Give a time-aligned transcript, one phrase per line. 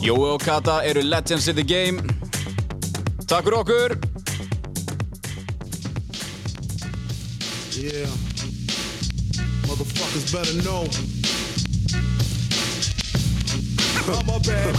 [0.00, 2.02] Jói og Kata eru legends in the game.
[3.26, 3.96] Takk fyrir okkur.
[7.74, 8.10] Yeah.
[9.66, 10.86] Motherfuckers better know.
[14.08, 14.74] I'm a bad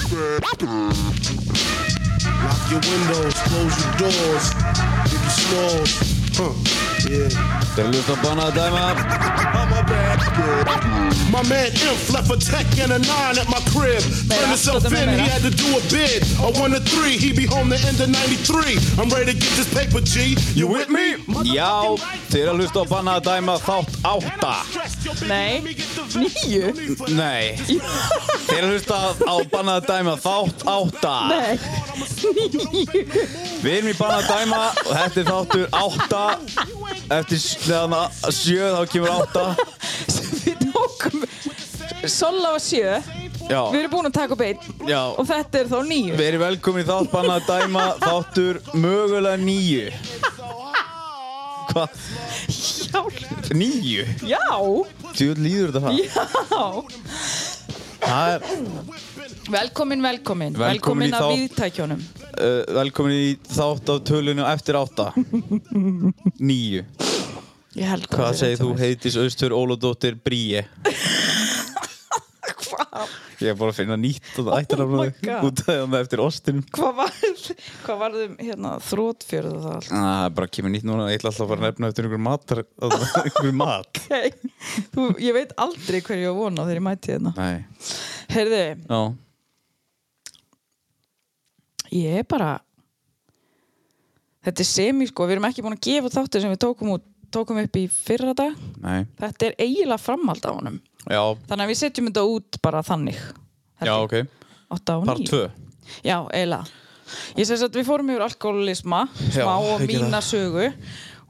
[2.43, 4.45] Lock your windows, close your doors.
[5.05, 5.93] If you snores.
[6.39, 6.53] Huh.
[7.09, 7.29] Yeah.
[7.75, 9.68] Þeir að banna að dæma.
[11.31, 14.01] My man Imp left a tech and a nine at my crib.
[14.01, 16.23] Turned himself in, he had to do a bid.
[16.41, 18.77] A one to three, he be home the end of 93.
[18.97, 20.35] I'm ready to get this paper, G.
[20.55, 21.15] You with me?
[21.53, 21.95] Já,
[22.33, 24.55] þeir eru að hlusta á banna að dæma þátt átta.
[25.29, 25.61] Nei,
[26.17, 26.73] níu?
[27.13, 27.55] Nei.
[28.49, 31.15] Þeir eru að hlusta á banna að dæma þátt átta.
[31.29, 31.59] Nei,
[32.57, 33.05] níu.
[33.61, 36.23] Við erum í banna að dæma og þetta er þáttur átta.
[37.09, 39.45] Eftir þegar það sjö þá kemur átta.
[40.75, 41.23] Tókum
[42.09, 42.99] Sola var sjö
[43.49, 44.99] Já, Við erum búin að taka upp einn já.
[45.17, 49.39] Og þetta er þá níu Við erum velkomin í þátt banna að dæma þáttur mögulega
[49.41, 49.87] nýju.
[51.69, 52.05] Hvað?
[52.89, 53.01] Já,
[53.53, 54.05] Nýju?
[54.25, 54.45] já,
[55.13, 55.93] Tjóð líður þetta það?
[55.99, 56.23] já.
[57.99, 58.39] Það er
[59.49, 62.01] Velkomin, velkomin Velkomin Velkomin að viðtækjónum
[62.39, 65.09] uh, velkomin í þátt á tölunum eftir átta.
[66.39, 66.83] Nýju.
[67.77, 70.63] Ég held að Hvað segir þú heitis Austur Óludóttir Bríi?
[72.59, 73.11] Hvað?
[73.39, 75.45] Ég er bara að finna nýtt og það ættir að Oh God.
[75.47, 76.63] út af það eftir ostinum.
[76.75, 77.13] Hvað var
[77.85, 81.31] Hvað varðum hérna þrótfjörð og það allt Það er bara kemur nýtt núna, ég ætla
[81.31, 82.61] alltaf að fara að nefna eftir einhver matar,
[83.23, 84.01] einhver mat.
[84.09, 84.33] Hey,
[84.95, 87.57] þú, Ég veit aldrei hverju ég á vona þegar ég mæti hérna Nei,
[88.33, 89.01] Heyrðu, já,
[92.01, 92.51] ég er bara
[94.45, 97.07] Þetta er semi sko Við erum ekki búin að gefa þáttu sem við tókum, út,
[97.35, 98.55] tókum upp í fyrra dag.
[98.83, 100.77] Nei, Þetta er eiginlega framhald á honum.
[101.09, 103.19] Já, Þannig að við setjum þetta út bara þannig.
[103.85, 104.15] Já, ok,
[104.69, 105.29] og part níu.
[105.29, 105.43] 2.
[106.05, 106.65] Já, eiginlega.
[107.39, 108.99] Ég segi að við fórum yfir alkoholisma
[109.33, 110.67] Smá og mína sögu.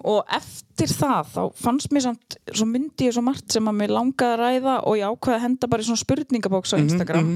[0.10, 3.92] Og eftir það þá fannst mér samt Svo myndi ég svo margt sem að mér
[3.92, 7.28] langaði að ræða Og ég ákvaði að henda bara í svona spurningabóks á Mhm, Instagram.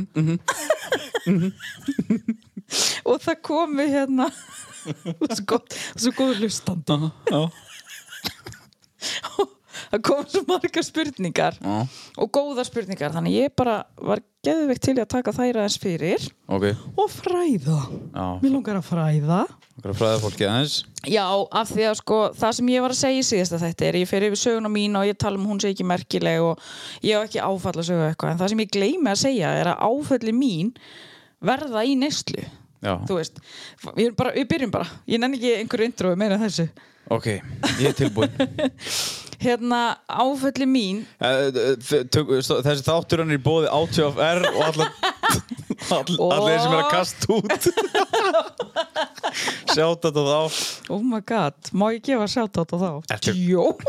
[3.07, 4.27] Og það komi hérna
[5.37, 6.97] Svo gott Svo góð hlustandi.
[7.31, 7.41] Já,
[9.73, 11.77] Það komu svo margar spurningar já,
[12.21, 16.67] Og góðar spurningar Þannig ég bara var geðveikt til að taka þær aðeins fyrir ok,
[17.01, 17.79] Og fræða.
[18.13, 19.39] Já, Mér langar að fræða.
[19.79, 20.75] Okkur að fræða fólki aðeins.
[21.09, 23.97] Já, af því að sko það sem ég var að segja í síðasta þetta er
[24.03, 26.61] ég fer yfir söguna mín og ég tala um hún sé ekki merkileg og
[27.01, 29.71] ég hef ekki áfall að sögu eitthvað en það sem ég gleymi að segja er
[29.73, 30.69] að áfalli mín
[31.43, 32.45] verða í neyslu.
[32.83, 33.41] Já, þú veist,
[33.95, 34.89] við, bara, við byrjum bara.
[35.09, 36.67] Ég nenni ekki einhverju intro meira þessu
[37.11, 37.25] ok,
[37.79, 38.31] ég er tilbúinn.
[39.43, 44.93] hérna áfalli mín Eh, eh, Þessi þáttur hann er í bóði ATFR og allar,
[45.97, 47.67] all, allir sem er að kasta út.
[49.73, 50.61] Sjátt þetta þá.
[50.93, 52.91] oh my god, má ég gefa sjátt á þá?
[53.33, 53.83] Jók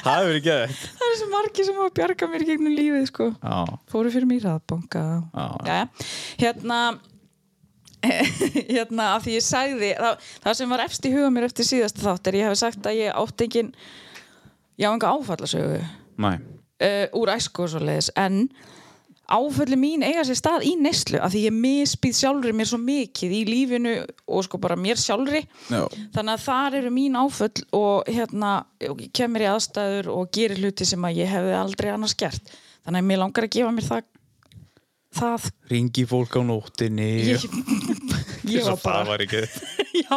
[0.00, 0.76] að það hefur verið geðið.
[0.96, 3.26] Það er svo margir sem hafa bjargað mér í gegnum lífið sko
[3.92, 4.46] fóru fyrir mér.
[5.66, 5.82] Jæja.
[6.40, 6.78] hérna
[8.74, 12.04] hérna að því ég sagði það, það sem var efst í huga mér eftir síðasta
[12.06, 13.72] þátt er ég hef sagt að ég átti engin
[14.80, 18.46] ég á enga áfallasögu uh, úr æsku og svo leiðis en
[19.30, 23.34] áfalli mín eiga sér stað í neyslu af því ég misbýð sjálfri mér svo mikið
[23.36, 23.92] í lífinu
[24.26, 25.44] og sko bara mér sjálfri.
[25.70, 25.84] Já,
[26.16, 30.88] þannig að þar eru mín áföll og hérna ég kemur í aðstæður og gerir hluti
[30.88, 32.50] sem að ég hefði aldrei annars gert.
[32.82, 34.08] Þannig að mér langar að gefa mér það
[35.16, 37.08] það ringi fólk á nóttinni.
[37.32, 37.46] ég,
[38.50, 39.24] ég var bara var
[40.04, 40.16] já,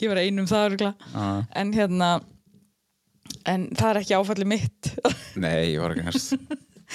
[0.00, 0.92] ég var einum það Já.
[1.58, 2.10] en hérna
[3.48, 4.92] en það er ekki áfalli mitt.
[5.40, 6.36] Nei, ég var ekki næst.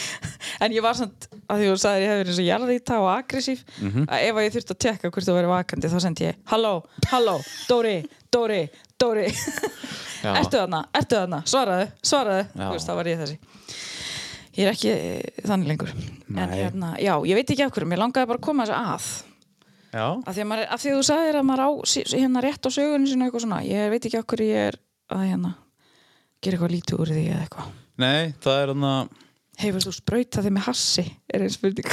[0.64, 3.08] en ég var samt að því þú sagðir ég hefði verið eins og jarðýta og
[3.16, 6.40] aggressív að ef að ég þurfti að tekka hvort þú verið vakandi þá sendi ég
[6.52, 6.74] halló,
[7.12, 7.36] halló,
[7.70, 7.96] Dóri,
[8.34, 8.62] Dóri,
[9.02, 9.28] Dóri.
[10.28, 12.46] Ertu þarna, ertu þarna, svaraðu, svaraðu.
[12.58, 13.38] Þú veist, þá var ég þessi
[14.58, 16.58] ég er ekki eh, þannig lengur en Nei.
[16.58, 19.10] hérna, já, ég veit ekki af hverju mér langaði bara að koma þessu að
[19.88, 21.70] Já, af því að, maður, af því þú sagðir að maður á
[22.12, 24.78] hérna rétt á sögunni sinni eitthvað svona ég veit ekki af hverju ég er
[25.16, 25.54] að hérna
[26.44, 27.70] gera eitthvað lítið úr því eða eitthvað
[28.04, 29.16] nei, það er hann að
[29.58, 31.04] Hefur þú sprautað þig með hassi?
[31.34, 31.88] Er einn spurning.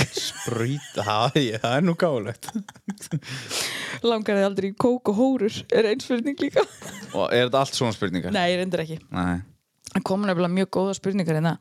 [0.44, 2.50] Brýta, það, það er nú gáðulegt
[4.04, 5.56] Langar þið aldrei í kók og hórur?
[5.72, 6.66] Er einn spurning líka?
[7.16, 8.34] Og er þetta allt svona spurningar?
[8.36, 8.98] Nei, reyndir ekki.
[9.16, 9.40] Nei.
[9.94, 11.54] Það komu nefnilega mjög góða spurningar hérna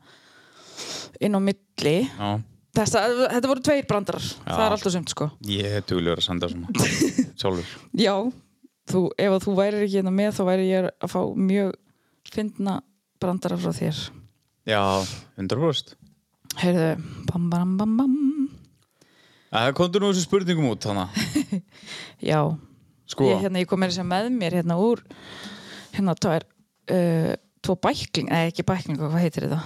[1.20, 1.94] inn á milli.
[2.08, 2.30] Já,
[2.74, 4.24] Þessa, þetta voru tveir brandarar.
[4.42, 5.28] Það er alltaf sumt, sko.
[5.46, 6.88] ég er duglur að senda svona
[7.38, 8.14] Sjálfur Já,
[8.90, 11.76] þú, ef að þú værir ekki hérna með þá væri ég að fá mjög
[12.34, 12.74] fyndna
[13.22, 14.00] brandara frá þér.
[14.66, 14.80] Já,
[15.38, 15.94] 100%
[16.64, 16.90] Heyrðu,
[17.30, 18.18] bam, bam, bam, bam.
[19.54, 21.06] Það komdur nú þessu spurningum út hana
[22.30, 22.40] Já,
[23.06, 25.02] Sko, ég, hérna, ég kom meira sem með mér hérna úr
[25.94, 26.46] hérna tvær
[26.90, 29.60] uh, tvo bækling, nei ekki bækling hvað heitir þetta?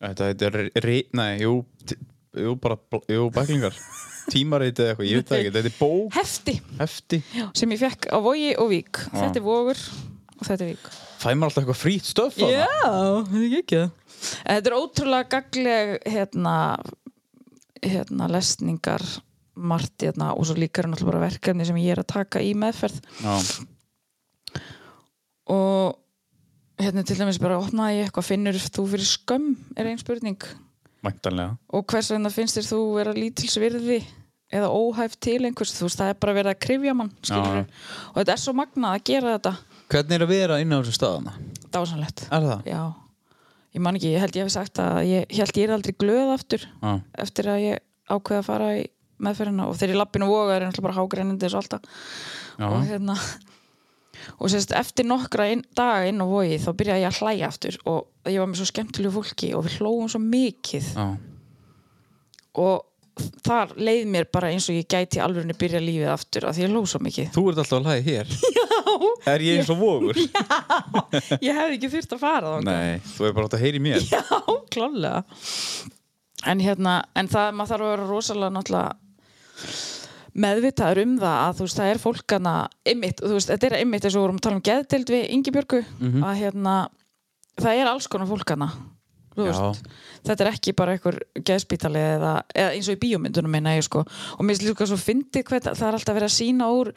[0.00, 1.54] Þetta heitir re, Nei, jú,
[1.86, 1.98] t-
[2.40, 2.78] jú, bara
[3.10, 3.76] Jú, bæklingar.
[4.32, 5.52] Tímarit eða eitthvað, ég veit það ekki.
[5.56, 7.18] Þetta er bók, Hefti, hefti.
[7.58, 9.00] Sem ég fekk á Vogi og Vík.
[9.10, 10.90] Þetta er Vogur og þetta er Vík.
[11.20, 12.60] Fæ maður alltaf eitthvað frýtt stöf þarna?
[12.60, 12.68] Já,
[13.32, 16.54] þetta er ekki það Þetta er ótrúlega gagleg hérna,
[17.80, 19.04] hérna lesningar
[19.60, 22.52] margt hérna, og svo líka er náttúrulega bara verkefni sem ég er að taka í
[22.56, 23.00] meðferð.
[23.24, 23.34] Já,
[25.50, 25.96] og
[26.80, 30.40] hérna til dæmis bara opnaði ég eitthvað finnur þú fyrir skömm er einn spurning.
[31.04, 31.56] Væntanlega.
[31.72, 34.00] Og hvers vegna finnst þér þú vera lítilsvirði
[34.52, 35.72] eða óhæf til einhvers?
[35.78, 37.62] Þú veist það er bara verið að krifja mann skilurðu.
[38.10, 39.52] og þetta er svo magnað að gera þetta.
[39.90, 41.32] Hvernig er að vera inn á þessu staðana?
[41.70, 42.64] dásanlegt Er það?
[42.66, 42.80] já,
[43.76, 46.32] ég man ekki, ég held ég hef sagt að ég held ég er aldrei glöð
[46.34, 46.92] aftur Já,
[47.24, 48.84] eftir að ég ákveða að fara í
[49.20, 49.68] meðferðina.
[49.70, 51.82] Og þegar ég lappinu voga er náttúrulega bara hágrænindi eins og alltaf.
[52.58, 53.16] Já, og hérna
[54.38, 57.80] og sérst eftir nokkra inn, daga inn á vogi þá byrjaði ég að hlæja aftur
[57.90, 60.94] og ég var með svo skemmtilegu fólki og við hlóum svo mikið.
[60.96, 61.08] Já.
[62.60, 62.86] og
[63.44, 66.72] þar leið mér bara eins og ég gæti alveg byrja lífið aftur af því ég
[66.72, 67.30] hló svo mikið.
[67.34, 68.34] Þú ert alltaf að hlæði hér.
[68.58, 68.66] Já.
[69.30, 70.18] Er ég eins og vogur?
[71.46, 74.04] ég hefði ekki þurft að fara þá Nei, þú er bara átt að heyri mér.
[74.14, 74.22] Já,
[74.72, 75.22] klálega
[76.48, 78.92] en hérna, en það maður þarf að vera rosalega náttúrulega
[80.34, 82.54] meðvitaður um það að þú veist, það er fólkana
[82.92, 85.28] ymmit, þú veist, þetta er ymmit eins og við vorum að tala um geðdeild við
[85.36, 85.82] Ingibjörgu
[86.22, 86.78] að hérna,
[87.60, 88.70] það er alls konar fólkana
[89.38, 89.88] veist,
[90.26, 94.02] þetta er ekki bara einhver geðspítali eða, eða eins og í bíómyndunum meina ég sko.
[94.36, 96.92] Og mér finnst líka svo fyndið hvað það er alltaf verið að sína úr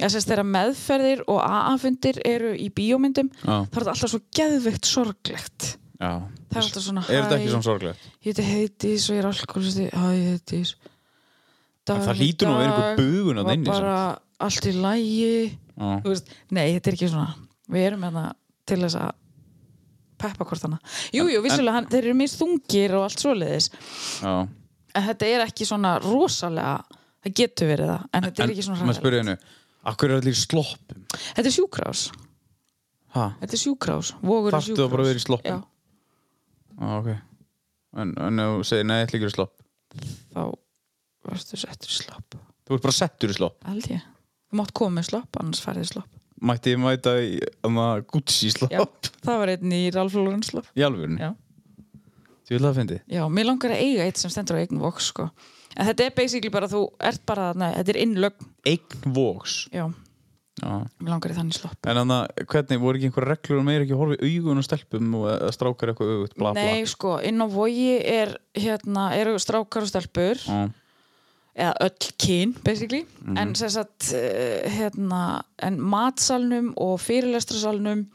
[0.00, 3.56] ég þeirra meðferðir og AA-fundir eru í bíómyndum Já.
[3.68, 5.68] það er alltaf svo geðveikt sorglegt.
[6.00, 6.10] Já.
[6.50, 8.10] Það er alltaf svona, Er þetta ekki svona sorglegt?
[8.24, 10.74] ég heiti Heiðdís og ég er alkoholisti hæ Heiðdís
[11.92, 13.96] En það hlýtur nú að vera einhver bugun þarna var inni, bara
[14.46, 15.34] allt í lægi
[16.54, 17.34] nei, þetta er ekki svona.
[17.74, 18.24] Við erum hérna
[18.64, 19.12] til þess að
[20.24, 20.78] peppa hvort hana
[21.12, 23.68] jú, jú, vissulega, hann, þeir eru minnst þungir og allt svoleiðis.
[24.22, 24.34] Já.
[24.94, 26.78] En þetta er ekki svona rosalega
[27.24, 29.36] það getur verið það, en þetta er ekki svona maður spyrir hennu
[29.84, 31.02] Akkur er allir í sloppum?
[31.36, 32.06] þetta er sjúkrás
[33.12, 33.24] Hæ?
[33.42, 35.60] þetta er sjúkrás, vogur er Þarftu að bara vera í sloppum?
[35.60, 35.74] já,
[36.74, 37.10] Já, ok.
[38.02, 39.52] En, en ef þú segir, nei, ég ætla ekki að vera slopp.
[40.34, 40.42] Þá
[41.30, 42.36] varstu settur í slopp?
[42.64, 43.56] Þú ert bara settur í slopp.
[43.68, 44.04] Held ég,
[44.50, 46.20] þú mátt koma með slopp annars færið slopp.
[46.44, 47.80] Mætti ég mæta í um,
[48.10, 48.74] Gucci slopp?
[48.74, 48.84] Já,
[49.24, 50.70] það var einn í Ralph Lauren slopp.
[50.76, 51.22] Í alvörunni?
[51.22, 51.32] Já.
[52.44, 53.00] Þú vil að fyndi?
[53.08, 55.30] Já, mér langar að eiga eitt sem stendur á eigin voks sko.
[55.74, 59.62] En þetta er basically bara þú ert bara, nei, þetta er innlögn Eign Vox?
[59.74, 59.86] Já,
[60.62, 60.84] Já.
[61.02, 61.80] Mér langar í þannig slopp.
[61.90, 64.60] En þannig að hvernig, voru ekki einhver reglur og meira ekki að horfa í augun
[64.60, 66.66] og stelpum og strákar eitthvað augut, bla bla?
[66.68, 70.38] Nei, sko, inn á vogi er hérna, eru strákar og stelpur.
[70.46, 70.60] Já,
[71.54, 73.36] eða öll kyn, basically Mhm.
[73.38, 78.06] en sem sagt uh, hérna, en matsalnum og fyrirlestrasalnum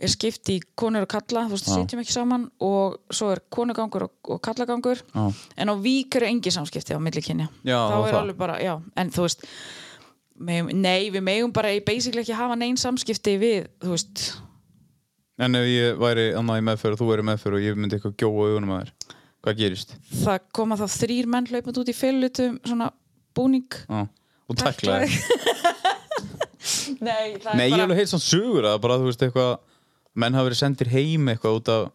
[0.00, 1.74] er skipt í konur og kalla, þú veist, Já.
[1.76, 5.26] sitjum ekki saman og svo er konugangur og, og kallagangur já,
[5.58, 8.20] en á vík eru engi samskipti á milli kynja Já, þá það er það.
[8.22, 9.44] alveg bara, já, en þú veist
[10.40, 14.30] megum, nei, við megum bara basically ekki hafa neinn samskipti við, þú veist
[15.40, 18.16] En ef ég væri annað í meðferð og þú væri meðferð og ég myndi eitthvað
[18.20, 18.90] gjóa augunum að þér
[19.40, 19.94] Hvað gerist?
[20.20, 22.90] það koma þá þrýr menn hlaupand út í félutum svona
[23.36, 23.68] búning.
[23.88, 24.02] Já,
[24.50, 25.14] og tækla þér
[27.00, 29.22] Nei, það Nei, er ég hef bara alveg heilt svona sögur að bara, þú veist,
[29.24, 29.52] eitthvað
[30.20, 31.88] menn hafa verið sendir heim eitthvað út af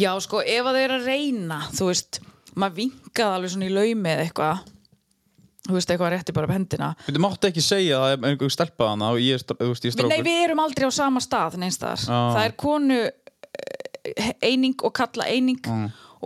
[0.00, 2.20] Já, sko, ef að þau eru að reyna þú veist,
[2.56, 4.64] maður vinkaði alveg svona í laumi eða eitthvað
[5.66, 6.88] þú veist, eitthvað rétti bara upp hendina.
[7.08, 9.86] Þú máttu ekki segja að það er einhver stelpa hana og ég er, þú veist,
[9.86, 12.04] ég er Nei, strákur við erum aldrei á sama stað neinstaðar.
[12.06, 12.18] Já.
[12.36, 15.60] Það er konu eh, eining og kalla eining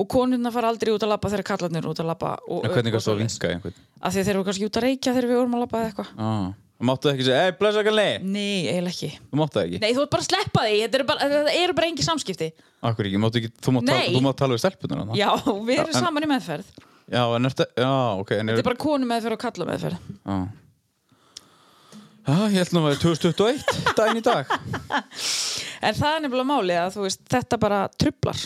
[0.01, 2.97] og konurna fara aldrei út að labba þegar kallarnir út að og, En hvernig og
[2.97, 3.79] kannski að vinka einhvern?
[4.01, 5.91] af því að þeir eru kannski út að reykja þegar við vorum að labba eða
[5.91, 6.13] eitthvað.
[6.81, 9.09] Þú máttu ekki segja, ei, blessa kalli Nei, eiginlega ekki.
[9.29, 9.81] Þú máttu það ekki?
[9.83, 11.27] Nei, þú ert bara að sleppa því, þetta eru bara,
[11.61, 12.49] eru bara engi samskipti.
[12.89, 15.29] Akkur ekki, máttu ekki, þú mátt, tala, þú mátt tala við stelpunar Já,
[15.69, 16.71] við erum en- saman í meðferð.
[17.11, 17.91] Já, en ertu, já,
[18.23, 20.09] ok Þetta er bara konu meðferð og kalla meðferð.
[20.25, 20.39] Já
[22.31, 24.51] Já, ég held nú að það er 2021 daginn í dag.
[25.81, 28.41] En það er nefnilega máli að þú veist, þetta bara trublar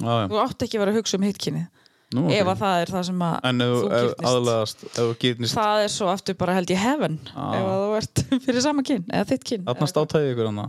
[0.00, 0.14] Já.
[0.30, 1.70] þú átt ekki að vera að hugsa um hitkynnið
[2.14, 2.32] Nú, ok.
[2.36, 5.80] ef að það er það sem að En ef þú ef aðlagast, ef gyrnist það
[5.84, 7.54] er svo aftur bara held ég heaven Ah.
[7.58, 10.66] ef að þú ert fyrir sama kyn eða þitt kyn Þarna státæði ykkur hana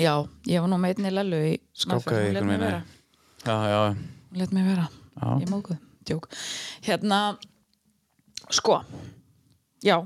[0.00, 0.14] já,
[0.48, 2.72] ég var nú með einni lellu í Skákaði ykkur minni.
[3.44, 3.96] hún
[4.36, 4.86] let mig vera,
[5.20, 5.28] Já.
[5.42, 6.26] ég mókuð djók,
[6.86, 7.20] hérna
[8.50, 8.80] sko.
[9.84, 9.96] Já,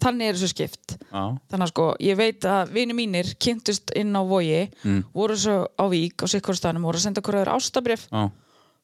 [0.00, 0.94] þannig er þessu skipt.
[1.10, 1.22] Já.
[1.50, 5.02] Þannig að sko, ég veit að vini mínir kynntust inn á vogi Mm.
[5.14, 8.30] voru svo á vík á sikkurstanum voru að senda hverju öðru ástabrif Já,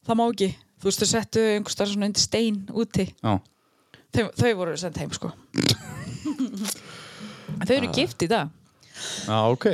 [0.07, 3.07] það má ekki, þú veist þau settu einhvers staðar svona undir stein úti.
[3.23, 3.37] Já.
[4.13, 5.31] Þau, þau voru senda heim sko.
[7.67, 8.49] Þau eru gift í dag.
[9.27, 9.65] Já, ok.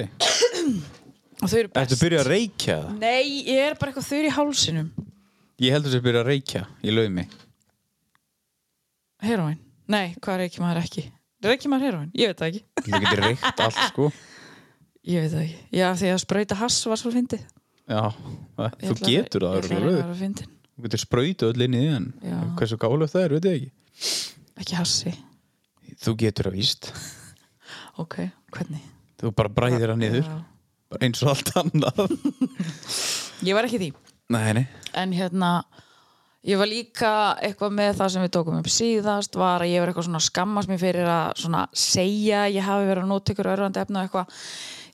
[1.44, 1.80] Og þau eru best.
[1.84, 4.90] Ertu byrjað að reykja nei, ég er bara eitthvað þau eru í hálsinum.
[5.64, 7.26] Ég heldur sér byrjað að reykja í laumi.
[9.24, 9.60] Heroin,
[9.92, 11.04] nei, hvað reykir maður ekki
[11.52, 12.64] reykir maður heroin, ég veit það ekki.
[12.88, 14.08] Þú getur reykt allt, sko.
[15.04, 17.44] Ég veit það ekki, já því að sprauta hass var svo fyndið.
[17.92, 18.02] Já,
[18.56, 20.54] þú að- getur það ég ætla að að fyndin.
[20.74, 21.84] Þú getur sprautu öll inn í
[22.24, 22.38] Já.
[22.58, 23.72] hversu gálega það er, veit ég ekki.
[24.64, 25.14] Ekki hassi,
[26.04, 26.92] Þú getur það víst.
[28.02, 28.16] Ok,
[28.50, 28.82] hvernig?
[29.22, 30.30] Þú bara bræðir það niður.
[30.90, 32.00] Bara eins og allt annað.
[33.48, 33.90] Ég var ekki því.
[34.34, 34.64] Nei, nei.
[34.98, 35.52] En hérna
[36.44, 37.12] ég var líka
[37.44, 40.72] eitthvað með það sem við tókum upp síðast var að ég var eitthvað svona skammast
[40.72, 44.42] mér fyrir að segja ég hafi verið að nota ykkur örfandi efna eitthvað.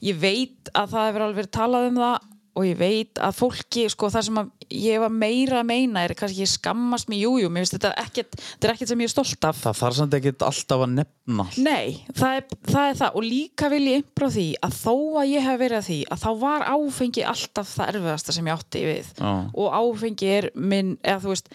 [0.05, 2.27] Ég veit að það hefur alveg verið talað um það
[2.57, 4.39] og ég veit að fólki sko það sem
[4.73, 7.91] ég var meira að meina er kannski ég skammast mér, jújú, jú, mér finnst þetta
[8.03, 10.95] ekkert þetta er ekkert sem ég er stolt af Það þarf samt ekki alltaf að
[10.97, 11.45] nefna.
[11.61, 15.31] Nei, það er, það er það og líka vil ég impra því að þó að
[15.33, 18.83] ég hef verið að því að þá var áfengi alltaf það erfiðasta sem ég átti
[18.87, 19.31] við Já.
[19.53, 21.51] og áfengi er minn, eða þú veist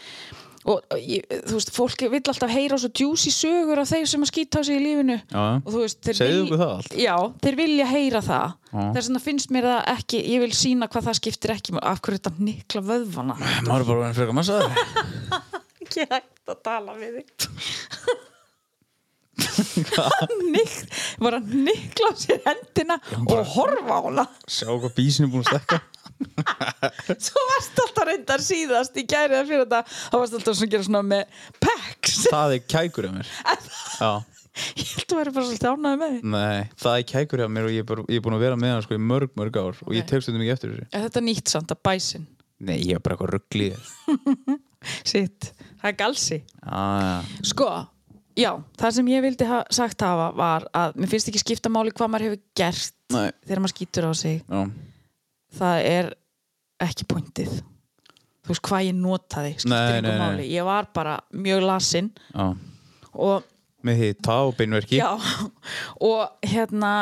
[0.64, 4.30] og ég, þú veist, fólk vill alltaf heyra svo djúsi sögur af þeir sem að
[4.30, 5.18] skýta á sig í lífinu.
[5.20, 5.56] Já, já.
[5.60, 7.02] og þú veist, þeir vil-.
[7.04, 8.54] Já, þeir vilja heyra það.
[8.74, 8.80] Já.
[8.96, 12.18] þess vegna finnst mér það ekki ég vil sína hvað það skiptir ekki af hverju
[12.18, 13.36] þetta nikla vöðvana?
[13.68, 14.72] Maður er bara verið frekar massaður
[15.84, 17.28] ekki hægt að tala við þig.
[20.54, 20.74] Nik,
[21.22, 24.24] var að nikla á sér hendina og horfa á hana.
[24.46, 25.82] Sjá hvað bísin er búin að stekka
[27.26, 29.82] svo varst alltaf reyndar síðast í gærið að fyrir þetta.
[30.12, 33.34] Þá varst alltaf svona að gera svona með packs Það er kækur af mér.
[34.78, 36.20] Ég held að vera bara svolítið ánægð með því.
[36.34, 38.58] Nei, það er kækur af mér og ég er, bara, ég er búin að vera
[38.60, 40.86] með hann sko í mörg, mörg ár og ég tek stundum ekki eftir þessu.
[40.94, 42.28] Er þetta nýtt samt að bæsin
[42.64, 44.60] Nei, ég er bara eitthvað ruggli í þér
[45.10, 46.38] sitt, það er galsi.
[46.44, 47.68] Já, sko,
[48.38, 51.94] já, það sem ég vildi ha sagt hafa var að mér finnst ekki skipta máli
[51.96, 54.38] hvað maður hefur gert nei, þegar maður skýtur á sig.
[54.46, 54.62] Já,
[55.58, 56.10] það er
[56.84, 57.56] ekki pointið.
[58.44, 60.46] Þú veist hvað ég notaði Nei, nei, nei.
[60.52, 62.10] ég var bara mjög lasinn
[63.14, 63.50] og
[63.84, 64.96] Með hita og beinverki.
[64.96, 65.10] Já,
[66.08, 66.92] og hérna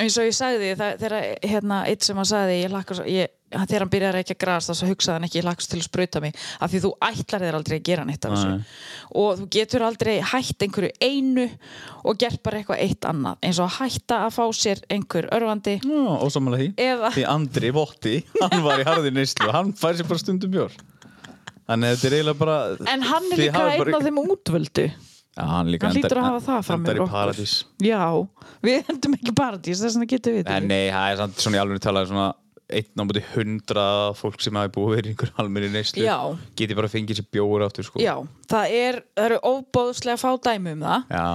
[0.00, 3.84] eins og ég sagði það, þegar hérna, eitt sem hann sagði ég svo, ég, þegar
[3.84, 6.70] hann byrjaði ekki að gras þá hugsaði hann ekki, svo til að sprauta mig af
[6.72, 8.50] því þú ætlar þér aldrei að gera neitt af þessu.
[8.50, 8.64] Nei.
[9.22, 11.48] og þú getur aldrei hætt einhverju einu
[12.04, 15.78] og gert bara eitthvað eitt annað eins og að hætta að fá sér einhver örfandi
[15.80, 16.68] Já, ósamála því.
[16.76, 20.54] eða Því Andri Votti, hann var í harði neyslu Hann fær sér bara stundum
[21.68, 22.56] Þannig að þetta er eiginlega bara
[22.88, 24.84] en hann er líka einn bara- af þeim útvöldu.
[25.38, 27.52] Já, hann líka Hann endar- að endar yfir í paradís.
[27.84, 28.28] Já,
[28.64, 30.62] við endum ekki paradís þess vegna getum við þetta.
[30.66, 32.34] nei, það er svona í alveg talað svona
[32.68, 33.84] einn á múti hundra
[34.18, 36.08] fólk sem hafi búið verið í einhver almenni neyslu
[36.58, 38.02] geti bara fengið sér bjór áttur sko.
[38.02, 38.14] Já,
[38.50, 41.06] það, er, það eru óbóðslega fá dæmi um það.
[41.14, 41.28] Já.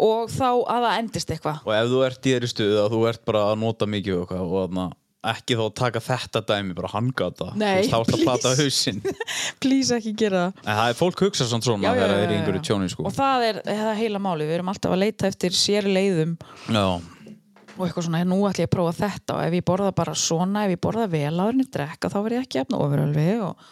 [0.00, 1.60] og þá að það endist eitthvað.
[1.66, 4.24] Og ef þú ert í þeirri stuðu að þú ert bara að nota mikið og,
[4.24, 4.86] eitthvað, og þarna,
[5.30, 8.62] ekki þá að taka þetta dæmi bara hangata Nei, þá ert að plata please.
[8.64, 9.02] hausinn.
[9.62, 10.62] Please ekki gera það.
[10.64, 13.04] En það er fólk hugsa svona svona þegar það er í einhverju tjóni sko.
[13.06, 16.32] Og það er, það er heila máli, við erum alltaf að leita eftir sér leiðum.
[16.72, 16.86] Já,
[17.76, 20.64] og eitthvað svona, nú ætlum ég að prófa þetta og ef ég borða bara svona,
[20.66, 23.64] ef ég borða vel áður en ég drekka, þá verð ég ekki efna ofurölvi og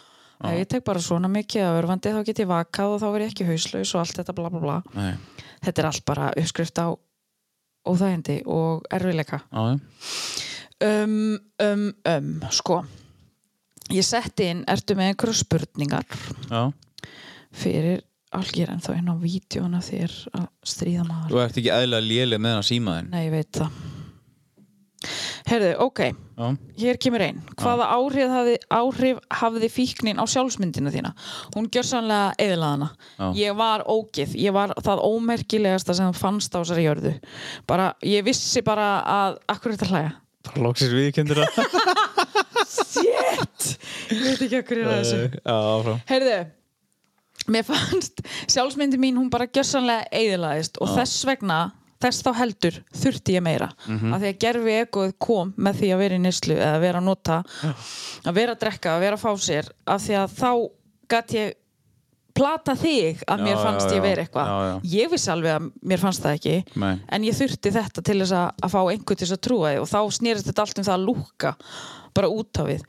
[0.49, 3.25] ef ég tek bara svona mikið af örfandi þá get ég vakað og þá verð
[3.25, 4.77] ég ekki hauslaus og allt þetta bla bla bla.
[4.95, 5.13] Nei,
[5.65, 6.87] þetta er allt bara uppskrift á
[7.89, 9.79] óþægindi og erfileika já, já.
[10.89, 12.83] um, um, um, sko.
[13.89, 16.05] Ég setti inn, ertu með einhverju spurningar?
[16.49, 16.69] Já.
[17.55, 18.03] fyrir
[18.35, 21.31] algjör en þá inn á vídjóna þér að stríða maður.
[21.31, 23.79] Þú ert ekki eðlilega lélega með hann símaðin Nei, ég veit það
[25.47, 25.99] Herðu, ok,
[26.39, 26.47] Já,
[26.81, 31.13] hér kemur einn Hvaða áhrif hafði, áhrif hafði fíknin á sjálfsmyndina þína?
[31.55, 33.29] Hún gjör sannlega eðlaðana Já.
[33.39, 37.13] Ég var ógið, ég var það ómerkilegasta sem fannst á þessari jörðu.
[37.69, 40.11] Bara, ég vissi bara að Akkur er þetta hlæja?
[40.49, 41.41] bara loksins viðkendur
[42.69, 43.75] Shit!
[44.11, 45.99] Ég veit ekki akkur er þessu Já, áfram.
[46.09, 46.37] Heyrðu,
[47.55, 51.59] mér fannst sjálfsmyndi mín hún bara gjörsanlega eðilaðist og þess vegna
[51.99, 53.69] þess þá heldur þurfti ég meira.
[53.87, 54.13] Mhm.
[54.13, 57.07] af því að gerfi egoð kom með því að vera í nýslu eða vera að
[57.09, 57.39] nota
[58.25, 59.71] að vera að drekka, að vera að fá sér.
[59.87, 60.51] Af því að þá
[61.09, 61.53] gat ég
[62.39, 64.81] plata þig að Já, mér fannst já, ég vera eitthvað.
[64.87, 66.99] Ég vissi alveg að mér fannst það ekki Nei.
[67.09, 69.79] en ég þurfti þetta til þess að, að fá einhvern til þess að trúa því.
[69.81, 71.53] Og þá snýrist þetta allt um það að lúka
[72.15, 72.85] bara út á við.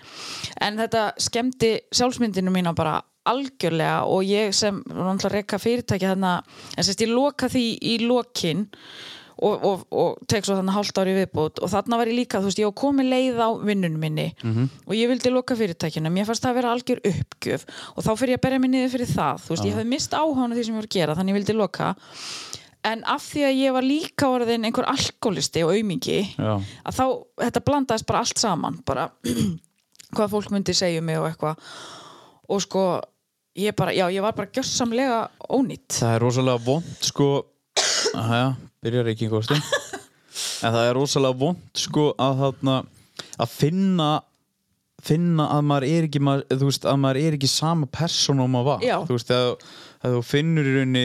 [0.61, 4.83] En þetta skemmti sjálfsmyndinu mína bara algjörlega og ég sem
[5.31, 6.41] rekka fyrirtæki þarna
[6.77, 8.69] en sérst ég loka því í lokin
[9.41, 12.51] og, og, og tek svo þannig hálft ári viðbútt og þarna var ég líka, þú
[12.51, 14.27] veist, ég var komið leið á vinnunum minni
[14.87, 16.13] og ég vildi loka fyrirtækinu.
[16.13, 17.65] Mér fannst það að vera algjör uppgjöf
[17.97, 19.45] og þá fyrir ég að berja mig niður fyrir það.
[19.45, 21.57] Þú veist, ég hafði mist áhána því sem ég voru að gera þannig ég vildi
[21.57, 21.95] loka.
[22.91, 26.55] En af því að ég var líka orðin einhver alkoholisti og aumingi Já.
[26.89, 27.07] að þá,
[27.45, 29.11] þetta blandaðist bara allt saman bara
[30.17, 31.57] hvað fólk myndi segja um mig og eitthvað.
[32.51, 32.85] Og sko,
[33.59, 37.29] ég bara, já, ég var bara gjössamlega ónýtt Það er rosalega vond sko
[38.15, 39.63] Aja, byrjar ekki einhver stund
[40.65, 42.79] En það er rosalega vond sko að þarna
[43.41, 44.09] að finna
[45.01, 48.51] finna að maður er ekki maður, þú veist, að maður er ekki sama persóna og
[48.53, 48.97] maður var Já.
[49.09, 49.63] þú veist, að,
[50.05, 51.05] þú finnur í rauninni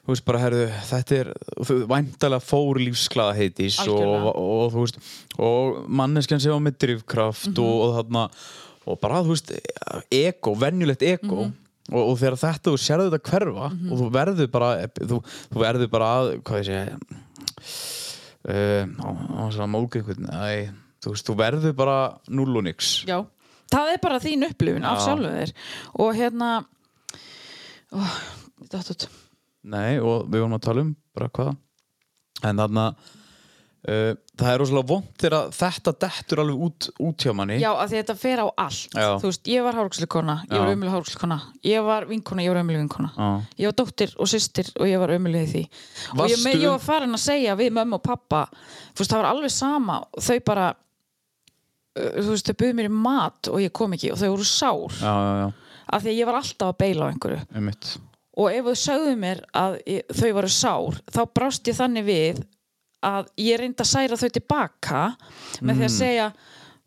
[0.00, 1.30] þú veist bara, herðu, þetta er
[1.90, 5.00] væntalega fór lífsklaða heitis og, og, og þú veist
[5.36, 7.60] og manneskjan sem var með drifkraft Mhm.
[7.60, 8.24] og, og þarna
[8.88, 9.52] og bara, þú veist,
[10.10, 11.52] ego, venjulegt ego Mhm.
[11.90, 15.20] Og, og þegar þetta, þú sérðu þetta hverfa og þú verður bara þú,
[15.50, 16.78] þú verður bara að, hvað ég sé
[18.48, 20.70] uh, á, á svona mók einhvern æ,
[21.04, 21.98] þú þú verður bara
[22.32, 22.92] null og nix.
[23.08, 23.18] Já,
[23.72, 25.04] það er bara þín upplifun af Já.
[25.08, 25.54] sjálfu þér.
[26.04, 26.50] Og hérna
[28.70, 29.08] datt út.
[29.70, 31.56] Nei, og við vorum að tala um bara hvað.
[32.48, 32.84] En þarna
[33.80, 37.56] það er rosalega vond þegar þetta dettur alveg út, út hjá manni.
[37.62, 38.92] Já, að þetta fer á allt.
[38.92, 39.06] Já.
[39.22, 42.82] þú veist, ég var hárúksleikona, ég var ömuleg hárúksleikona ég var vinkona, ég var ömuleg
[42.84, 43.10] vinkona.
[43.16, 43.30] Já.
[43.62, 45.62] ég var dóttir og systir og ég var ömuleg því.
[45.64, 49.22] Og ég, Varstu- ég var farin að segja við mömmu og pappa þú veist, það
[49.22, 49.98] var alveg sama.
[50.28, 54.20] Þau bara uh, þú veist, þau buðu mér í mat og ég kom ekki og
[54.20, 55.00] þau voru sár.
[55.00, 55.50] Já, já, já,
[55.90, 57.42] af því að ég var alltaf að beila á einhverju.
[57.56, 57.94] Einmitt.
[58.40, 62.44] Og ef þau sögðu mér að ég, þau voru sár þá brást ég þannig við
[63.06, 65.02] að ég reyndi að særa þau tilbaka
[65.64, 66.30] með því að segja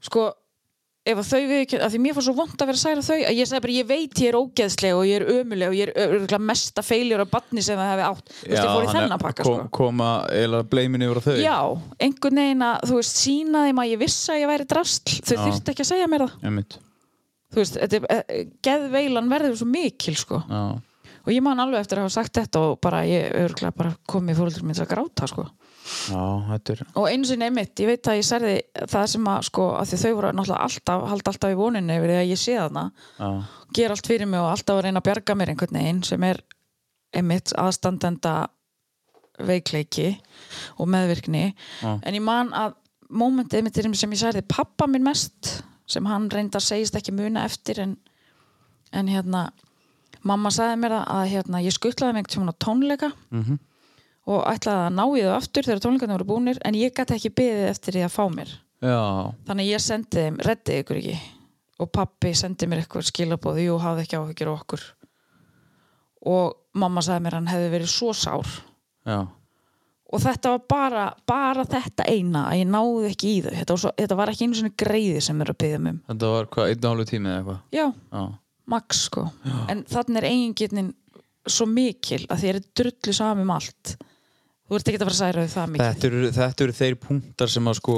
[0.03, 0.29] sko
[1.03, 3.15] ef að þau við að því mér fór svo vond að vera að særa þau
[3.17, 5.89] að ég sagði bara ég veit ég er ógeðsleg og ég er ömuleg og ég
[5.89, 8.31] er örugglega mesta feiljur á batni sem það hefði átt.
[8.37, 9.73] Þú veist ég fór í þennan pakka kom, sko.
[9.75, 11.35] koma eða bleimin yfir þau.
[11.43, 11.57] Já,
[12.07, 15.35] einhvern veginn að þú veist sína þeim að ég vissi að ég væri drastl þau
[15.43, 16.39] þurfti ekki að segja mér það.
[16.47, 16.79] Einmitt.
[17.51, 20.39] Þú veist, þetta er, eh, geðveilan verður svo mikil sko.
[20.47, 20.63] Já,
[21.23, 23.27] og ég man alveg eftir að hafa sagt þetta og bara ég
[25.83, 28.53] já, þetta er og einu sinni einmitt, ég veit að ég særði
[28.93, 32.19] það sem að sko, að þau voru náttúrulega alltaf halda alltaf í voninni yfir því
[32.21, 32.83] að ég sé þarna
[33.19, 33.29] já,
[33.79, 36.41] gera allt fyrir mig og alltaf að reyna að bjarga mér einhvern veginn sem er
[37.13, 38.35] einmitt aðstandenda
[39.43, 40.07] veikleiki
[40.77, 41.43] og meðvirkni
[41.81, 41.91] Já.
[41.99, 42.75] en ég man að
[43.13, 47.43] mómentið einmitt er sem ég særði pappa minn mest sem hann reyndar segist ekki muna
[47.45, 47.97] eftir en,
[48.93, 49.47] en hérna
[50.23, 53.59] mamma sagði mér að hérna, ég skuttlaði mig einhvern tímann á tónleika Mhm.
[54.29, 57.33] Og ætlaði að ná í þau aftur þegar tónleikarnir voru búnir en ég gæti ekki
[57.35, 58.55] beðið eftir því að fá mér.
[58.83, 58.99] Já,
[59.47, 61.19] þannig ég sendi þeim, reddið ykkur ekki.
[61.83, 64.83] Og pappi sendi mér eitthvað skilabóð jú, hafði ekki áhyggjur á okkur.
[66.33, 68.51] Og mamma sagði mér hann hefði verið svo sár.
[69.03, 69.25] Já,
[70.13, 73.53] og þetta var bara, bara þetta eina að ég náði ekki í þau.
[73.57, 75.99] Þetta var, svo, þetta var ekki einu svona greiði sem er að byggja um.
[76.11, 77.61] Þetta var hvað, einn og hálfu tími eða eitthvað?
[77.73, 78.25] Já, já,
[78.73, 79.23] max sko.
[79.73, 80.91] En þannig er eigingirnin
[81.49, 83.95] svo mikil að þér er drullu sami um allt
[84.73, 85.87] þú ert ekki að fara að særa þau það mikið.
[85.87, 87.97] Þetta eru, þetta eru þeir punktar sem að sko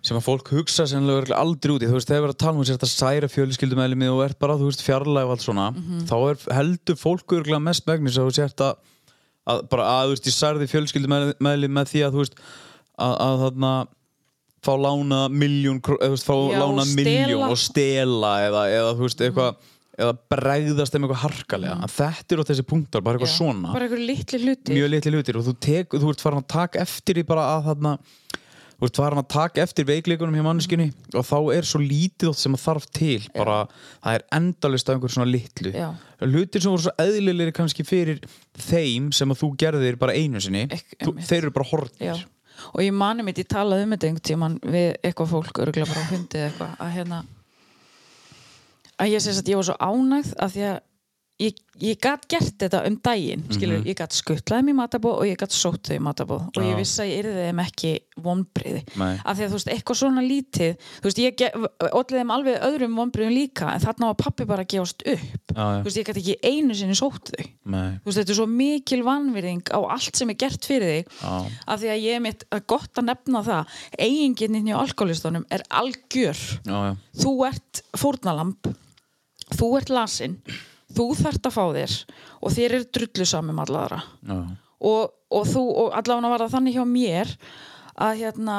[0.00, 2.64] sem að fólk hugsa örugglega aldrei úti þú veist, þegar við erum að tala um
[2.64, 5.66] þess að særa fjölskyldumæli og ert bara, þú veist, fjarlæg og allt svona
[6.08, 8.78] þá er, heldur fólk örugglega mest megnis að þú sért að,
[9.52, 12.40] að bara að, þú veist, ég særði fjölskyldumæli með því að, þú veist,
[12.96, 13.74] að, að þarna
[14.64, 19.04] fá lána miljón, eða þú veist, fá Já, lána miljón og stela eða, eða þú
[19.04, 19.68] veist, eitthvað
[20.00, 21.76] eða bregðast þeim eitthvað harkalega.
[21.80, 21.92] Mm.
[21.98, 23.72] þetta eru þessi punktar, bara eitthvað Já, svona.
[23.74, 26.82] bara einhver litli hluti mjög litli hlutir og þú, tek, þú ert farin að taka
[26.86, 27.94] eftir í bara að þarna
[28.80, 32.54] þú ert farin að taka eftir veikleikunum hjá manneskinni og þá er svo lítið sem
[32.56, 33.18] að þarf til.
[33.36, 33.58] Bara,
[34.00, 35.72] það er endalist af einhver svona litlu.
[35.76, 35.90] Já.
[36.24, 38.22] hlutir sem voru svo eðlilegir kannski fyrir
[38.56, 42.24] þeim sem að þú gerðir bara einu sinni Ek- þú, þeir eru bara hortnir Já.
[42.72, 46.08] og ég mani mitt, ég talaði um þetta einhvern tímann við eitthvað fólk, örgulega bara
[46.14, 46.74] hundi eitthvað,
[49.00, 50.78] að ég sést að ég var svo ánægð að því að
[51.40, 55.38] ég, ég gat gert þetta um daginn skilur, ég gat skuttlaði mér matabóð og ég
[55.40, 56.78] gat sótt þau í matabóð og ég Já.
[56.78, 60.88] vissi að ég yrði þeim ekki vonbriði af því að þú veist, eitthvað svona lítið
[61.00, 61.44] þú veist, ég
[61.88, 65.54] olliði þeim alveg öðrum vonbriðum líka en þarna var pappi bara að gefast upp.
[65.54, 67.48] Já, þú veist, ég gat ekki einu sinni sótt þau.
[67.70, 67.88] Nei.
[68.02, 71.32] þú veist, þetta er svo mikil vanvirðing á allt sem er gert fyrir þig Já.
[71.64, 75.64] af því að ég er mitt að gott að nefna það eiginginni hjá alkoholistunum er
[75.80, 76.44] algjör.
[77.16, 78.74] Þú ert fórnalamb
[79.56, 80.36] þú ert lasin
[80.96, 81.96] þú þarft að fá þér
[82.40, 84.38] og þér er drullu sami um allara Já.
[84.80, 87.34] og, og þú, og allavega var það þannig hjá mér
[88.00, 88.58] að hérna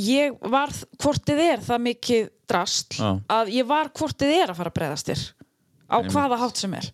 [0.00, 3.10] ég var hvort þið er það mikið drastl Já.
[3.38, 5.24] að ég var hvort þið er að fara að breyðast þér
[5.94, 6.86] á hvaða hátt sem er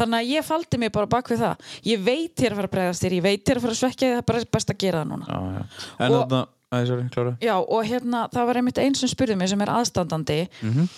[0.00, 2.74] þannig að ég faldi mig bara bak við það ég veit þér að fara að
[2.74, 4.78] breyðast þér, ég veit þér að fara að svekja þig, það er bara best að
[4.82, 5.62] gera það núna Já, já.
[6.00, 6.40] En Og- þarna,
[6.70, 7.34] æ, sorry, klára.
[7.44, 10.88] Já, og hérna, það var einmitt einn sem spurði mig sem er aðstandandi Mhm.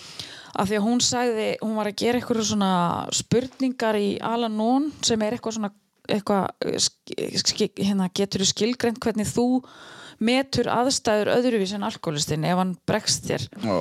[0.55, 2.71] Af því að hún sagði, hún var að gera eitthvað svona
[3.15, 5.71] spurningar í Alanón sem er eitthvað svona
[6.03, 6.49] eitthvað,
[6.83, 9.45] sk- hérna, getur þú skilgreint hvernig þú
[10.23, 13.77] metur aðstæður öðruvís en alkoholistinn ef hann bregst þér Já.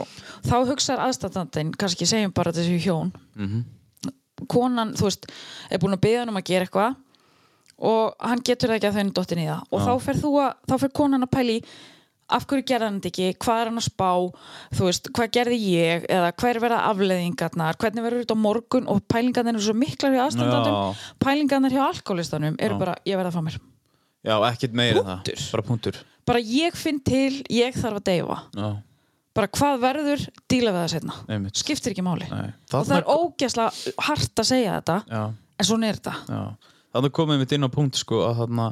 [0.48, 3.64] þá hugsar aðstandandinn, kannski segjum bara þessi hjón Mhm.
[4.48, 5.26] konan, þú veist,
[5.70, 6.96] er búin að byggja hann um að gera eitthvað
[7.82, 10.52] og hann getur það ekki að þau dottin í það og þá fer, þú að,
[10.70, 11.56] þá fer konan að pæli
[12.36, 14.10] af hverju gerði hann þetta ekki, hvað er hann að spá
[14.76, 19.02] þú veist, hvað gerði ég eða hver verða afleðingarnar, hvernig verður þetta á morgun og
[19.12, 21.02] pælingarnir eru svo miklar hjá aðstandandum Já.
[21.26, 22.80] pælingarnir hjá alkoholistanum eru Já.
[22.84, 23.58] bara, ég verða að fá mér
[24.22, 25.20] Já, ekkert meira en það.
[25.24, 25.44] Punktur.
[25.52, 26.00] Bara punktur.
[26.30, 28.68] bara ég finn til, ég þarf að deyfa Já,
[29.34, 31.56] bara hvað verður, díla við það setna einmitt.
[31.58, 32.52] skiptir ekki máli Nei.
[32.72, 35.22] og það er ógeðslega hart að segja þetta Já,
[35.58, 36.42] en svona er þetta já.
[36.92, 38.66] Þannig komum við inn á punkt, sko, að þarna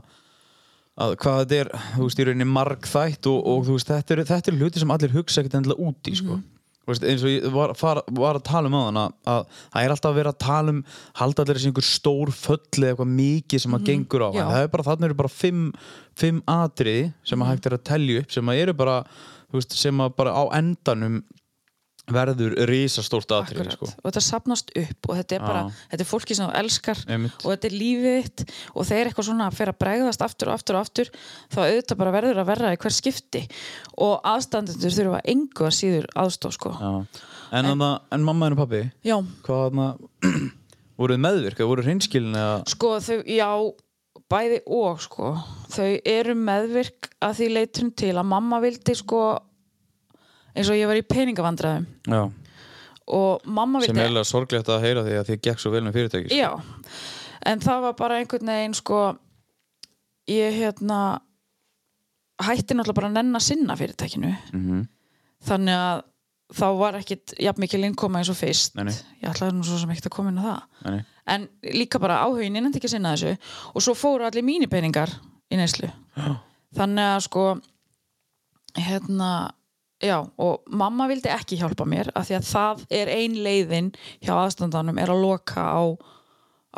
[1.00, 4.24] að hvað þetta er, þú veist, í rauninni margþætt og, og þú veist, þetta eru
[4.28, 6.36] þetta er hluti sem allir hugsa ekkert endilega úti, sko.
[6.36, 6.48] Mhm.
[6.80, 9.84] Þú veist, eins og ég var, far, var að tala um á þann að það
[9.84, 10.78] er alltaf að vera að tala um
[11.20, 14.48] halda allir þessi einhver stór föll eða eitthvað mikið sem að gengur á Mhm.
[14.50, 15.60] Það er bara, þannig eru bara fimm,
[16.16, 17.44] fimm atriði sem Mhm.
[17.46, 18.96] að hægt er að telja upp sem að eru bara,
[19.52, 21.22] þú veist, sem að bara á endanum
[22.14, 23.72] verður risastórt Akkurat.
[23.76, 25.80] sko og þetta sapnast upp og þetta er bara, Já.
[25.92, 27.44] þetta er fólki sem þú elskar Einmitt.
[27.44, 28.44] og þetta er lífið þitt
[28.74, 31.12] og þegar eitthvað svona fer að bregðast aftur og aftur og aftur
[31.50, 33.44] þá auðvitað bara verður að verða í hver skipti
[33.98, 36.90] og aðstandendur þurfa engu að síður aðstof sko Já.
[37.50, 37.82] En, en,
[38.14, 39.78] en mamma en pappi já, hvað
[41.00, 43.48] voruð meðvirk, voruð hreinskilin eða sko þau, já
[44.30, 45.32] bæði og sko
[45.72, 49.22] þau eru meðvirk að því leiturinn til að mamma vildi sko
[50.54, 52.22] eins og ég var í peningavandræðum já.
[53.10, 55.82] og mamma sem vildi er alveg sorglegt að heyra því að þið gekk svo vel
[55.86, 56.36] með fyrirtæki sko.
[56.36, 56.50] Já,
[57.50, 59.00] en það var bara einhvern veginn sko
[60.30, 61.00] ég hérna
[62.40, 64.86] hætti náttúrulega bara að nenn að sinna fyrirtækinu Mhm.
[65.44, 66.02] þannig að
[66.50, 68.94] þá var ekkit jafn mikil innkoma eins og fyrst Nei, nei.
[69.22, 71.04] ég ætlaði nú svo sem ekkert að koma inn á það Nei, nei.
[71.26, 73.36] en líka bara áhugin, ég nefndi ekki að sinna þessu
[73.74, 75.10] og svo fóru allir mínir peningar
[75.50, 75.90] í neyslu
[76.78, 77.44] þannig að sko
[78.76, 79.50] hérna
[80.00, 83.92] já, og mamma vildi ekki hjálpa mér af því að það er ein leiðin
[84.24, 85.82] hjá aðstandanum er að loka á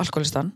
[0.02, 0.52] alkoholistan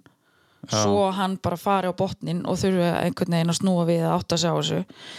[0.66, 4.38] svo hann bara fari á botnin og þurfi einhvern veginn að snúa við að átta
[4.40, 4.78] sig á þessu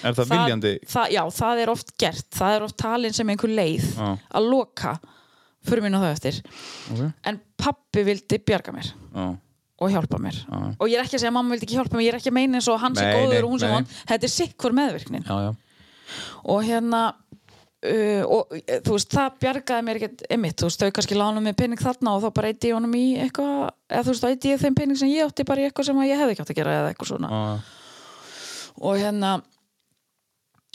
[0.10, 0.72] Er það viljandi?
[0.92, 4.10] það, já, það er oft gert það er oft talin sem einhver leið Já.
[4.36, 4.98] að loka
[5.68, 6.40] fyrir minn og það eftir
[6.92, 7.04] Ok.
[7.32, 9.28] en pappi vildi bjarga mér Já.
[9.80, 10.60] og hjálpa mér Já.
[10.76, 12.34] og ég er ekki að segja að mamma vildi ekki hjálpa mér ég er ekki
[12.34, 13.76] að meina eins og hann sé Nei, góður nei, og hún sé nei.
[13.78, 15.52] vond þetta er sikk for meðvirknin Já, já.
[16.44, 17.06] og hérna
[17.86, 21.44] uh, og uh, þú veist það bjargaði mér ekkert emitt, þú veist þau kannski lána
[21.44, 24.30] mig pening þarna og þá bara eitti ég honum í eitthvað eða þú veist þá
[24.32, 26.54] eitti ég þeim pening sem ég átti bara í eitthvað sem ég hefði ekki átt
[26.54, 27.30] að gera eða eitthvað svona.
[27.32, 27.40] Já.
[28.82, 29.32] og hérna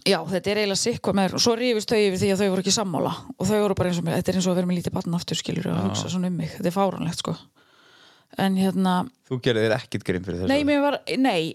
[0.03, 2.49] já þetta er eiginlega sikk for meðvirknin og svo rífist þau yfir því að þau
[2.53, 4.59] voru ekki sammála og þau voru bara eins og mér, þetta er eins og að
[4.61, 7.37] vera með lítið batn aftur skilur og hugsa svona um mig, þetta er fáránlegt sko.
[8.41, 8.95] En hérna
[9.29, 9.77] Þú gerir þér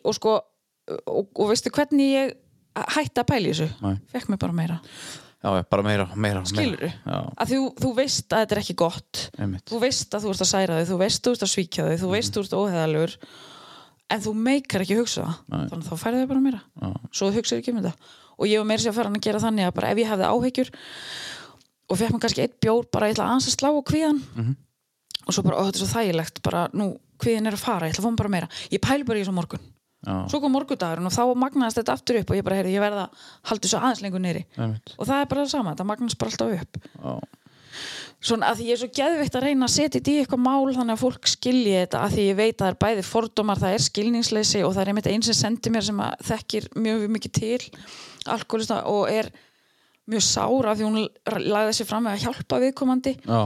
[0.07, 0.38] og sko
[2.77, 3.67] hætti að pæla í þessu,
[4.13, 4.77] fekk mér bara meira
[5.43, 6.82] Já, bara meira, meira skilur.
[7.06, 9.19] Já, að þú, þú veist að þetta er ekki gott.
[9.38, 9.65] Einmitt.
[9.69, 11.86] Þú veist að þú ert að særa þau, þú veist að þú ert að svíkja
[11.88, 13.13] þau þú veist að þú ert óheðalur
[14.10, 15.38] en þú meikar ekki að hugsa það.
[15.54, 15.67] Nei.
[15.69, 16.62] þannig að þá færðu þau bara meira.
[16.82, 16.89] Já.
[17.19, 17.93] svo hugsaðu ekki um þetta.
[18.38, 20.10] Og ég var meira sér að fara hann að gera þannig að bara ef ég
[20.12, 20.69] hefði áhyggjur
[21.88, 24.56] og fekk mér kannski eitt bjór bara ég ætla aðeins að slá á kvíðan Mhm.
[25.28, 26.88] og svo bara, ó þetta er svo þægilegt bara nú,
[27.19, 28.50] kvíðin er að fara, ég ætla að mér bara meira.
[28.71, 29.60] Ég pæli bara í þessu morgun
[30.32, 33.08] svo kom morgundagurinn og þá magnaðist þetta aftur upp og ég bara, heyrði, ég verða
[33.08, 36.32] að halda þessu aðeins lengur neyri og það er bara það sama, þetta magnast bara
[36.32, 36.80] alltaf upp.
[36.98, 37.13] Já,
[38.28, 40.76] svona að því ég er svo geðvikt að reyna að setja þetta í eitthvað mál
[40.78, 43.76] þannig að fólk skilji þetta að því ég veit að það er bæði fordómar, það
[43.76, 47.36] er skilningsleysi og það er einmitt eins sem sendi mér sem að þekkir mjög mikið
[47.38, 47.60] til
[48.34, 49.30] alkoholista og er
[50.08, 51.04] mjög sára því hún
[51.46, 53.13] lagði sér fram með að hjálpa viðkomandi.
[53.28, 53.41] Já,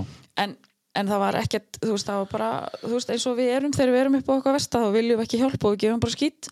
[0.45, 0.55] en
[0.95, 2.49] en það var ekkert, þú veist, það var bara
[2.81, 5.19] þú veist, eins og við erum, þegar við erum upp á okkar versta þá viljum
[5.21, 6.49] við ekki hjálpa og við gefum bara skýt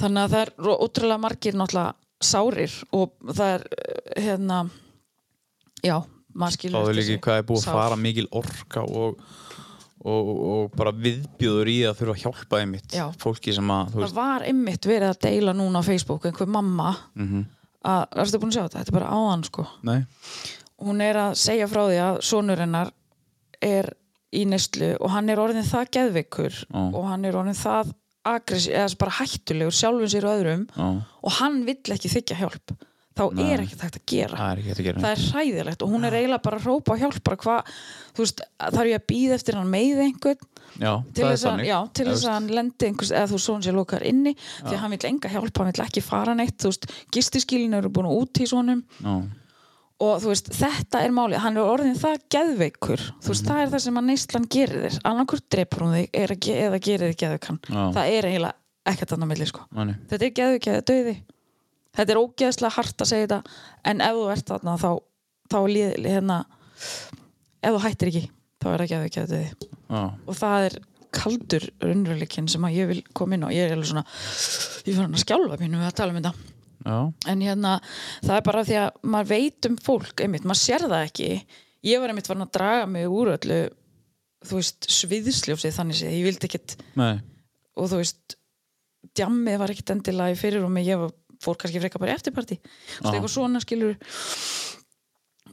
[0.00, 0.52] þannig að það er
[0.86, 4.58] ótrúlega margir náttúrulega sárir og það er eh, hérna
[5.84, 5.96] já,
[6.34, 7.78] maður skilur þá er líka hvað er búið að sár.
[7.78, 9.22] fara mikil orka og,
[10.04, 13.06] og, og bara viðbjóður í að þurfa að hjálpa einmitt Já.
[13.22, 16.94] fólki sem að þú það var einmitt verið að deila núna á Facebook einhver mamma
[17.14, 17.46] Mhm.
[17.84, 20.00] að, erstu búin að sjá þetta, þetta er bara áðan sko nei,
[20.80, 22.90] hún er að segja frá því að sonur hennar
[23.64, 23.92] er
[24.30, 26.82] í neyslu og hann er orðin það geðveikur Já.
[26.84, 27.94] og hann er orðin það
[28.30, 30.86] agressi, eða bara hættulegur sjálfum sér og öðrum Já.
[31.00, 32.76] og hann vill ekki þykja hjálp
[33.20, 36.44] þá er ekki hægt að er að gera það er hræðilegt og hún er eiginlega
[36.44, 37.72] bara að rópa á hjálp bara hvað,
[38.14, 40.46] þú veist, þarf ég að býða eftir hann með einhvern?
[40.80, 44.06] Já, til þess að, já, til að hann lendi einhvers, eða þú svona sér lokar
[44.06, 46.68] inni því að hann vill enga hjálp, hann vill ekki fara neitt
[47.12, 49.14] gistiskilin eru búin út í svonum já,
[50.00, 53.72] og þú veist, þetta er málið, hann er orðin það geðveikur, þú veist, það er
[53.74, 57.18] það sem að neyslan gerir þér, annarkur dreipur hún þig er ge- eða gerir þig
[57.24, 57.58] geðveikan.
[57.68, 57.82] Já.
[57.98, 58.54] það er eiginlega
[58.94, 59.66] ekkert annað milli sko.
[59.76, 59.94] Nei.
[60.10, 61.16] þetta er geðveik eða döði
[62.00, 63.40] þetta er ógeðslega hart að segja þetta
[63.92, 64.90] en ef þú ert þarna þá,
[65.52, 66.38] þá líð, hérna
[67.60, 68.22] ef þú hættir ekki,
[68.62, 70.78] þá er það geðveik eða döði já, og það er
[71.10, 73.50] kaldur raunveruleikin sem að ég vil koma inn á.
[73.50, 74.04] Ég er alveg svona,
[74.86, 76.49] ég hann að skjálfa mínu að tala um þetta
[76.86, 76.96] já,
[77.32, 77.74] en hérna,
[78.22, 81.30] það er bara því að maður veit um fólk, einmitt, maður sér það ekki.
[81.86, 83.60] Ég var einmitt farin að draga mig úr öllu
[84.46, 87.20] þú veist, sviðsljósið þannig séð, ég vildi ekkit nei,
[87.76, 88.36] og þú veist,
[89.16, 91.12] djammið var ekkit endilega í fyrir og mig, ég var,
[91.44, 93.96] fór kannski freka bara eftirparti, veist, eitthvað svona skilur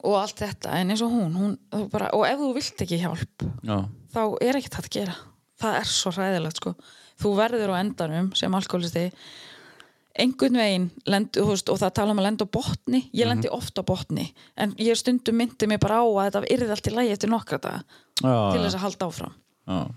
[0.07, 3.47] og allt þetta en eins og hún, hún bara, og ef þú vilt ekki hjálp
[3.67, 3.77] já,
[4.13, 5.17] þá er ekkert hægt að gera.
[5.57, 6.73] Það er svo hræðilegt sko.
[7.17, 9.07] Þú verður á endanum sem alkoholisti
[10.17, 13.01] einhvern veginn lend, veist, og það tala um að lenda á botni.
[13.13, 13.29] Ég Mhm.
[13.33, 16.87] lendi oft á botni en ég stundum myndi mig bara á að þetta yrði allt
[16.87, 17.83] í lagi eftir nokkra daga
[18.21, 19.33] já, til þess að halda áfram.
[19.67, 19.91] Já,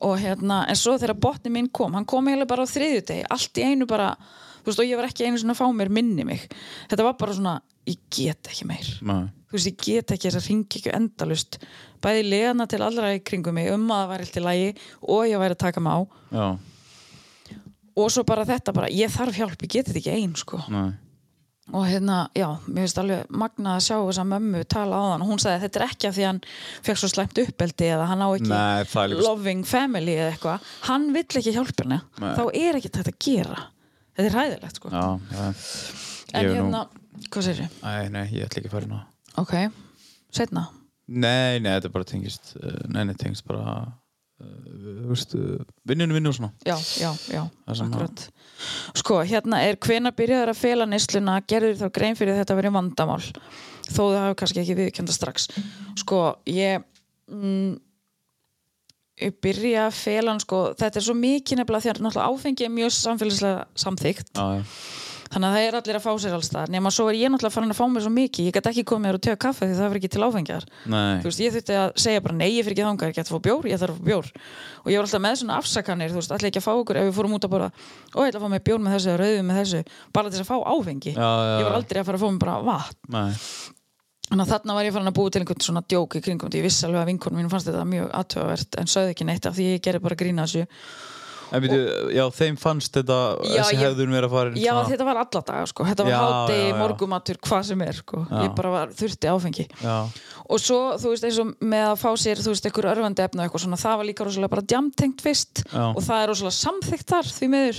[0.00, 3.52] og hérna, en svo þegar botni minn kom hann kom eiginlega bara á þriðjudegi allt
[3.54, 4.16] í einu bara,
[4.64, 6.48] veist, og ég var ekki einu svona að fá mér minni mig,
[6.88, 8.88] þetta var bara svona ég get ekki meir.
[9.02, 11.58] Nei, þú veist, ég get ekki þess að ringi ekki endalust
[12.00, 15.38] bæði legana til allra í kringum mig um að það væri alltaf lægi og ég
[15.40, 16.00] væri að taka mig á.
[16.32, 16.58] Já,
[17.96, 20.60] og svo bara þetta bara, ég þarf hjálp, ég get þetta ekki ein sko.
[20.70, 20.92] nei,
[21.70, 25.22] og hérna, já, mér finnst alveg magnað að sjá þess að mömmu tala á þann.
[25.22, 26.40] Og hún sagði þetta er ekki af því að hann
[26.88, 30.72] fekk svo slæmt uppeldi eða hann á ekki Nei, loving family eða eitthvað.
[30.88, 32.00] Hann vill ekki hjálpa henni.
[32.24, 32.32] Nei.
[32.34, 33.60] þá er ekki þetta að gera.
[34.18, 34.90] Þetta er hæðilegt sko.
[34.90, 35.46] já, já.
[36.32, 36.82] En er nú- hérna,
[37.30, 37.78] hvað sér ég?
[37.86, 39.02] Nei, nei, ég ætla ekki að fara inn á.
[39.38, 39.54] Ok,
[40.34, 40.66] setna
[41.10, 43.92] Nei, nei, þetta bara tengist uh, Nei, nei, tengist bara
[45.88, 46.52] vinninu vinnu og svona.
[46.66, 48.24] Já, já, já, akkurat.
[48.96, 51.40] Sko, hérna er hvenær byrjaður að fela neysluna?
[51.48, 53.20] Gerður þá grein fyrir þetta að vera vandamál?
[53.90, 55.48] Þó það hafa kannski ekki viðkjönda strax.
[56.00, 56.84] Sko, ég
[57.30, 57.78] mm,
[59.42, 63.66] byrja að fela sko, þetta er svo mikið nefnilega því að áfengi er mjög samfélagslega
[63.84, 64.32] samþykkt.
[64.36, 64.64] Já, já,
[65.30, 67.54] þannig að það er allir að fá sér alls það nema svo er ég náttúrulega
[67.54, 68.48] farin að fá mér svo mikið.
[68.48, 70.66] Ég get ekki komið mér og tega kaffe því það er ekki til áfengjar.
[70.90, 73.34] Þú veist, ég þurfti að segja bara nei, ég fyrir ekki þangað, ég get að
[73.36, 74.30] fá bjór, ég þarf að fá bjór.
[74.82, 77.08] Og ég var alltaf með svona afsakanir, þú veist, allir ekki að fá okkur ef
[77.08, 77.70] við fórum út að borða,
[78.14, 79.82] og ég ætla að fá mig bjór með þessu rauðu með þessu,
[80.16, 81.14] bara til að fá áfengi.
[81.14, 81.78] Já, já, ég var já.
[81.78, 83.70] aldrei að fara að fá mig bara vatn.
[84.30, 86.58] Þannig að þarna var ég farin að búa til einhvern svona djók í kringum þetta,
[86.60, 89.56] ég vissi alveg að vinkonum mínu fannst þetta mjög aðtöfavert en sögðu ekki neitt af
[89.56, 90.68] því ég gerði bara grína þessu
[91.52, 91.78] en veitu,
[92.14, 95.66] já, þeim fannst þetta þessi hefður verið að fara Já, svona- þetta var alla daga,
[95.66, 95.84] sko.
[95.88, 96.76] Þetta var já.
[96.78, 98.24] morgumatur, hvað sem er, sko.
[98.30, 98.42] Já.
[98.44, 99.66] Ég bara var, þurfti áfengi.
[99.82, 99.96] Já,
[100.50, 103.44] Og svo, þú veist, eins og með að fá sér, þú veist, einhver örfandi efna
[103.46, 107.28] eitthvað svona, það var líka rosalega bara djamtengt fyrst og það er rosalega samþykkt þar,
[107.36, 107.78] því miður.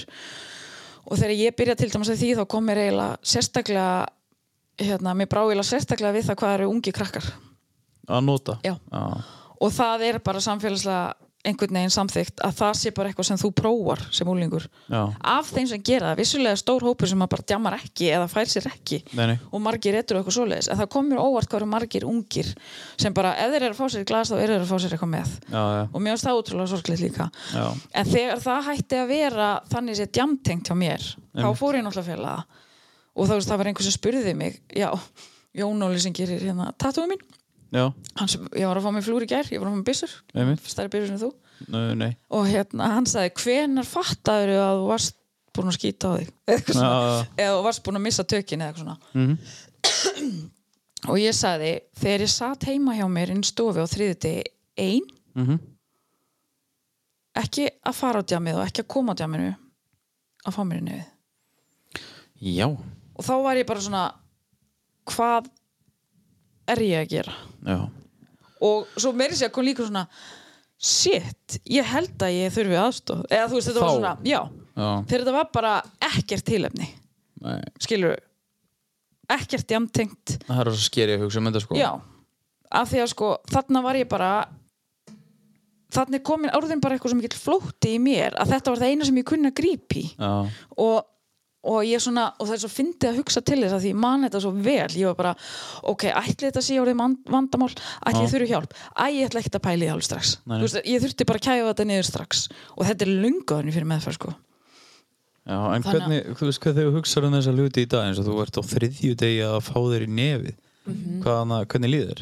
[1.11, 4.07] Og þegar ég byrja til dæmis að því, þá kom mér eiginlega sérstaklega,
[4.79, 7.27] hérna, mér brá eiginlega sérstaklega við það hvað eru ungi krakkar.
[8.07, 8.57] að nota
[9.61, 11.13] Og það er bara samfélagslega
[11.47, 14.65] einhvern veginn samþykkt að það sé bara eitthvað sem þú prófar sem úlingur.
[14.91, 15.01] já.
[15.33, 18.51] Af þeim sem gera það, vissulega stór hópur sem að bara djammar ekki eða fær
[18.51, 19.37] sér ekki Nei, nei.
[19.51, 22.51] og margir ettur og eitthvað svoleiðis en það komur óvart hvað eru margir ungir
[23.01, 24.77] sem bara, ef þeir eru að fá sér í glas þá eru þeir að fá
[24.85, 27.65] sér eitthvað með Já, já, og mér finnst það útrúlega sorglegt líka já,
[28.01, 31.59] en þegar það hætti að vera þannig sér djamtengt hjá mér þá Einmitt.
[31.61, 32.59] fór ég náttúrulega það
[33.11, 34.61] og þá veist það var einhver sem spurði mig
[35.51, 37.23] Jón Óli sem gerir hérna tattúið mín
[38.27, 40.13] sem- ég var að fá mig flúr í gær, ég var að fá mig byssur.
[40.67, 41.31] Stærri byssur en þú.
[41.71, 45.15] Nei, nei, og hérna hann sagði hvenar fattaður að þú varst
[45.53, 46.31] búin að skýta á þig?
[47.41, 48.97] Eða þú varst búin að missa tökin eða eitthvað svona.
[49.13, 49.37] Mhm.
[51.11, 54.33] og ég sagði þegar ég satt heima hjá mér inn stofi á þriðuti
[54.77, 55.05] ein
[55.35, 55.59] Mhm.
[57.39, 59.51] ekki að fara á djamið og ekki að koma á djaminu
[60.45, 62.01] að fá mér í nefið
[62.57, 64.03] já, og þá var ég bara svona
[65.07, 65.47] hvað
[66.73, 67.79] er ég að gera já,
[68.61, 70.05] og svo meiri sér kom líka svona
[70.81, 73.97] shit, ég held að ég þurfi aðstof eða þú veist, þetta var Þá?
[73.99, 74.39] svona, já,
[74.71, 74.87] Já.
[75.05, 75.73] þegar þetta var bara
[76.11, 76.87] ekkert tilefni,
[77.41, 78.15] Nei, skilur
[79.31, 80.33] ekkert jamtengt.
[80.47, 81.77] Það er svo skeri að hugsa um þetta sko.
[81.79, 81.91] Já,
[82.81, 84.31] af því að sko þarna var ég bara
[85.91, 88.91] þarna er komin orðin bara eitthvað sem ekki flótti í mér, að þetta var það
[88.93, 90.31] eina sem ég kunni að grípi Já,
[90.77, 90.99] og,
[91.63, 93.99] og ég svona og það er svo fyndið að hugsa til þess að því ég
[94.01, 95.33] man þetta svo vel ég var bara,
[95.91, 97.69] ok, ætli þetta sé man- vandamál,
[98.07, 100.57] ætli ég þurfi hjálp æ, ég ætla ekkert að það alveg strax Nei.
[100.57, 102.47] Þú veist, ég þurfti bara að kæfa þetta niður strax
[102.77, 104.33] og þetta er lungaðurinn fyrir meðferð sko.
[105.45, 108.19] já en Þannig hvernig, þú veist hvað þegar hugsaður um þessa hluti í dag eins
[108.21, 111.21] og þú ert á þriðju degi að fá þér í nefið Mhm.
[111.21, 112.21] Hvaðan, hvernig líður?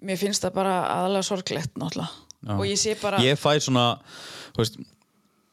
[0.00, 2.08] mér finnst það bara aðalega sorglegt náttúrulega
[2.48, 2.54] Já.
[2.56, 3.36] og ég sé bara Ég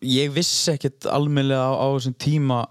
[0.06, 2.62] ég vissi ekkert almennilega á, á þessum tíma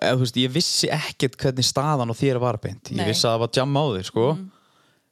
[0.00, 2.92] eða, veist, ég vissi ekkert hvernig staðan og þér var beint.
[2.92, 4.26] Ég vissi að það var jam á þig sko.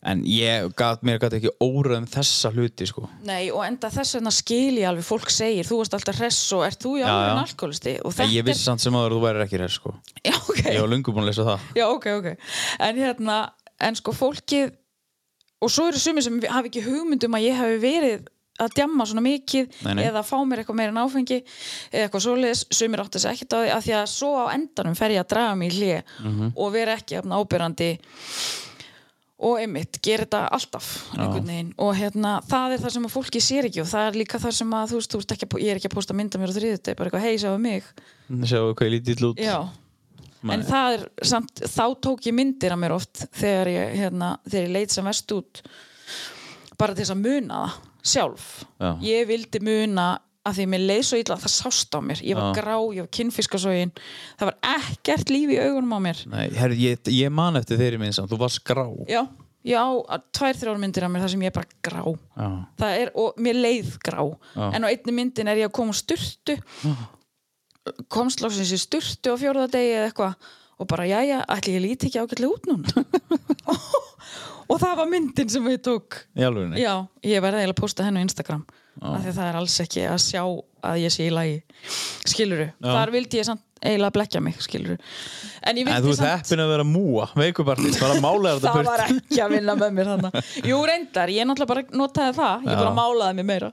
[0.00, 3.04] En ég gat, mér gat ekki órað um þessa hluti sko.
[3.28, 6.64] Nei, og enda þess vegna skil ég alveg fólk segir, þú varst alltaf hress og
[6.64, 9.42] ert þú í alveg alkoholisti en þetta ég vissi samt sem aður að þú væri
[9.44, 9.92] ekki hér sko.
[10.24, 11.68] Já, ok, ég var lungu búin að lesa það.
[11.76, 12.30] Já, ok, ok.
[12.88, 13.36] En hérna,
[13.90, 14.72] en sko fólkið
[15.60, 18.24] og svo eru sumir sem hafi ekki hugmyndum að ég hafi verið
[18.60, 20.04] að djamma svona mikið Nei, nei.
[20.10, 21.38] eða fá mér eitthvað meira en áfengi
[21.90, 24.96] eða eitthvað svoleiðis, sumir átti þess ekkert á því að því að svo á endanum
[24.98, 26.52] fer ég að draga mig í hlje Mhm.
[26.56, 27.90] og vera ekki jafn ábyrrandi
[29.40, 30.88] og einmitt, gera þetta alltaf
[31.80, 34.52] og hérna það er það sem að fólki sér ekki og það er líka það
[34.58, 36.52] sem að þú veist, þú ert ekki að, ég er ekki að posta mynda mér
[36.52, 37.84] á þriðut bara eitthvað, hei, sjáu mig.
[38.44, 39.40] Sjáu hvað ég lítið út.
[39.40, 39.56] Já,
[40.44, 44.66] en það er samt, þá tók ég myndir af mér oft þegar ég, hérna, þegar
[44.68, 45.62] ég leit sem vest út
[46.76, 48.64] bara til þess að muna það sjálf.
[48.80, 48.90] Já.
[49.04, 50.08] ég vildi muna
[50.46, 52.22] að því mér leið svo illa að það sást á mér.
[52.24, 52.54] Ég var Já.
[52.56, 53.92] grá, ég var kinnfiskasógin
[54.40, 56.22] það var ekkert líf í augunum á mér.
[56.32, 58.86] Nei, herri, ég, ég man eftir þeirri minn samt, þú varst grá.
[59.10, 59.26] Já,
[59.68, 62.00] ég á tvær, þrjár myndir af mér þar sem ég er bara grá.
[62.08, 62.48] Já.
[62.80, 64.22] það er, og mér leið grá.
[64.56, 64.64] Já.
[64.72, 66.56] en á einni myndin er ég að koma úr sturtu.
[68.12, 70.50] Komst lóksins í sturtu á fjórða degi eða eitthvað.
[70.80, 72.88] Og bara, jæja, ætli ég líti ekki ágætlega út núna
[74.70, 76.20] og það var myndin sem ég tók.
[76.38, 76.44] Í
[76.80, 76.94] já,
[77.26, 78.62] ég verði eiginlega að posta henni á Instagram.
[79.00, 80.42] Af því að það er alls ekki að sjá
[80.90, 81.58] að ég sé í lagi.
[82.28, 82.90] Skiluru, Já.
[82.90, 84.96] þar vildi ég samt eiginlega blekja mig, skiluru
[85.64, 89.02] en En þú ert samt heppin að vera múa, veikubarnið, bara mála þetta það var
[89.06, 92.66] ekki að vinna með mér þannig Jú reyndar, ég náttúrulega bara notaði það.
[92.66, 92.80] Ég Já.
[92.82, 93.70] bara málaði mig meira.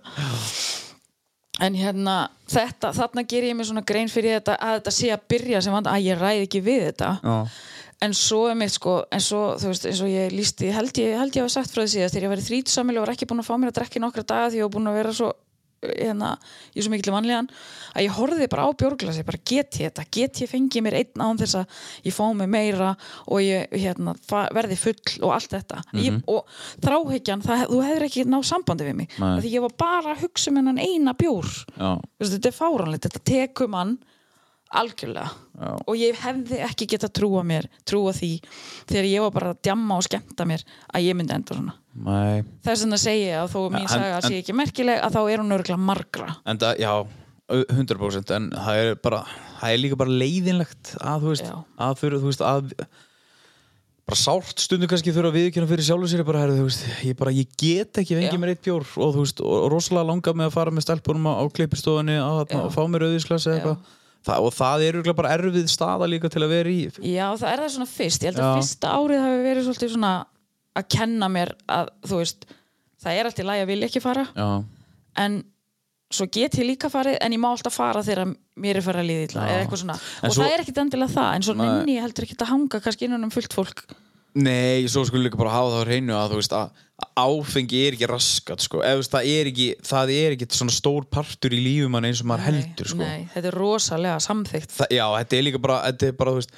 [1.67, 2.15] En hérna
[2.47, 5.77] þetta, þarna ger ég mér svona grein fyrir þetta að þetta sé að byrja sem
[5.79, 7.11] að ég ræði ekki við þetta.
[7.23, 7.37] Já.
[8.05, 11.17] En svo er mitt sko en svo, þú veist, eins og ég lísti held ég,
[11.17, 13.41] held ég hafa sagt frá því síðast þegar ég væri þrítsamil og var ekki búin
[13.41, 15.33] að fá mér að drekka í nokkra daga því ég var búin að vera svo
[15.81, 16.31] hérna,
[16.73, 17.49] ég er svo mikill vanlíðan
[17.93, 20.05] að ég horfði bara á bjórglasi, bara get ég þetta?
[20.13, 22.91] Get ég fengið mér einn án þess að ég fá mig meira
[23.25, 24.15] og ég hérna,
[24.57, 25.83] verði full og allt þetta?
[26.01, 26.49] Ég, og
[26.85, 30.51] þráhyggjan, það, þú hefur ekki náð sambandi við mig, því ég var bara að hugsa
[30.51, 31.49] um hennan eina bjór.
[31.77, 31.89] Já.
[32.17, 33.97] Veistu, þetta er fáranlegt, þetta tekur mann
[34.71, 35.69] algjörlega Já.
[35.87, 38.31] og ég hefði ekki geta trúa mér trúa því,
[38.89, 42.43] þegar ég var bara að djamma og skemmta mér að ég myndi enda svona Nei.
[42.65, 45.55] þess vegna segi ég að þó mín saga sé ekki merkileg að þá er hún
[45.55, 46.93] örgulega margra En það, já,
[47.47, 49.23] 100% en það er bara,
[49.61, 51.59] það er líka bara leiðinlegt að þú veist, Já.
[51.87, 52.73] að fyrir, þú veist, að
[54.07, 57.17] bara sárt stundu kannski þurfa að viðkjöna fyrir sjálfur sér bara, herri, þú veist, ég
[57.19, 58.19] bara, ég get ekki Já.
[58.21, 61.27] fengið mér eitt bjór og þú veist, og rosalega langa með að fara með stelpunum
[61.31, 65.15] á, á klippistofunni að, að fá mér auðisglas eða eitthvað það, og það er örugglega
[65.19, 66.79] bara erfið staða líka til að vera í
[67.13, 68.23] Já, það er það svona fyrst.
[68.23, 68.55] Ég held að Já.
[68.61, 70.13] fyrsta árið hafi verið svolítið svona
[70.77, 72.45] að kenna mér að, þú veist,
[73.03, 74.49] það er allt í lagi að vilja ekki fara, Já,
[75.17, 75.37] en
[76.13, 79.09] svo get ég líka farið, en ég má alltaf fara þegar mér er farið að
[79.09, 79.95] líða illa, eða eitthvað svona.
[80.23, 82.51] En og svo- það er ekkit endilega það, en svo nenni ég heldur ekkit að
[82.53, 83.83] hanga kannski innan um fullt fólk.
[84.35, 86.83] Nei, svo skulle líka bara hafa það á hreinu að þú veist að
[87.17, 88.81] áfengi er ekki raskat sko.
[88.81, 92.05] eða þú veist, það er ekki það er ekki svona stór partur í lífum mann
[92.09, 93.01] eins og maður heldur sko.
[93.01, 94.73] Nei, þetta er rosalega samþykkt.
[94.77, 96.55] Þa, já, þetta er líka bara, þetta er bara þú veist,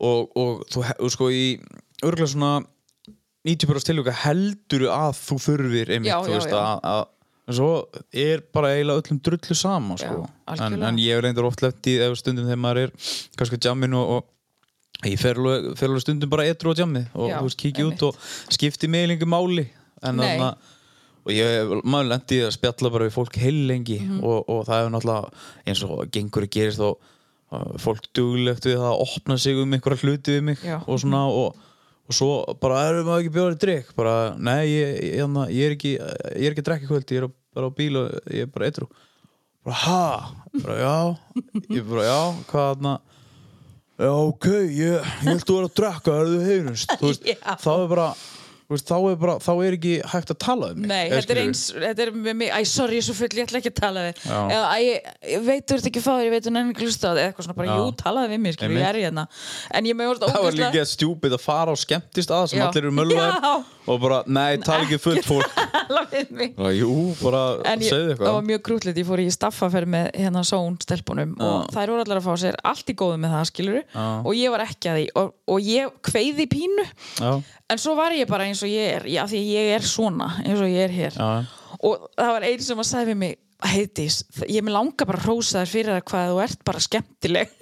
[0.00, 1.42] og, og þú sko í
[2.04, 2.54] örgulega svona
[3.46, 6.62] 90% tilvíka heldur að þú þurfir einmitt, Já, þú já, veist, já.
[6.62, 7.04] að, að
[7.46, 7.68] en svo
[8.10, 10.24] er bara eiginlega öllum drullu sama Já, sko.
[10.26, 10.88] en, algjörlega.
[10.88, 12.94] en ég er reyndar oft lett í eða stundum þegar maður er
[13.38, 14.32] kannski jamminu og, og
[15.04, 18.16] ég fer alveg, stundum bara etru á jammi og Já, veist, kíkja út og
[18.48, 19.66] skipti mig lengi máli
[20.02, 20.24] en Nei.
[20.38, 20.48] þarna
[21.26, 24.22] og ég, maður lendi að spjalla bara við fólk heil lengi Mhm.
[24.24, 25.30] og, og það er náttúrulega
[25.66, 26.98] eins og gengur að gerist og
[27.78, 30.80] fólk duglegt við það að opna sig um einhverja hluti við mig Já.
[30.86, 31.56] og svona og,
[32.08, 32.30] og svo
[32.60, 36.54] bara erum maður ekki bjóðið drikk bara, nei, ég, ég, ég, er ekki ég er
[36.54, 38.88] ekki að drekka kvöld, ég er bara á bíl og ég er bara eitru
[39.66, 40.30] bara, ha?
[40.62, 40.96] bara, já,
[41.74, 42.18] ég bara, já,
[42.50, 42.96] hvað þarna
[43.96, 47.54] já, ok, ég, ég held að vera að drekka, er þú heyrust þú veist, Já.
[47.62, 48.35] þá er bara þú
[48.72, 50.88] veist, þá, er bara, þá er ekki hægt að tala um mig.
[50.90, 53.30] Nei, eða þetta er eins, þetta er með mig, æ, sorry, ég er svo full,
[53.36, 54.38] ég ætla ekki að tala við Já.
[54.56, 54.78] eða, æ,
[55.30, 57.30] ég, veit þú ert ekki fáður, ég veit þú nefnir ekki hlusta á þig eða
[57.30, 57.78] eitthvað svona, bara, Já.
[57.78, 59.26] jú, talaði við mér, skilur, ég er hérna.
[59.70, 62.66] En ég með orða það var líka stjúpid að fara á skemmtist að sem Já.
[62.66, 65.60] allir eru mölvaðir og bara, nei, tala ekki fullt fólk.
[65.76, 66.54] tala við mig.
[66.58, 69.92] Bara, jú, bara en ég, segðu það var eitthvað mjög grútlegt, ég fór í staffaferð
[69.94, 73.36] með hérna són stelpunum og þær voru allar að fá sér allt í góðu með
[73.36, 73.78] það, skilur
[74.26, 76.86] og ég var ekki að því og, og ég kveiði pínu.
[77.20, 77.30] Já,
[77.72, 80.60] en svo var ég bara eins og ég er já, því ég er svona, eins
[80.62, 81.18] og ég er hér.
[81.18, 84.18] Já, og það var einn sem að sagði við mig heitis,
[84.52, 87.52] ég með langa bara hrósa þér fyrir hvað þú ert bara skemmtileg.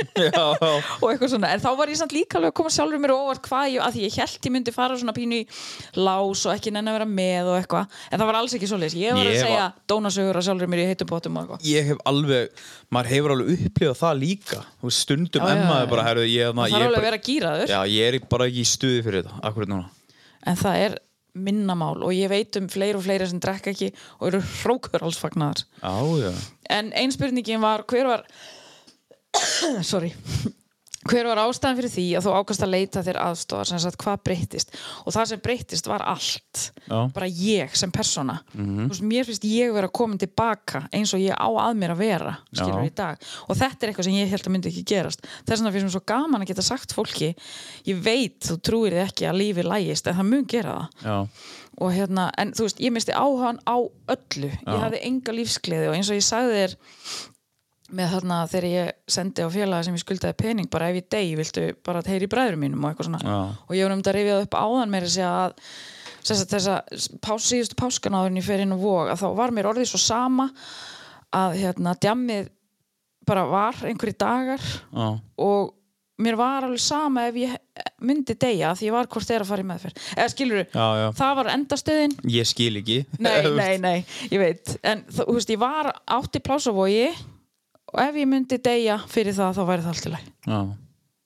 [1.03, 3.17] Og eitthvað svona, en þá var ég samt líka alveg að koma sjálfur mér á
[3.21, 5.47] óvart hvað ég, að því ég held ég myndi fara svona pínu í
[6.03, 8.99] lás og ekki nenni að vera með og eitthvað, en það var alls ekki svoleiðis.
[8.99, 11.71] Ég var Ég að segja dónasögur að sjálfur mér í heitum bótum og eitthvað.
[11.71, 14.61] Ég hef alveg maður hefur alveg upplifað það líka.
[14.95, 15.83] Stundum Já, já, emma já.
[15.85, 19.03] er bara, herru, ég, það ég, er bara, já, ég er bara ekki í stuði
[19.07, 19.91] fyrir þetta akkurat núna.
[20.45, 20.99] En það er
[21.35, 25.19] minnamál og ég veit um fleiri og fleiri sem drekka ekki og eru hrókur alls
[25.19, 25.65] fagnar
[26.71, 28.27] En ein spurningin var hver var
[29.91, 30.13] sorry
[31.09, 34.23] hver var ástæðan fyrir því að þú ákast að leita þér aðstofar sem sagt hvað
[34.29, 34.75] breyttist?
[35.05, 36.63] Og það sem breyttist var allt.
[36.85, 36.99] Já.
[37.15, 38.39] bara ég sem persóna.
[38.55, 42.03] Mm veist, mér finnst ég vera komin tilbaka eins og ég á að mér að
[42.03, 42.65] vera Já.
[43.49, 45.27] og þetta er eitthvað sem ég held að myndi ekki gerast.
[45.47, 47.35] Þess vegna finnst mér svo gaman að geta sagt fólki
[47.89, 50.89] ég veit þú trúir þið ekki að lífi lægist en það mun gera það.
[51.05, 51.17] Já,
[51.83, 53.77] og hérna, en þú veist, ég misti áhugan á
[54.15, 56.77] öllu, ég hafði enga lífsgleði og eins og ég sagði þér
[57.93, 61.35] með þarna þegar ég sendi á félaga sem ég skuldaði pening, bara ef ég degi
[61.37, 63.21] viltu bara að heyri í bræðurum mínum og eitthvað svona.
[63.21, 63.37] Já.
[63.69, 65.35] og ég var um þetta að rifja það upp áðan meira að segja
[67.35, 70.49] að síðustu páskanáðurinn ég fer inn á vog að þá var mér orðið svo sama
[71.35, 72.49] að hérna djammið
[73.29, 75.07] bara var einhverjir dagar já,
[75.41, 75.75] og
[76.25, 77.55] mér var alveg sama ef ég
[78.05, 80.03] myndi deyja því ég var hvort þeir að fara í meðferð.
[80.15, 81.07] Eða skilur já.
[81.19, 82.17] það var endastöðin.
[82.31, 82.99] Ég skil ekki.
[83.19, 83.97] Nei, nei, nei,
[84.31, 84.77] ég veit.
[84.87, 87.09] En þú þú veist, ég var átti plásavogi
[87.95, 90.31] og ef ég myndi deyja fyrir það þá væri það allt í læg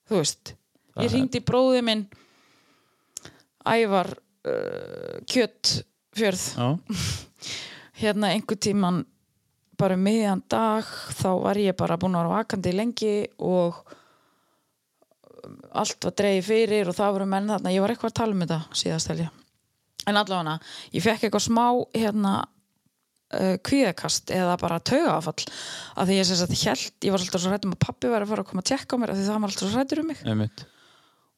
[0.09, 0.55] þú veist,
[1.01, 2.03] ég hringdi í bróði minn
[3.69, 6.69] ævar uh, kjöttfjörð já,
[8.03, 9.05] hérna einhver tíman
[9.79, 10.87] bara um miðjan dag
[11.19, 13.81] þá var ég bara búin að vera vakandi lengi og
[15.45, 18.37] um, allt var dreigið fyrir og það voru menn þarna, ég var eitthvað að tala
[18.37, 19.29] um þetta síðast helgi
[20.09, 20.57] en allavega,
[20.95, 21.67] ég fekk eitthvað smá
[21.97, 22.39] hérna
[23.29, 25.45] kvíðakast eða bara taugaafall
[26.01, 28.31] af því ég sem sagt held, ég var alltaf svo hrættum að pappi væri að
[28.33, 30.09] fara að koma að tjekka á mér af því það var alltaf svo hrættur um
[30.09, 30.23] mig.
[30.25, 30.63] Einmitt.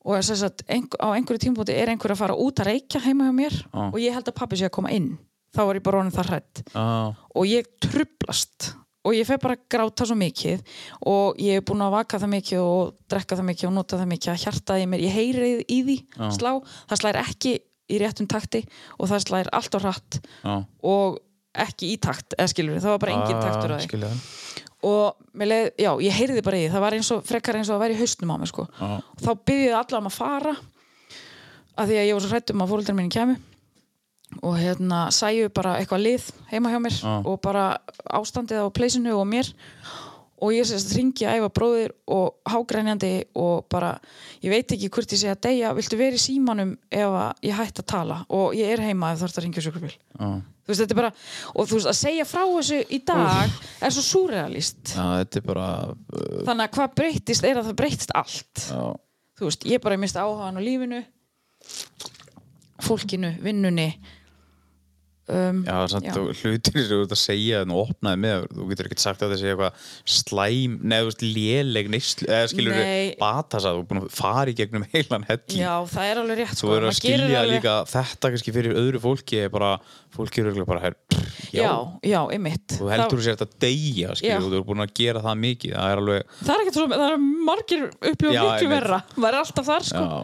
[0.00, 3.34] Og sem sagt, á einhverju tímpúti er einhver að fara út að reykja heima hjá
[3.36, 3.82] mér Já.
[3.90, 5.10] og ég held að pappi sé að koma inn.
[5.50, 6.84] Þá var ég bara honum það hrætt já,
[7.34, 8.68] og ég trublast
[9.02, 10.62] og ég fer bara að gráta svo mikið.
[11.10, 14.10] Og ég er búin að vaka það mikið og drekka það mikið og nota það
[14.12, 16.28] mikið að hjartaði mér, ég heyri í því Já.
[16.36, 16.50] slá,
[16.92, 17.54] það slær ekki
[17.90, 18.62] í réttum takti
[19.00, 20.20] og það slær allt og hratt.
[20.86, 21.18] Og
[21.54, 24.00] ekki í takt, eða skilur það var bara engin taktur að því.
[24.04, 24.50] það
[24.86, 27.76] og leið, já, ég heyrði bara í því það var eins og, frekar eins og
[27.76, 28.66] að vera í haustnum á mig sko.
[28.80, 30.54] Og þá byrjuði allar um að fara
[31.80, 33.38] að því að ég var svo hrætt um að fóröldar mínu kæmu.
[34.46, 37.16] Og hérna sæju bara eitthvað lið heima hjá mér Já.
[37.26, 37.64] og bara
[38.06, 39.50] ástandið á pleysinu og mér.
[40.40, 43.90] Og ég sérst ringi að æfa bróðir og hágrænjandi og bara
[44.40, 47.90] ég veit ekki hvort ég sé að deyja viltu verið símanum ef ég hætti að
[47.92, 48.22] tala?
[48.32, 49.92] Og ég er heima ef þú ert að ringja sjúkrabíl.
[50.16, 50.30] Já,
[50.70, 51.12] þú veist, þetta er bara,
[51.50, 55.46] og þú veist, að segja frá þessu í dag er svo súrealist já, þetta er
[55.48, 58.62] bara uh, þannig að hvað breytist er að það breytist allt.
[58.70, 58.84] Já,
[59.40, 61.02] þú veist, ég bara mista áhugaðan á lífinu
[62.80, 63.90] fólkinu, vinnunni
[65.30, 66.14] um, Já, samt, Já.
[66.18, 69.40] hlutir sem þú ert að segja en opnaði með, þú getur ekkert sagt að það
[69.42, 70.76] sé eitthvað slæm,
[71.06, 72.82] veist, léleg neyslu, eða skilur Nei.
[72.82, 76.42] við batasa, þú er búin að fara í gegnum heilan helling já, það er alveg
[76.42, 79.52] rétt Þú verður að maður gerir skilja alveg- líka þetta kannski fyrir öðru fólki er
[79.54, 79.72] bara,
[80.16, 80.98] fólki eru örugglega bara her,
[81.54, 81.72] já,
[82.06, 82.76] já, einmitt.
[82.76, 83.70] Þú heldur þú sér þetta
[84.20, 87.06] skilur, þú er búin að gera það mikið það er alveg, það er svo, það
[87.06, 87.84] er margir
[88.30, 90.04] Já, miklu verra maður er alltaf þar sko.
[90.04, 90.20] Já,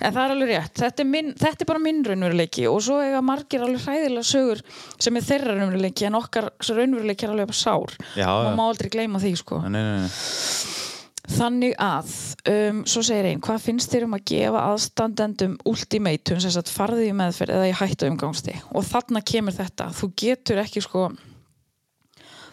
[0.00, 3.00] En það er alveg rétt, þetta er, minn, þetta er bara minn raunveruleiki og svo
[3.04, 4.62] eiga margir alveg hræðilega sögur
[5.00, 7.96] sem er þeirra raunveruleiki en okkar raunveruleiki er alveg bara sár.
[8.18, 9.62] Já, maður má aldrei gleyma því sko.
[9.66, 10.79] Nei, nei, nei
[11.30, 12.12] Þannig að,
[12.50, 17.10] um, svo segir einn, hvað finnst þér um að gefa aðstandendum ultimatum, sem sagt farði
[17.10, 21.08] í meðferð eða í hættu umgangsti og þarna kemur þetta, þú getur ekki sko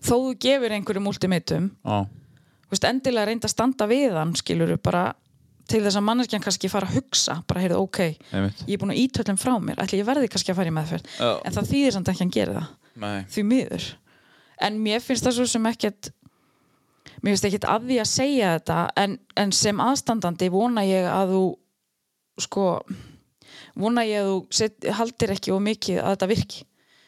[0.05, 5.07] þó þú gefur einhverjum ultimatum þú veist, endilega reynda að standa við hann skilur bara
[5.67, 8.61] til þess að manneskjan kannski fara að hugsa, bara heyrðu, ok einmitt.
[8.67, 11.09] ég er búin að ítöllum frá mér, ætli ég verði kannski að fara í meðferð?
[11.17, 11.31] Já.
[11.43, 12.69] en það þýðir samt ekki að gera það.
[13.03, 13.87] Nei, því miður.
[14.67, 16.09] En mér finnst það svo sem ekkert
[17.21, 21.35] mér finnst ekkert að því að segja þetta en, en sem aðstandandi vona ég að
[21.35, 21.43] þú
[22.47, 22.65] sko
[23.77, 26.59] vona ég að þú set, haldir ekki og mikið að þetta virki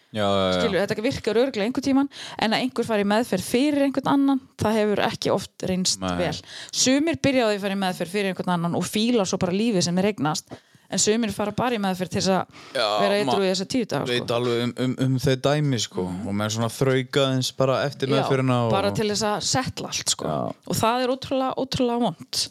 [0.09, 0.79] já, já, já.
[0.79, 2.09] þetta virkar örglega einhvern tíman
[2.41, 6.15] en að einhver fari meðferð fyrir einhvern annan það hefur ekki oft reynst Nei.
[6.19, 6.33] vel
[6.71, 10.01] sumir byrjaði að fara í meðferð fyrir einhvern annan og fíla svo bara lífið sem
[10.01, 10.49] er eignast
[10.89, 14.07] en sumir fara bara í meðferð til að Já, vera eitthvað í þessa tíu dag
[14.09, 14.37] veit sko.
[14.39, 18.49] alveg um, um, um þau dæmi sko og með svona þraukaðins bara eftir með fyrir
[18.49, 20.33] Já, bara til þess að setla allt sko.
[20.69, 22.41] Og það er ótrúlega, ótrúlega vond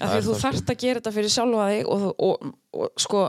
[0.00, 3.24] af því þú það, þarft að gera þetta fyrir sjálfa þig og, og, og, sko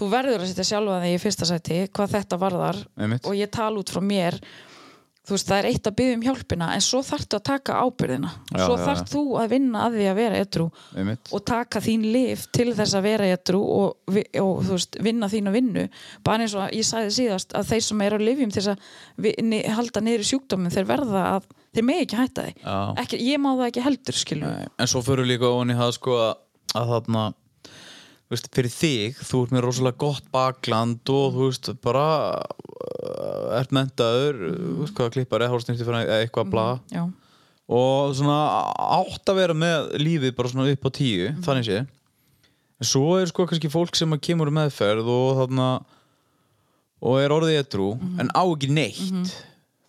[0.00, 3.26] þú verður að setja sjálfa þig í fyrsta sæti hvað þetta varðar Einmitt.
[3.26, 4.38] og ég tala út frá mér
[5.30, 8.30] þú veist það er eitt að byggja um hjálpina en svo þarftu að taka ábyrðina
[8.50, 8.84] Já, svo já.
[9.12, 10.40] þú að vinna að því að vera
[10.98, 11.30] einmitt.
[11.38, 15.54] og taka þín lif til þess að vera edru og, og þú veist, vinna þína
[15.54, 15.86] vinnu.
[16.26, 18.72] Bara eins og að ég sagði síðast að þeir sem eru á lifjum til þess
[18.74, 18.90] að
[19.24, 22.54] vi- ni- halda niður í sjúkdóminn þeir verða að þeir megi ekki hætta því.
[23.04, 26.16] Ekki, ég má það ekki heldur Nei, en svo fyrir líka ofan í það sko
[26.18, 26.34] að,
[26.74, 27.24] að þarna
[28.30, 32.04] veist, fyrir þig, þú ert með rosalega gott bakland og þú veist bara
[32.40, 36.66] uh, ert mentaður þú veist hvað klippar eða hálfsnýtti fyrir eitthvað bla.
[36.94, 37.04] Já,
[37.70, 38.38] og svona
[39.00, 41.82] átt að vera með lífið bara svona upp á tíu þannig sé.
[42.80, 45.68] En svo er sko kannski fólk sem kemur meðferð og þarna
[47.00, 49.34] og er orðið edru en á ekki neitt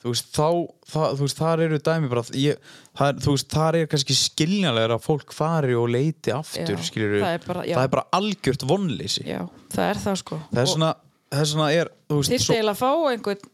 [0.01, 0.47] þú veist þá
[0.91, 2.57] það, þú veist þar eru dæmi bara ég,
[2.97, 7.17] það, þú veist þar er kannski skiljanlegur að fólk fari og leiti aftur Já, skilur
[7.21, 9.25] það er bara- það er bara algjört vonleysi.
[9.29, 9.41] Já,
[9.75, 10.41] það er það sko.
[10.51, 10.91] Það er svona
[11.31, 13.49] það er svona er veist þyrfti eiginlega að fá einhvern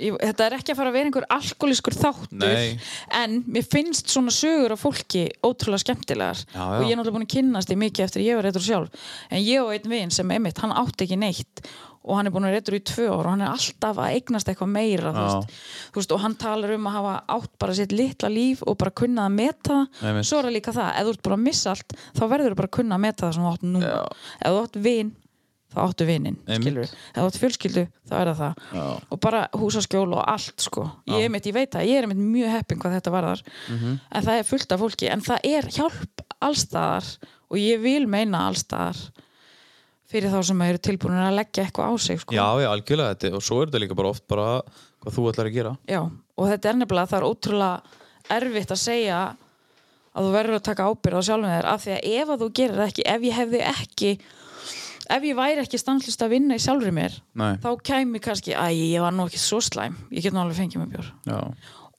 [0.00, 2.78] ég, þetta er ekki að fara að vera einhver alkoholískur þáttur Nei.
[3.20, 6.40] en mér finnst svona sögur af fólki ótrúlega skemmtilegar.
[6.54, 9.04] Já, og ég er náttúrulega búin að kynnast því mikið eftir ég var reytur sjálf.
[9.28, 11.60] En ég og einn vin sem emitt, hann átti ekki neitt
[12.02, 14.48] og hann er búin að reytur í tvö ár og hann er alltaf að eignast
[14.48, 15.56] eitthvað meira þú veist,
[15.92, 18.90] þú veist, og hann talar um að hafa átt bara sitt litla líf og bara
[19.02, 20.26] kunna að meta það Einmitt.
[20.30, 22.60] svo er það líka það, ef þú ert bara að missa allt þá verður þú
[22.62, 24.00] bara að kunna að meta það sem þú átt núna Já.
[24.40, 25.12] ef þú átt vin
[25.70, 26.38] þá áttu Einmitt.
[26.50, 28.86] skilur ef þú átt fjölskyldu, þá er það það Já.
[29.14, 32.18] og bara húsaskjól og allt sko ég, er mitt, ég veit það, ég er mitt
[32.18, 34.00] mjög heppin hvað þetta varðar Mhm.
[34.10, 37.06] en það er fullt af fólki en það er hjálp allstaðar
[37.50, 38.98] og ég vil meina allstaðar
[40.10, 42.34] fyrir þá sem eru tilbúinir að leggja eitthvað á sig sko.
[42.34, 44.48] já, já, algjörlega þetta og svo er þetta líka bara oft bara
[45.00, 47.98] hvað þú ætlar að gera Já, og þetta er nefnilega það er ótrúlega
[48.40, 49.20] erfitt að segja
[50.10, 52.48] að þú verður að taka ábyrð á sjálfum þér af því að ef að þú
[52.60, 54.10] gerir ekki ef ég hefði ekki
[55.10, 57.54] ef ég væri ekki stanslist að vinna í sjálfri mér Nei.
[57.62, 60.92] þá kæmi kannski, æ, ég var nú ekki svo slæm ég get alveg fengið mig
[60.96, 61.38] bjór já,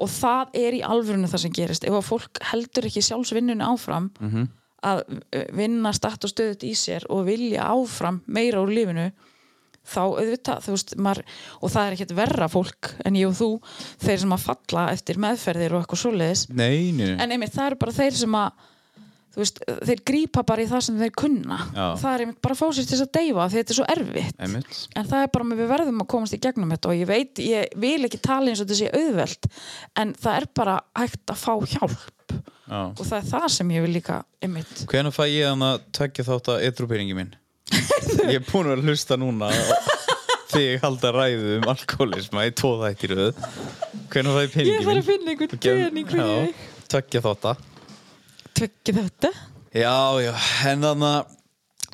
[0.01, 4.11] og það er í alvörinu það sem gerist ef að fólk heldur ekki sjálfsvinnunni áfram
[4.19, 4.47] Mhm.
[4.85, 9.11] Að uh, vinna statt og stöðut í sér og vilja áfram meira úr lífinu
[9.81, 11.23] þá auðvitað, veist, maður,
[11.59, 13.49] og það er ekkert verra fólk en ég og þú
[14.03, 16.43] þeir sem að falla eftir meðferðir og eitthvað svoleiðis.
[16.53, 18.67] Nei, nei, en einmitt það eru bara þeir sem að
[19.35, 21.57] veist, þeir grípa bara í það sem þeir kunna.
[21.73, 21.85] Já.
[22.03, 23.89] það er einmitt bara að fá sér til þess að deyfa því þetta er svo
[23.95, 24.39] erfitt.
[24.45, 24.79] Einmitt.
[24.95, 27.43] En það er bara með við verðum að komast í gegnum þetta og ég veit,
[27.45, 29.51] ég vil ekki tala eins og þetta sé auðvelt
[30.03, 32.09] en það er bara hægt að fá hjálp
[32.71, 32.81] já.
[32.89, 34.83] og það er það sem ég vil líka einmitt.
[34.91, 37.33] Hvenær fæ ég hann að tvekja þátt að ytrúpyringi minn?
[38.31, 39.51] ég er búin að hlusta núna
[40.51, 42.55] þegar ég halda ræðu um alkoholisma í
[43.11, 43.43] röð.
[44.11, 46.55] Hvenær fæ ég peningi ég þarf að finna einhvern pening fyrir þig.
[46.55, 47.67] Já, tvekja þátt að
[49.71, 50.33] Já, já,
[50.67, 51.37] en þannig að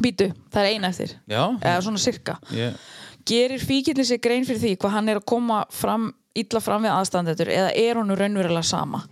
[0.02, 1.12] býtu, það er eina eftir.
[1.30, 2.38] Já, eða svona sirka.
[2.58, 2.80] Ég,
[3.28, 6.94] gerir fíkillin sér grein fyrir því hvað hann er að koma fram illa fram við
[6.94, 9.04] aðstandendur eða er honum raunverulega sama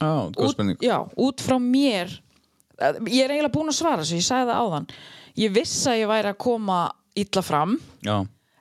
[0.00, 0.96] góð út, já,
[1.26, 2.12] út frá mér
[2.80, 4.88] eh, ég er eiginlega búin að svara þessu, ég sagði það áðan.
[5.40, 6.80] Ég viss að ég væri að koma
[7.20, 7.76] illa fram
[8.06, 8.16] Já,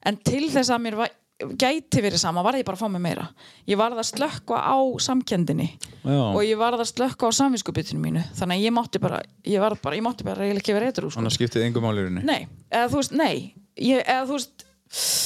[0.09, 1.15] en til þess að mér var,
[1.59, 3.25] gæti verið sama varði ég bara að fá mig meira.
[3.69, 8.25] Ég varði að slökkva á samkendinni já, og ég varði að slökkva á samvinskupitinu mínu.
[8.35, 11.31] Þannig að ég mátti bara ég, bara, ég mátti bara eiginlega ekki vera eitthvað þannig
[11.31, 13.35] að skiptið engum málirinni nei, eða þú veist, nei
[13.79, 14.65] ég, eða þú veist,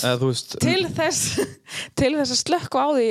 [0.04, 1.20] Eða þú veist til þess
[2.00, 3.06] til þess að slökkva á því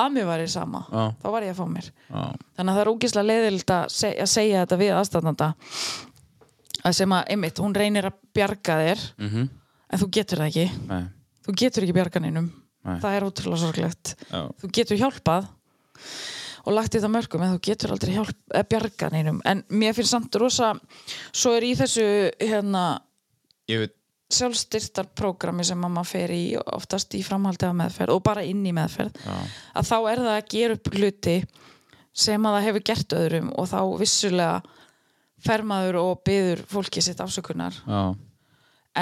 [0.00, 1.02] að mér væri sama Já.
[1.22, 1.88] þá var ég að fá mér.
[2.08, 2.22] Já,
[2.56, 5.48] þannig að það er ógislega leiðild að, seg að segja þetta við aðstæðanda
[6.82, 9.48] að sem að, einmitt, hún reynir að bjarga þér mhm,
[9.92, 10.84] en þú getur það ekki.
[10.88, 11.02] Nei,
[11.46, 12.96] þú getur ekki bjarganinum Nei.
[13.04, 14.14] það er ótrúlega sorglegt.
[14.32, 15.50] Já, þú getur hjálpað
[16.62, 20.36] og lagt þetta mörgum en þú getur aldrei hjálp, eh, bjarganinum en mér finnst samt
[20.38, 20.72] rosa
[21.34, 22.04] svo er í þessu
[22.38, 23.02] hérna
[23.70, 23.96] ég veit
[24.36, 28.74] sjálfstyrtarprogrammi sem að maður fer í oftast í framhaldi af meðferð og bara inn í
[28.76, 29.34] meðferð Já,
[29.80, 31.36] að þá er það að gera upp hluti
[32.12, 34.62] sem að það hefur gert öðrum og þá vissulega
[35.42, 37.76] fer maður og byður fólki sitt afsökunar.
[37.88, 38.14] Já,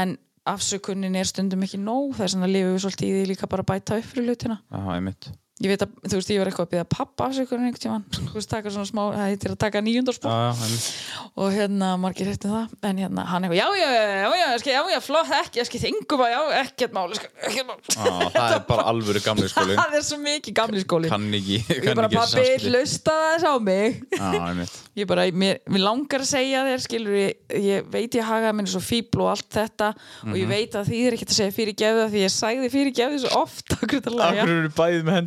[0.00, 0.16] en
[0.48, 3.98] afsökunin er stundum ekki nóg þess að lifum við svolítið í því líka bara bæta
[4.00, 4.60] upp fyrir hlutina.
[4.70, 5.30] Já, einmitt
[5.60, 8.32] ég veit að, þú veist, ég var eitthvað að byggja pappa afsökunum einhvern tíman, þú
[8.32, 10.32] veist, taka svona smá það heitir að taka nýjundarspor
[11.36, 12.72] og hérna, margir hittum það.
[12.88, 14.00] En hérna, hann eitthvað, já, já, já,
[14.40, 17.80] já, já, já flott, ekki, ekki þingum að, já, ekkert máli ekkert máli
[18.32, 21.76] það er bara alvöru gamli skóli það er svo mikið gamli skóli kann ekki, kann
[21.76, 24.00] ekki ég bara, pappi, lausta þess á mig.
[24.98, 27.14] Ég bara, mér langar að segja þér skilur,
[27.68, 29.88] ég veit ég haga minni svo fíbl og allt þetta.
[30.24, 30.50] Og ég mhm.
[30.50, 30.72] veit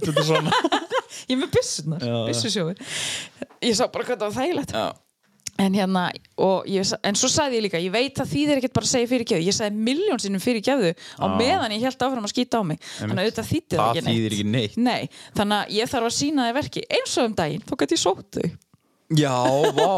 [0.10, 0.82] að og svona.
[1.30, 2.16] Ég er með já.
[2.28, 2.80] byssusjóður
[3.64, 4.74] ég sá bara hvað það var þægilegt.
[4.76, 4.88] Já,
[5.64, 6.04] en hérna,
[6.68, 9.30] ég, en svo sagði ég líka ég veit að því er ekkert bara segja fyrir
[9.30, 12.64] gefðu ég sagði miljón sinnum fyrir gefðu á meðan ég held áfram að skýta á
[12.68, 12.82] mig.
[12.98, 14.34] Þannig að auðvitað þýtti það það ekki neitt.
[14.34, 14.78] ekki neitt.
[14.82, 15.02] Nei,
[15.38, 18.04] þannig að ég þarf að sína þið verki eins og um daginn, þá gæti ég
[18.04, 18.52] sótt þau
[19.20, 19.36] Já,
[19.78, 19.92] vá,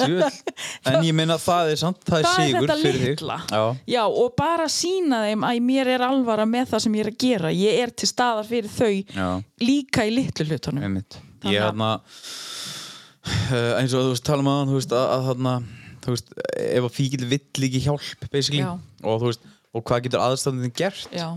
[0.00, 0.26] djöl
[0.90, 3.24] En ég meina það er samt, það er Það er sigur þetta fyrir þig.
[3.54, 3.62] Já,
[3.94, 7.18] Já, og bara sína þeim að mér er alvara með það sem ég er að
[7.24, 7.52] gera.
[7.56, 9.28] Ég er til staðar fyrir þau já,
[9.64, 10.86] líka í litlu hlutunum.
[10.88, 11.20] Einmitt.
[11.46, 11.92] Ég að- hérna
[13.50, 15.54] uh, eins og þú veist, tala um aðan þú veist, að, að þarna
[16.00, 16.34] þú veist,
[16.64, 18.72] ef að fíkil vill ekki hjálp basically, Já.
[19.04, 21.08] og þú veist og hvað getur aðstæðin gert?
[21.14, 21.28] Já,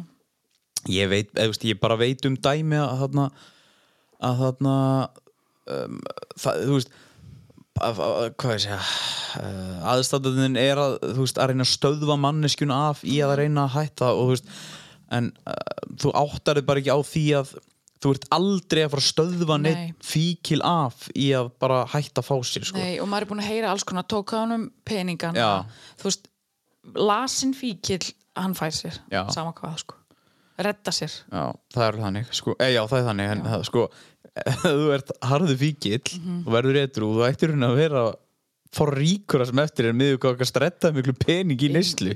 [0.89, 3.27] ég veit, eða, þú veist, ég bara veit um dæmi að þarna
[4.23, 4.75] að þarna
[5.75, 5.99] um,
[6.39, 6.95] það, þú veist
[7.81, 12.73] að, að, hvað ég segja uh, aðstæðin er að veist, að reyna að stöðva manneskjun
[12.75, 14.49] af í að reyna að hætta og veist
[15.13, 15.55] en uh,
[16.01, 17.55] þú áttar þig bara ekki á því að
[18.03, 19.65] þú ert aldrei að fara að stöðva Nei.
[19.69, 22.83] neitt fíkil af í að bara hætta að fá sér sko.
[22.83, 26.29] nei, og maður er búin að heyra alls konar tók á honum peningan þú veist,
[26.99, 28.01] lasin fíkil
[28.35, 29.23] hann fær sér, Já.
[29.31, 29.99] sama hvað sko
[30.63, 32.55] redda sér Já, það er þannig sko.
[32.59, 33.85] e, Já, það er þannig en það, sko,
[34.39, 36.43] ef þú ert harðu fíkil Mhm.
[36.47, 38.03] og verður eitthvað þú ættir hún að vera
[38.73, 42.15] fór ríkura sem eftir er hvað að stretta miklu pening í neyslu.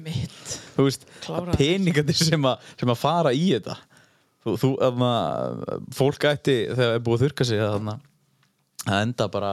[0.73, 3.75] Þú veist, Kláraði peningarnir sem, að- sem að fara í þetta.
[4.41, 5.11] Þú, þú aðna,
[5.93, 7.95] fólk ætti þegar það er búið að þurka sig að þarna
[8.87, 9.51] að enda bara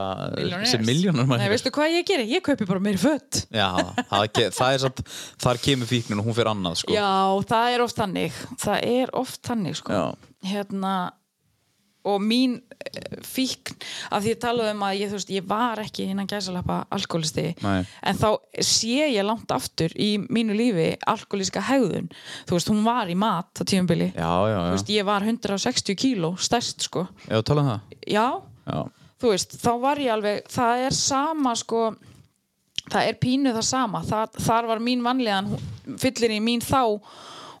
[0.65, 2.29] sem miljónar Nei, veistu hvað ég gerir?
[2.31, 3.67] Ég kaupi bara meiri fött Já,
[4.07, 5.01] það, það er satt
[5.43, 6.93] þar kemur fíknin og hún fyrir annað sko.
[6.95, 7.09] Já,
[7.51, 8.31] það er oft þannig.
[8.63, 10.01] Það er oft þannig sko.
[10.47, 10.93] Hérna
[12.05, 13.75] og mín eh, fíkn
[14.13, 17.83] af því ég talaði um að ég, veist, ég var ekki innan gæsalappa alkoholisti Nei.
[17.83, 18.27] en þá
[18.63, 22.09] sé ég langt aftur í mínu lífi alkoholíska hegðun.
[22.47, 23.63] Þú veist, hún var í mat
[24.51, 27.95] já, veist, ég var 160 kíló stærst sko, já, tala um það.
[28.05, 28.27] Já.
[28.65, 28.81] Já,
[29.21, 31.87] þú veist, þá var ég alveg það er sama sko
[32.91, 34.01] það er pínu það sama.
[34.05, 35.49] Þar, þar var mín vanlegan
[36.01, 36.81] fyllir í mín þá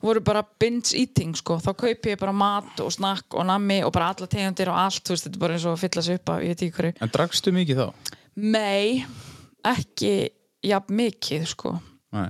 [0.05, 3.93] voru bara binge eating sko, þá kaupi ég bara mat og snakk og nammi og
[3.95, 6.33] bara alla tegundir og allt, veist, þetta er bara eins og að fylla sig upp
[6.33, 6.97] af, ég veit ekki hverju.
[7.01, 8.11] En dragstu mikið þá?
[8.45, 9.05] Nei,
[9.65, 10.13] ekki
[10.65, 11.73] jafn mikið sko.
[12.15, 12.29] Nei,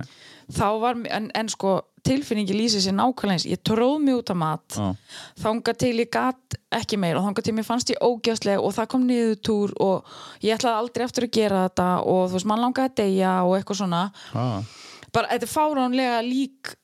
[0.56, 3.46] þá var, en, en sko tilfinningi lýsið sér nákvæmlega eins.
[3.50, 4.78] Ég tróð mig út af mat.
[4.78, 5.18] Já.
[5.42, 8.90] þanga til ég gat ekki meir og þanga til mér fannst ég ógjastlega og það
[8.92, 12.62] kom niður túr og ég ætlaði aldrei aftur að gera þetta og þú veist, mann
[12.62, 14.02] langaði að deyja og eitthvað svona.
[14.34, 14.58] Ah.
[15.10, 16.76] bara, þetta er fáránlega lík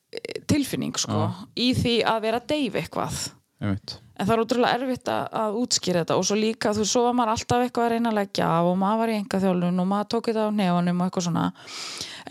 [0.51, 3.21] tilfinning sko, í því að vera að deyfa eitthvað.
[3.63, 3.99] Einmitt.
[4.19, 7.15] En það er útrúlega erfitt að, að útskýra þetta og svo líka, þú svo var
[7.19, 9.89] maður alltaf eitthvað að reyna að leggja af og maður var í enga þjálfun og
[9.93, 11.45] maður tók þetta á nefanum og eitthvað svona.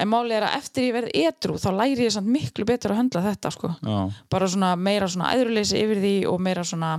[0.01, 3.01] En málið er að eftir ég verði edru þá læri ég samt miklu betur að
[3.01, 3.71] höndla þetta sko.
[3.82, 3.97] Já,
[4.32, 6.93] bara svona meira svona æðruleysi yfir því og meira svona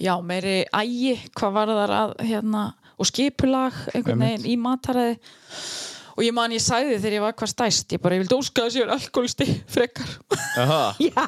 [0.00, 2.64] já, meiri ægi hvað var þar að hérna,
[2.98, 5.18] og skipulag einhvern veginn í mataræði
[6.14, 8.66] og ég man ég sagði þegar ég var hvað stæst ég bara, ég vildi óska
[8.66, 10.12] þess að ég er alkoholisti frekar.
[11.04, 11.24] Já,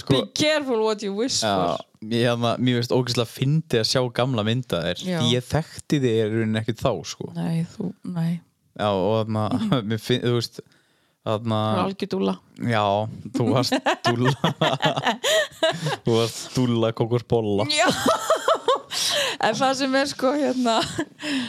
[0.00, 1.86] sko be careful what you wish Já, for.
[2.00, 5.06] mér, hérna, mér finnst ógeðslega fyndi að sjá gamla mynda þér.
[5.28, 7.32] Ég þekkti þig er raunin ekkert þá sko.
[7.36, 8.30] Nei, þú, nei,
[8.80, 9.48] Já, og þarna,
[9.90, 10.62] mér finn, þú veist
[11.20, 12.32] Þarna, algjör dúla
[12.64, 12.80] já,
[13.36, 13.74] þú varst
[14.06, 14.30] dúlla
[16.06, 17.84] Þú varst dúlla kokosbolla já
[19.46, 20.76] en það sem er sko hérna.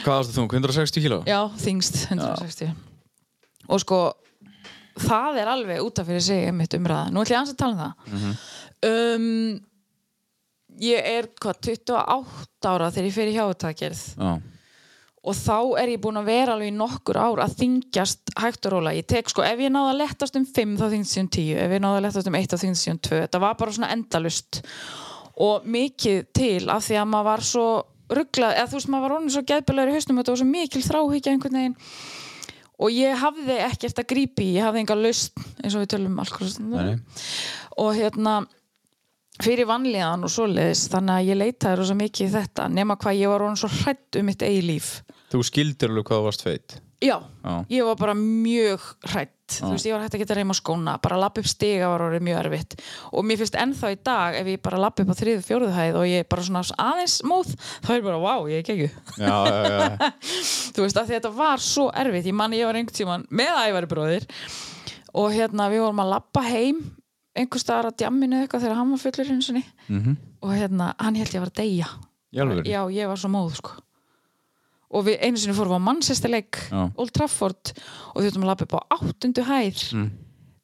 [0.04, 1.20] Hvað varstu þú, 160 kíló?
[1.28, 2.72] já, þingst 160
[3.72, 4.00] og sko
[5.02, 7.74] það er alveg út af fyrir sig einmitt umræða, nú ætlum ég aðeins að tala
[7.74, 8.40] um það.
[8.82, 9.60] Um,
[10.82, 14.32] ég er hvað, 28 ára þegar ég fer í hjáutakgerð Já,
[15.22, 18.72] og þá er ég búin að vera alveg í nokkur ár að þingjast hægt og
[18.74, 21.28] róla ég tek sko, ef ég náða að lettast um 5 þá þingst ég um
[21.36, 23.54] 10, ef ég náða að lettast um 1 þá þingst ég um 2, þetta var
[23.60, 25.11] bara svona endalust og
[25.66, 27.66] mikið til af því að maður var svo
[28.12, 30.82] rugglað, eða þú veist maður var orðin svo geðbjörlegur í hausnum þetta var svo mikil
[30.86, 31.76] þráhyggja einhvern veginn.
[32.82, 36.88] Og ég hafði ekkert að grípi ég hafði enga laust eins og við tölum alkoholistundum
[36.88, 37.22] Nei.
[37.78, 38.36] og hérna
[39.42, 43.32] fyrir vanlíðan og svoleiðis þannig að ég leitaði rosa mikið í þetta nema hvað ég
[43.32, 44.90] var orðin svo hrætt um mitt eigi líf.
[45.32, 47.54] Þú skildir alveg hvað þú varst feit Já, Já.
[47.74, 51.16] ég var bara mjög hrætt þú veist, ég var hægt að geta reyma skóna bara
[51.18, 52.76] að lappa upp stiga var orðið mjög erfitt.
[53.12, 55.98] Og mér finnst ennþá í dag ef ég bara lappa upp á þriðu fjóruðu hæð
[55.98, 57.50] og ég er bara svona aðeins móð,
[57.84, 58.88] þá er bara, wow, ég er gegju
[59.18, 60.12] Já, já, já,
[60.78, 62.30] þú veist, þetta var svo erfitt.
[62.30, 64.28] Ég man ég var einhvern tíman með ævari bróðir
[65.12, 66.80] og hérna við vorum að lappa heim
[67.36, 69.50] einhver staðar að djamminu eitthvað þegar hann var fullur hins
[69.88, 70.16] Mhm.
[70.42, 71.56] og hérna, hann held ég að
[72.32, 72.64] Í alvöru?
[72.64, 73.72] já, ég var svo móð sko
[74.92, 76.82] og við einu sinni fórum á mannsestarleik Já.
[77.00, 77.72] Old Trafford
[78.14, 80.10] og við þurfum að lappa upp á áttundu hæð Mm.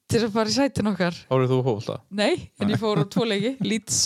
[0.09, 1.99] til að fara í sætin okkar Árið þú fólta?
[2.17, 3.99] Nei, en ég fór á tvo leiki Leeds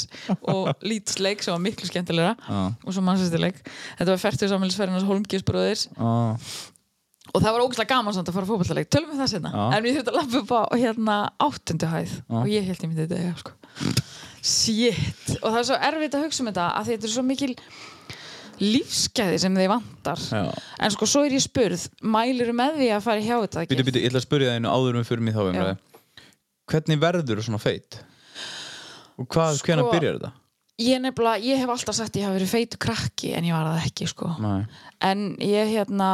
[0.50, 2.60] og Leeds leik sem var miklu skemmtilegra Já.
[2.84, 6.12] og svo mannsestarleik þetta var færtur samhælsferðinars Holmgisbróðir Já,
[7.32, 9.62] og það var ógæslega gaman samt að fara fótballaleik tölum við það sinna, Já.
[9.78, 11.16] en við þurfum að lappa upp á hérna
[11.46, 13.54] áttundu hæð og ég held ég myndi þetta ja, sko.
[14.42, 17.52] shit og það er svo erfitt að hugsa um þetta að þetta er svo mikil
[18.60, 20.42] lífsgæði sem þið vantar Já.
[20.84, 23.86] en sko svo er ég spurð mæliru með því að fara í hjá þetta Býtu,
[23.88, 25.74] býtu, ég ætla að spyrja það einu áður með fyrir mig þá umræði
[26.72, 27.98] Hvernig verður þú svona feit?
[29.18, 30.32] Og hvað, Sko- hvenær byrjar þetta?
[30.82, 33.68] ég, nefnilega, ég hef alltaf sagt að ég hafi verið feitu krakki en ég var
[33.68, 34.30] það ekki sko.
[34.42, 34.62] Nei
[35.02, 36.08] en ég hérna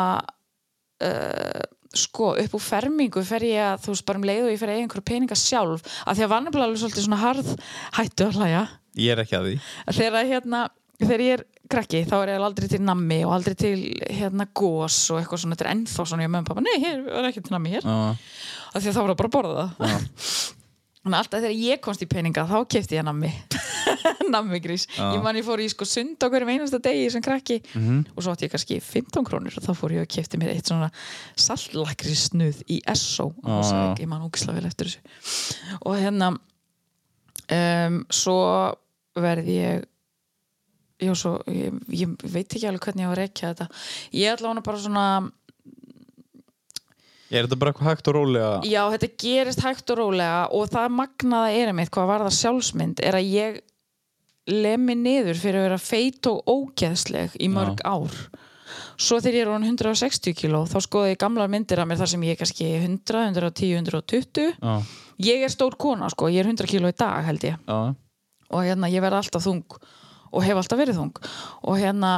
[1.04, 1.60] uh,
[1.94, 4.70] sko upp úr fermingu fer ég að þú veist bara um leið og ég fer
[4.72, 7.52] að eiga einhverja peninga sjálf af því að var nefnilega alveg svolítið svona harð
[7.98, 8.64] hættu að hlæja
[8.98, 9.54] Ég er ekki að því
[10.00, 10.62] þegar, hérna,
[11.00, 13.78] þegar ég er krakki þá er ég aldrei til nammi og aldrei til
[14.18, 15.56] hérna gós og eitthvað svona.
[15.58, 17.86] Þetta er ennþá svona ég með pappa, nei, hér er ekki til nammi hér.
[17.88, 17.98] Já,
[18.72, 20.06] af því að þá það bara að borða það.
[20.98, 23.32] Þannig að alltaf þegar ég komst í peninga þá kefti ég nammi.
[24.28, 27.56] Nammi grís, ég man ég fór í sko sund á hverjum einasta degi sem krakki.
[28.12, 30.68] Og svo átti ég kannski 15 krónur og þá fór ég og kefti mér eitt
[30.68, 30.90] svona
[31.40, 33.30] saltlakri snuð í Esso.
[33.40, 33.94] Og Já, svo já.
[34.04, 35.78] ég man ógislega vel eftir þessu.
[35.88, 38.36] Og hérna um, svo
[39.18, 39.86] verði ég
[41.02, 43.68] já svo ég, ég veit ekki alveg hvernig ég á að rekja þetta.
[44.18, 45.06] Ég ætla hana bara svona
[47.28, 48.52] Er þetta bara eitthvað hægt og rólega?
[48.64, 53.02] Já, þetta gerist hægt og rólega og það magnaða er mitt hvað var það sjálfsmynd
[53.04, 53.58] er að ég
[54.48, 58.16] lemmi niður fyrir að vera feit og ógeðsleg í mörg ár.
[58.98, 62.10] Svo þegar ég er orðin 160 kíló þá skoði ég gamlar myndir af mér þar
[62.14, 64.74] sem ég er kannski 100, 110, 120 Já,
[65.28, 67.60] ég er stór kona sko, ég er 100 kíló í dag held ég.
[67.68, 67.92] Já,
[68.48, 69.78] og hérna ég verð alltaf þung
[70.32, 71.14] og hef alltaf verið þung.
[71.68, 72.12] Og hérna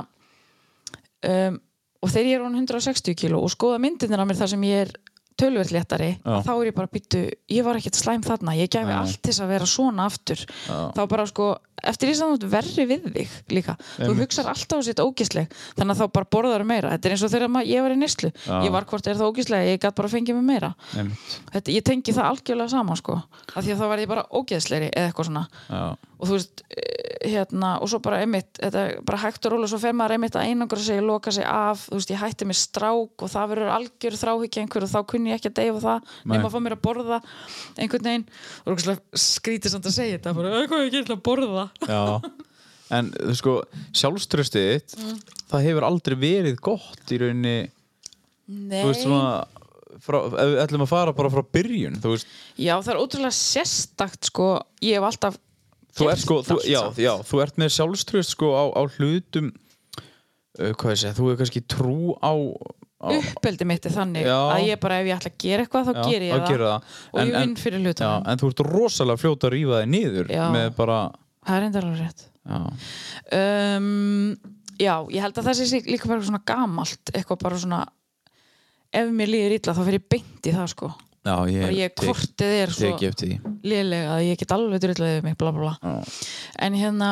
[1.26, 1.60] um,
[2.00, 4.84] og þegar ég er orðin 160 kíló og skoða myndirnir af mér þar sem ég
[4.86, 4.92] er
[5.40, 6.40] tölvöld léttari, Já.
[6.44, 9.42] þá er ég bara byttu ég var ekkert slæm þarna, ég gæfi allt til þess
[9.44, 10.42] að vera svona aftur.
[10.68, 11.46] Þá bara sko,
[11.90, 14.20] eftir þú ert verri við þig líka, þú Einmitt.
[14.26, 16.92] hugsar alltaf á sitt ógisleg, þannig að þá bara borðar meira.
[16.92, 18.58] Þetta er eins og þegar ég var í neslu Já.
[18.66, 21.86] ég var hvort er það ógislega, ég gætt bara að fengja mig meira þetta, ég
[21.88, 23.16] tengi það algjörlega saman sko,
[23.54, 25.46] af því að þá var ég bara ógeðslegri eða eitthvað svona.
[25.70, 25.84] Já,
[26.20, 29.80] og þú veist, eh, hérna og svo bara einmitt, þetta bara hægt og róla svo
[29.82, 33.24] fer maður einmitt að einangra sig, loka sig af þú veist, ég hætti með strák
[33.26, 36.48] og það verður algjör þráhyggja einhver og þá kunni ég ekki að deyfa það nema
[36.48, 37.20] að fá mér að borða
[37.76, 38.28] einhvern veginn.
[38.64, 38.84] Og
[39.20, 41.70] skrítið samt að segja þetta bara, "Eh, hvað er ekki að borða?
[41.86, 42.30] Já.
[42.90, 43.54] En þú sko,
[43.92, 45.20] sjálfströstið þitt Mm.
[45.50, 47.70] Það hefur aldrei verið gott í rauninni
[48.50, 49.46] Nei, Þú veist svona
[50.02, 52.26] frá, Ef við ætlum að fara bara frá byrjun veist,
[52.58, 54.48] já það er ótrúlega sérstakt sko,
[54.82, 55.38] ég hef alltaf
[55.96, 60.72] þú ert sko þú, já, já, þú ert með sjálfströst sko á, á hlutum uh,
[60.74, 62.32] Hvað ég segja, þú hefur kannski trú á,
[63.00, 64.36] á uppeldi mitt er þannig Já.
[64.52, 66.96] að ég bara ef ég ætla að gera eitthvað þá ger ég það, það.
[67.14, 69.92] og En- ég vinn fyrir Já, hlutunum en þú ert rosalega fljóta að rífa þig
[69.94, 70.98] niður með bara
[71.46, 72.26] það er enda alveg rétt.
[73.32, 74.36] Um,
[74.80, 77.80] já, ég held að það sé líka bara svona gamalt eitthvað bara svona
[78.92, 80.90] ef mér líður illa þá fer ég beint í það sko
[81.26, 82.92] já ég, bara ég kortið er svo
[83.66, 85.74] lélega að ég get alveg drullið yfir mig bla bla bla.
[85.82, 86.22] Já.
[86.66, 87.10] en hérna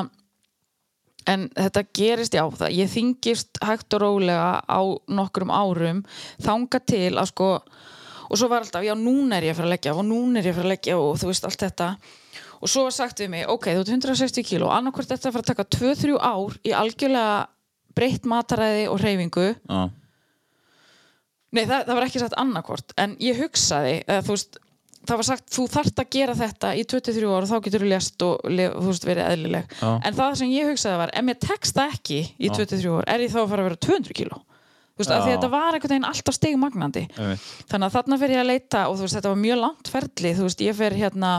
[1.29, 4.81] en þetta gerist já það, ég þingist hægt og rólega á
[5.13, 6.05] nokkrum árum
[6.41, 7.51] þanga til að sko
[8.29, 10.49] og svo var alltaf, já núna er ég að fara að leggja og núna er
[10.49, 11.87] ég að fara að leggja og þú veist allt þetta.
[12.59, 15.53] Og svo sagt við mig, ok, þú ert 160 kíló annarkvort þetta að fara að
[15.53, 17.39] taka 2-3 ár í algjörlega
[17.99, 19.81] breytt mataræði og hreyfingu Já,
[21.57, 24.59] Nei, það, það var ekki sagt annarkvort en ég hugsaði, eða, þú veist
[25.09, 27.89] það var sagt, þú þarft að gera þetta í 23 ára og þá getur þú
[27.95, 29.73] lést og lef, þú veist, verið eðlileg.
[29.79, 29.89] Já.
[30.05, 33.25] en það sem ég hugsaði var, ef mér tekst það ekki í 23 ára, er
[33.25, 34.41] ég þá að fara að vera 200 kíló?
[34.99, 35.35] Þú veist, af því Já.
[35.37, 37.03] þetta var einhvern veginn alltaf stigmagnandi.
[37.71, 40.33] Þannig að þarna fer ég að leita og þú veist, þetta var mjög langt ferli
[40.35, 41.31] þú veist, ég fer hérna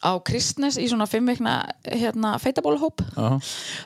[0.00, 3.04] á Kristnes í svona fimm vikna hérna, feitabólahóp.
[3.14, 3.36] Já.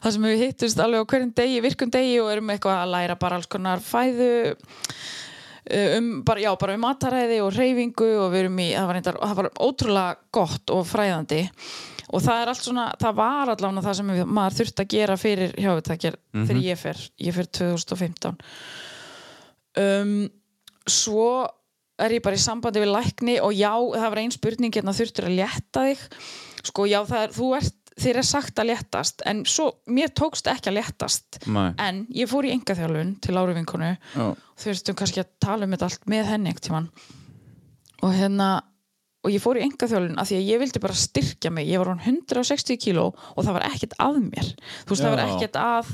[0.05, 3.19] það sem við hittust alveg á hverjum degi, virkum degi og erum eitthvað að læra
[3.21, 8.45] bara alls konar fæðu uh, um, bara, já, bara um mataræði og reyfingu og við
[8.45, 11.43] erum í, það var, reyndar, það var ótrúlega gott og fræðandi.
[12.15, 15.19] Og það er allt svona, það var allavega það sem við, maður þurfti að gera
[15.19, 18.37] fyrir hjávitakir þegar ég fer, ég fer 2015
[19.81, 20.17] um,
[20.87, 21.29] svo
[22.03, 25.29] er ég bara í sambandi við lækni og já, það var ein spurning hérna þurftur
[25.29, 26.05] að létta þig?
[26.65, 30.73] Sko já, er, þú ert þér er sagt að léttast en svo, mér tókst ekki
[30.73, 31.41] að léttast.
[31.47, 31.71] Nei.
[31.79, 34.27] en ég fór í engaþjálfun til Láru vinkonu Já.
[34.65, 36.55] þurftum kannski að tala um þetta allt með henni
[38.05, 38.49] og hérna
[39.25, 41.69] og ég fór í engaþjálfun af því að ég vildi bara styrkja mig.
[41.71, 44.51] Ég var hann 160 kíló og það var ekkert að mér.
[44.85, 45.29] Þú veist, það var Já.
[45.31, 45.93] ekkert að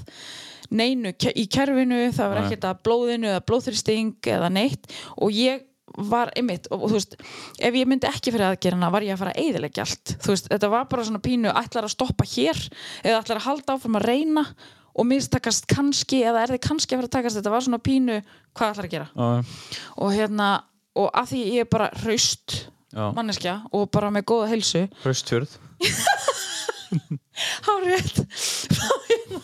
[0.71, 4.91] neinu í kerfinu, það var ekkert að blóðinu eða blóðþristing eða neitt.
[5.23, 5.63] Og ég
[5.97, 7.17] var einmitt og, og þú veist,
[7.59, 10.15] ef ég myndi ekki fyrir aðgerina var ég að fara að eyðilegja allt.
[10.23, 12.61] Þú veist, þetta var bara svona pínu, ætlar að stoppa hér
[13.03, 14.45] eða ætlar að halda áfram að reyna
[14.91, 18.19] og mistakast kannski eða er þið kannski að fara að takast, þetta var svona pínu
[18.59, 19.09] hvað ætlar að gera?
[19.15, 20.51] Já, og hérna,
[20.99, 22.57] og að því ég er bara hraust
[22.91, 24.87] manneskja og bara með góða heilsu.
[25.05, 25.59] Hraustfjörð
[27.67, 29.41] hárið þá hérna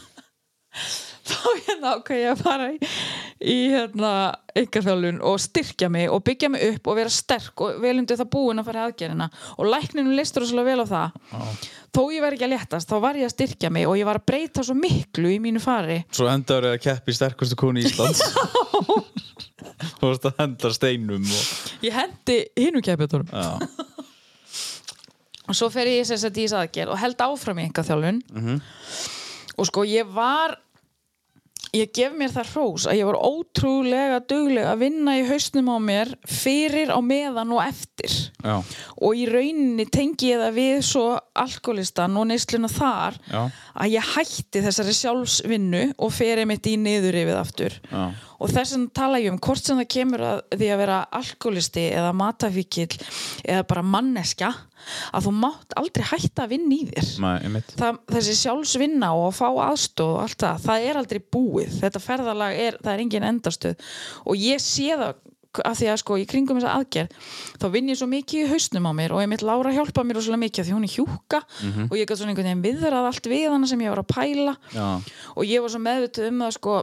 [1.30, 2.90] þá hérna ákveð ég að fara í,
[3.40, 4.12] í hérna
[4.56, 8.30] yngarþjálfun og styrkja mig og byggja mig upp og vera sterk og vel undir það
[8.36, 11.18] búin að fara í aðgerina og lækninu leistur rosalega vel á það.
[11.96, 14.20] Þó ég væri ekki að léttast, þá var ég að styrkja mig og ég var
[14.20, 16.02] að breyta svo miklu í mínu fari.
[16.12, 18.20] Svo endaður að keppi sterkustu konu í Íslands
[19.96, 21.44] Þú veist að henda steinum og...
[21.84, 23.56] ég hendi hinu keppitunum Já,
[25.48, 28.22] og svo fer ég í þess aðgerð og held áfram í yngarþjálfun
[29.56, 30.56] og sko ég var
[31.76, 35.76] ég gef mér það hrós að ég var ótrúlega dugleg að vinna í hausnum á
[35.82, 38.14] mér fyrir á meðan og eftir.
[38.42, 38.56] Já,
[39.02, 41.06] og í rauninni tengi ég það við svo
[41.36, 43.42] alkoholistan og neysluna þar já,
[43.74, 47.78] að ég hætti þessari sjálfsvinnu og feri mitt í niður yfir aftur.
[47.90, 48.06] Já.
[48.36, 51.84] Og þess vegna tala ég um hvort sem það kemur að því að vera alkoholisti
[51.96, 52.88] eða matafíkil
[53.44, 54.50] eða bara manneskja
[55.16, 57.12] að þú mátt aldrei hætta að vinna í þér.
[57.24, 61.78] Nei, það, þessi sjálfsvinna og að fá aðstóð og allt það, það er aldrei búið.
[61.80, 63.88] Þetta ferðalag er, það er engin endastöð.
[64.26, 65.16] Og ég sé það
[65.64, 67.14] að því að sko í kringum þessa aðgerð
[67.62, 70.18] þá vinn ég svo mikið í hausnum á mér og ég mitt Lára hjálpa mér
[70.18, 71.40] rosalega mikið af því hún er hjúka
[71.88, 74.56] og ég gæti svona einhvern veginn viðrað allt við hana sem ég var að pæla.
[74.74, 74.88] Já,
[75.32, 76.74] og ég var svo meðvituð um það sko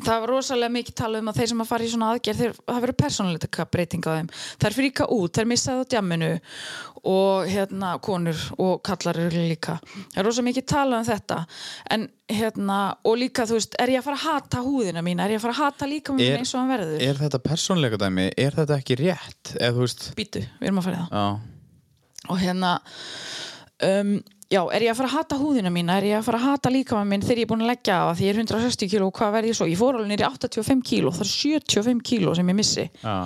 [0.00, 2.54] það var rosalega mikið talað um að þeir sem að fara í svona aðgerð þeir,
[2.64, 4.30] það verður persónuleika breyting á þeim.
[4.62, 6.30] Þær fríka út, þær missaði á djamminu
[7.12, 9.74] og hérna konur og kallar eru líka.
[10.14, 11.38] Það er rosalega mikið talað um þetta.
[11.96, 15.34] En hérna, og líka þú veist er ég að fara að hata húðina mína, er
[15.34, 17.02] ég að fara að hata líka mín Er- eins og hann verður?
[17.02, 19.56] er þetta persónleika dæmi, er þetta ekki rétt?
[19.58, 21.10] Eða þú veist býtu, við erum að fara í það.
[21.18, 21.26] Já,
[22.32, 22.72] og hérna
[23.82, 24.14] um,
[24.52, 25.96] já, er ég að fara að hata húðina mína?
[25.98, 28.06] Er ég að fara að hata líkamann minn þegar ég er búin að leggja á
[28.12, 29.68] því ég er 160 kíló og hvað verð ég svo?
[29.70, 32.86] Ég fór alveg nýri 85 kíló, það er 75 kíló sem ég missi.
[33.02, 33.16] Já,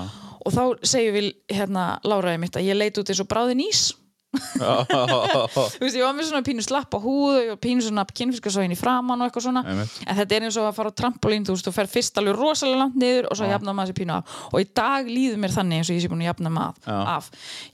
[0.47, 3.89] og þá segjum við hérna Láraði mitt að ég leit út eins og bráðin ís
[4.37, 8.75] þú veist, ég var með svona pínu slappa húð og ég var pínu svona kynfiskasógin
[8.75, 9.95] í framann og eitthvað svona Einmitt.
[10.07, 12.37] en þetta er eins og að fara á trampolín þú veist, þú fer fyrst alveg
[12.37, 15.55] rosalega langt niður og svo jafna maður sér pínu af og í dag líður mér
[15.57, 16.99] þannig eins og ég sé búin að jafna maður Já.
[17.17, 17.31] af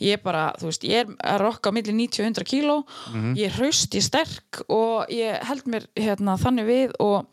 [0.06, 2.78] ég er bara, þú veist, ég er að rokka á milli 90 og 100 kíló
[3.12, 3.34] Mhm.
[3.36, 7.26] ég er hraust, ég er sterk og ég held mér hérna þannig við og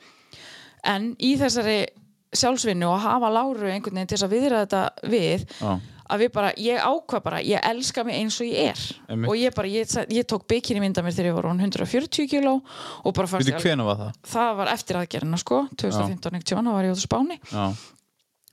[0.84, 1.86] en í þessari
[2.34, 5.80] sjálfsvinnu og hafa láru einhvern veginn til þess að viðra þetta við já,
[6.10, 9.30] að við bara, ég ákvað bara ég elska mig eins og ég er Einmitt.
[9.30, 12.55] og ég bara, ég, ég tók bikini mynda mér þegar ég var orðin 140 kíló
[12.60, 14.12] og bara fannst ég var það?
[14.34, 17.66] það var eftir aðgerina sko 2015 ekkert þá var ég út á Spáni Já,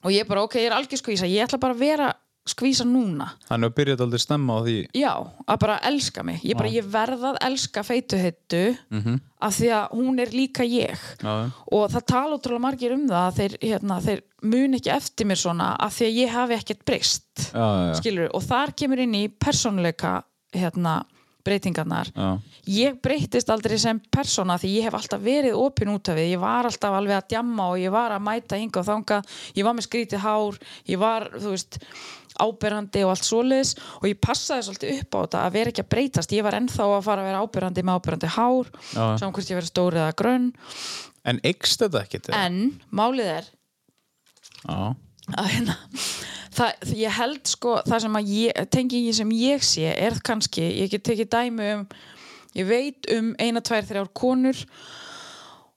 [0.07, 2.13] og ég bara, ok, ég er algjör skvísa ég ætla bara að vera
[2.47, 3.33] skvísa núna.
[3.49, 4.77] Þannig að byrjaði aldrei snemma á því.
[4.95, 5.13] Já,
[5.51, 6.41] að bara elska mig.
[6.47, 9.21] Ég bara, ég verða að elska feituhettu Mhm.
[9.41, 10.97] af því að hún er líka ég.
[11.23, 15.27] Já, og það tala útrúlega margir um það að þeir, hérna, þeir mun ekki eftir
[15.27, 17.53] mér svona af því að ég hafi ekkert breyst.
[18.01, 20.23] Skilur, og þar kemur inn í persónuleika
[20.55, 21.03] hérna,
[21.47, 22.09] breytingarnar.
[22.17, 22.41] Já.
[22.67, 26.41] ég breytist aldrei sem persóna því ég hef alltaf verið opinn út af við ég
[26.43, 29.21] var alltaf alveg að djamma og ég var að mæta hinga og þanga,
[29.55, 30.59] ég var með skrítið hár.
[30.89, 31.79] Ég var, þú veist
[32.43, 35.91] áberandi og allt svoleiðis og ég passaði svolítið upp á þetta að vera ekki að
[35.95, 39.59] breytast ég var ennþá að fara að vera áberandi með áberandi hár saman hvort ég
[39.61, 40.49] verið stóri eða grönn
[41.27, 42.29] En eikst þetta ekkert?
[42.31, 42.43] eða?
[42.47, 42.59] en
[42.95, 43.49] málið er
[45.37, 45.75] að hérna
[46.57, 50.93] það, ég held sko það sem að ég, tengingin sem ég sé er kannski, ég
[50.95, 51.83] get tekið dæmi um
[52.57, 54.63] ég veit um eina, tvær, þrjár konur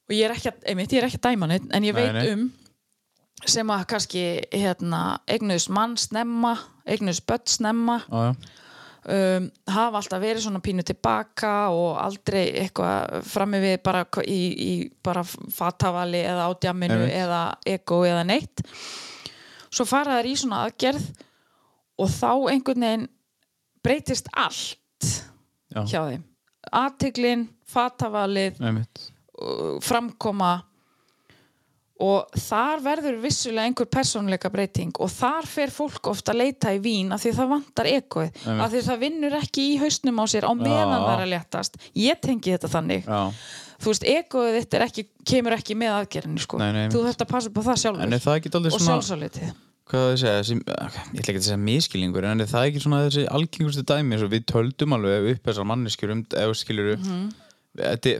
[0.09, 2.01] og ég er ekki að, einmitt, ég er ekki að dæma neitt en ég Nei,
[2.05, 2.29] veit nei.
[2.35, 2.45] um
[3.47, 6.57] sem að kannski hérna, eignuðs mann snemma
[6.89, 7.99] eignuðs börn snemma.
[8.09, 8.33] Já,
[9.09, 14.73] um, hafa alltaf verið svona pínu tilbaka og aldrei eitthvað frammi við bara í, í
[15.05, 17.17] bara fatavali eða á djamminu Einmitt.
[17.23, 17.41] eða
[17.75, 18.63] ego eða neitt.
[19.69, 21.09] Svo fara þær í svona aðgerð
[21.99, 23.09] og þá einhvern veginn
[23.85, 25.11] breytist allt
[25.69, 25.83] já.
[25.85, 26.25] hjá þeim.
[26.75, 27.45] Aðtiklin,
[29.39, 30.57] uh, framkoma
[31.99, 36.81] og þar verður vissulega einhver persónuleika breyting og þar fer fólk ofta að leita í
[36.83, 38.43] vín af því það vantar ekoið.
[38.55, 41.79] Af því það vinnur ekki í hausnum á sér á meðan það er að léttast.
[41.99, 43.09] Ég tengi þetta þannig.
[43.09, 43.33] Já.
[43.79, 46.59] þú veist, ekoið þitt er ekki, kemur ekki með aðgerðinni sko.
[46.59, 48.05] Þú þurft að passa upp á það sjálfur.
[48.05, 48.15] Er
[48.71, 49.57] og sjálfsálitið.
[49.89, 52.99] Hvað það segja, þessi, ég ætla ekki að segja miskilningur en er það ekki svona
[53.07, 54.19] þessi algengustu dæmi?
[54.29, 56.91] Við töldum alveg upp þessar manneskjur um, eða skilur
[57.79, 58.13] þetta,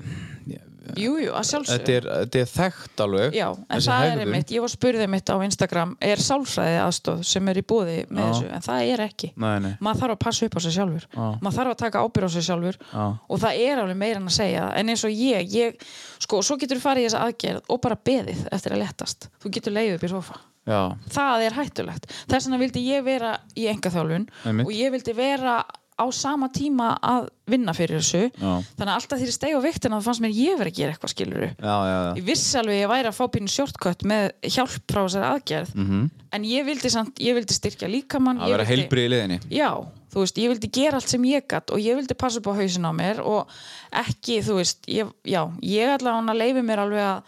[0.97, 4.23] jú, jú, að sjálfsög þetta, er, þetta er þekkt alveg Já, en það er hegðun.
[4.25, 8.23] einmitt, ég var spurðið mitt á Instagram er sálfræði aðstóð sem er í búði með
[8.23, 8.29] Já.
[8.31, 9.71] þessu, en það er ekki Nei, nei.
[9.79, 11.25] maður þarf að passa upp á sig sjálfur Já.
[11.45, 13.05] maður þarf að taka ábyrð á sig sjálfur Já.
[13.29, 15.89] og það er alveg meira en að segja en eins og ég, ég
[16.25, 19.53] sko, svo getur þú farið í þessa aðgerð og bara beðið eftir að letast þú
[19.59, 20.81] getur leiðið upp í sofa Já,
[21.15, 24.27] það er hættulegt þess vegna vildi ég vera í engaþjálfun
[24.65, 25.63] og ég vildi vera
[25.99, 28.51] á sama tíma að vinna fyrir þessu Já.
[28.77, 30.93] þannig að alltaf því að steg á viktina þá fannst mér ég verið að gera
[30.95, 32.11] eitthvað skiluru já, já, já.
[32.19, 34.25] ég vissi alveg að ég væri að fá pínu shortcut með
[34.55, 36.09] hjálp frá þessari aðgerð Mhm.
[36.31, 39.69] en ég vildi, samt, ég vildi styrkja líkamann að vera vildi- heilbrið í liðinni já,
[40.13, 42.59] þú veist, ég vildi gera allt sem ég gatt og ég vildi passa upp á
[42.61, 43.47] hausin á mér og
[43.91, 47.23] ekki, þú veist, ég, já ég allavega leifi mér alveg að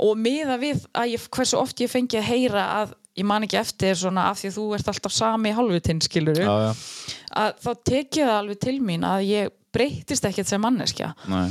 [0.00, 3.58] og miða við að ég, hversu oft ég fengi að heyra að ég man ekki
[3.60, 7.70] eftir svona af því að þú ert alltaf sami hálfutinn skiluru, Já, já, að þá
[7.90, 11.12] tekið það alveg til mín að ég breytist ekkert sem manneskja.
[11.30, 11.50] Nei.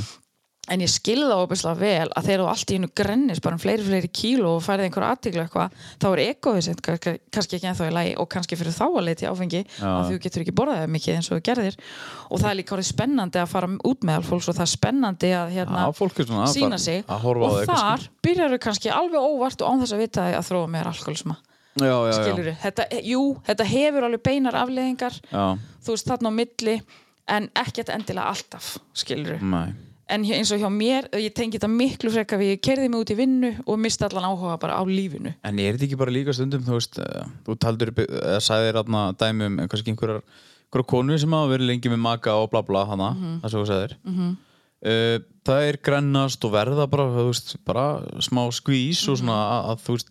[0.70, 3.82] En ég skilða óbærslega vel að þegar þú allt í hennu grennis bara um fleiri
[3.82, 7.94] fleiri kíló og færið einhver aðtiklu eitthvað þá er ekoðið sem kannski ekki ennþá í
[7.96, 11.16] lagi og kannski fyrir þá að leiti áfengi því þú getur ekki borðað það mikið
[11.16, 11.80] eins og þú gerðir.
[12.28, 15.34] Og það er líka orðið spennandi að fara út með fólks og það er spennandi
[15.40, 17.02] að hérna, að sína sig.
[17.08, 20.70] að og þar byrjar þau kannski alveg óvart og án þess að vita að þróa
[20.76, 21.40] meira alkoholisma
[21.78, 25.44] Já, já, já, skilur þetta, jú, þetta hefur alveg beinar afleðingar já.
[25.84, 26.80] þú veist þarna á milli
[27.30, 29.70] en ekkert endilega alltaf skilur Nei.
[30.10, 33.12] en eins og hjá mér, ég tengi þetta miklu frekar við ég kerði mig út
[33.14, 36.34] í vinnu og misti allan áhuga bara á lífinu En er þetta ekki bara líka
[36.34, 40.22] stundum, þú veist, eh, þú taldur upp, eða sagðir þarna dæmi um kannski einhverjar,
[40.66, 43.40] einhverjar konu sem hafa verið lengi með maka og bla bla hana, Mhm.
[43.42, 43.96] það sem þú sagðir.
[44.04, 44.36] -hmm.
[45.44, 49.52] það er grennast og verða bara, þú veist, bara smá skvís og svona Mhm.
[49.54, 50.08] að, að, þú veist,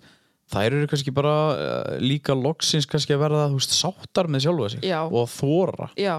[0.50, 4.88] þær eru kannski bara uh, líka loksins kannski að verða, veist, sáttar með sjálfa sig
[4.90, 5.00] Já.
[5.06, 5.90] og þóra.
[6.00, 6.16] já,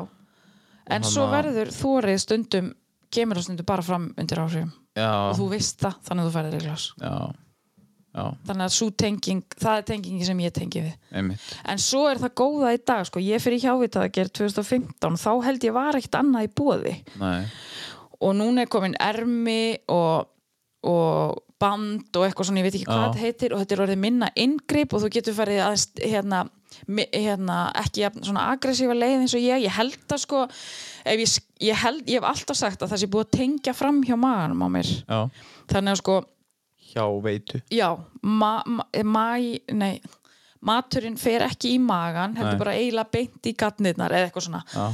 [0.91, 2.73] en svo verður þórið stundum
[3.11, 4.73] kemur það stundum bara fram undir áhrifum.
[4.95, 6.85] Já, og þú veist það, þannig að þú færðir í glas.
[7.03, 7.15] Já,
[8.15, 10.95] já, þannig að svo tenging, það er tengingi sem ég tengi við.
[11.19, 11.51] Einmitt.
[11.75, 15.31] en svo er það góða í dag, sko, ég fyrir hjávitað að gera 2015, þá
[15.47, 17.47] held ég var ekkert annað í bóði Nei,
[18.21, 20.31] og núna er komin ermi og,
[20.87, 24.03] og band og eitthvað svona, ég veit ekki hvað þetta heitir og þetta er orðið
[24.05, 26.43] minna inngrip og þú getur farið að hérna,
[27.13, 29.65] hérna ekki svona aggressífa leið eins og ég.
[29.67, 30.45] Ég held að sko
[31.05, 34.17] ég, ég, held, ég hef alltaf sagt að það sé búið að tengja fram hjá
[34.21, 34.95] maganum á mér.
[35.05, 35.21] Já,
[35.73, 36.17] þannig að sko,
[36.95, 37.63] hjá veitu.
[37.71, 37.89] já
[38.23, 39.27] ma, ma, ma,
[39.77, 40.01] nei,
[40.65, 42.63] maturinn fer ekki í magan, heldur Nei.
[42.65, 44.65] bara eiginlega beint í gatnirnar eða eitthvað svona.
[44.75, 44.89] Já,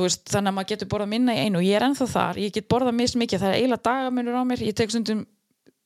[0.00, 1.60] veist, þannig að maður getur borðað minna í einu.
[1.60, 4.42] Og ég er ennþá þar, ég get borðað mist mikið það er eiginlega dagamunur á
[4.48, 5.26] mér, ég tek stundum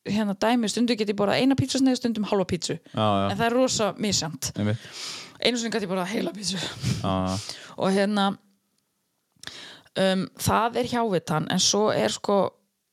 [0.09, 3.47] hérna dæmi, stundum get ég borðað eina pítsusneið stundum hálfa pítsu, já, já, en það
[3.47, 4.89] er rosa misjamt, einmitt.
[5.41, 6.61] einu sinni gæti ég borðað heila pítsu.
[7.83, 8.29] Og hérna
[9.99, 12.39] um, það er hjávitan en svo er sko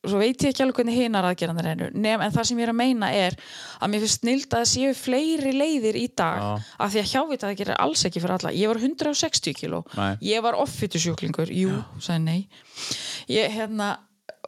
[0.01, 2.71] svo veit ég ekki alveg hvernig hinar aðgerðanir eru Nefn, en það sem ég er
[2.71, 3.35] að meina er
[3.77, 6.47] að mér finnst snild að séu fleiri leiðir í dag Já.
[6.81, 8.53] af því að hjávita það gerir alls ekki fyrir alla.
[8.57, 9.83] Ég var 160 kíló.
[10.25, 12.39] Ég var offitusjúklingur, jú, sagði nei.
[13.29, 13.91] Ég, hérna,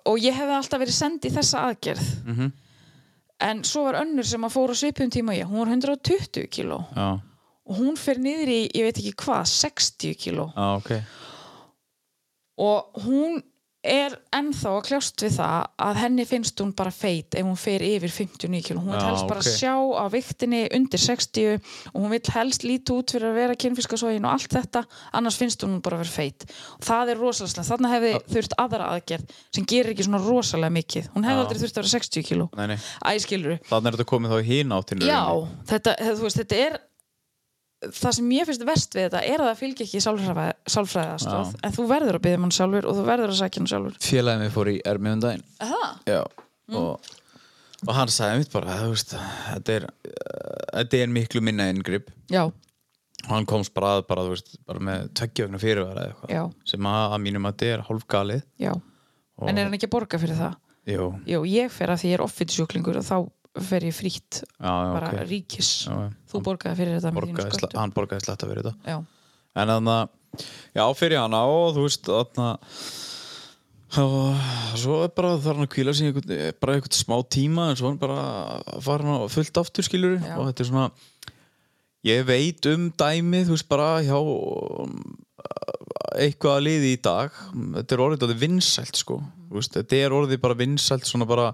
[0.05, 2.51] og ég hefði alltaf verið send í þessa aðgerð Mhm.
[3.39, 7.19] en svo var önnur sem að fóra svipum tíma ég, hún var 120 kíló já,
[7.65, 10.91] og hún fer niður í, ég veit ekki hvað 60 kíló já, ok.
[12.57, 13.41] og hún
[13.83, 17.83] er ennþá að kljást við það að henni finnst hún bara feit ef hún fer
[17.83, 19.49] yfir 59 kg hún vil helst bara ok.
[19.59, 21.57] sjá á viktinni undir 60
[21.91, 24.85] og hún vil helst líti út fyrir að vera kynfiskasógin og allt þetta
[25.19, 26.47] annars finnst hún bara að vera feit.
[26.79, 31.11] Og það er rosalega, þarna hefði þurft aðra aðgerð sem gerir ekki svona rosalega mikið.
[31.13, 31.43] Hún hefði Já.
[31.43, 32.79] aldrei þurft að vera 60 kg
[33.13, 35.07] æskilur Þannig er þetta komið þá í hín áttinu.
[35.11, 35.23] Já,
[35.69, 36.81] þetta, þetta er
[37.91, 41.59] það sem ég finnst verst við þetta er að það fylgir ekki aðstoð, Já.
[41.63, 44.43] en þú verður að byggja mann sjálfur og þú verður að sækja hann sjálfur Félagið
[44.43, 45.43] mér fór í ermið um daginn.
[46.07, 46.21] Já.
[46.71, 46.77] Mm.
[46.79, 47.11] Og,
[47.87, 49.15] og hann sagði mitt bara, veist,
[49.51, 52.11] þetta er, uh, þetta er miklu minna inngrip.
[52.31, 52.45] Já,
[53.23, 56.09] Og hann komst bara að, bara, veist, bara með tveggjöfna fyrirvara.
[56.67, 58.41] Sem að, að mínum að þetta er hálf galið.
[58.59, 60.57] já Og, En er hann ekki að borga fyrir það?
[60.91, 63.15] Jú, Jú, ég fer að því ég er offitsjúklingur og þá
[63.61, 65.23] fer ég já, bara ok.
[65.29, 65.97] ríkis Já.
[66.31, 68.89] Þú borgaði fyrir þetta með þínu Borgaði, sköttu hann borgaði sletta fyrir þetta.
[68.89, 68.97] Já,
[69.53, 73.11] En þannig að, já, fyrir hana og þú veist, þannig að
[74.01, 77.77] og svo er bara þarf hann að kvíla sig einhvern, bara einhvern smá tíma en
[77.77, 80.33] svo er hann bara farin á fullt aftur skilur Já.
[80.39, 80.87] og þetta er svona
[82.09, 84.17] ég veit um dæmið þú veist bara hjá
[86.23, 87.37] eitthvað að liði í dag
[87.77, 89.19] þetta er orðið þetta vinsælt sko
[89.53, 91.51] veist, þetta er orðið bara vinsælt svona bara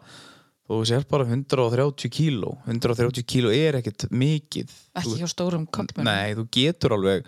[0.69, 2.55] þú sér bara 130 kíló.
[2.69, 4.73] 130 kíló er ekkert mikið.
[4.99, 7.25] Ekki hjá stórum kallmennum Nei, þú getur alveg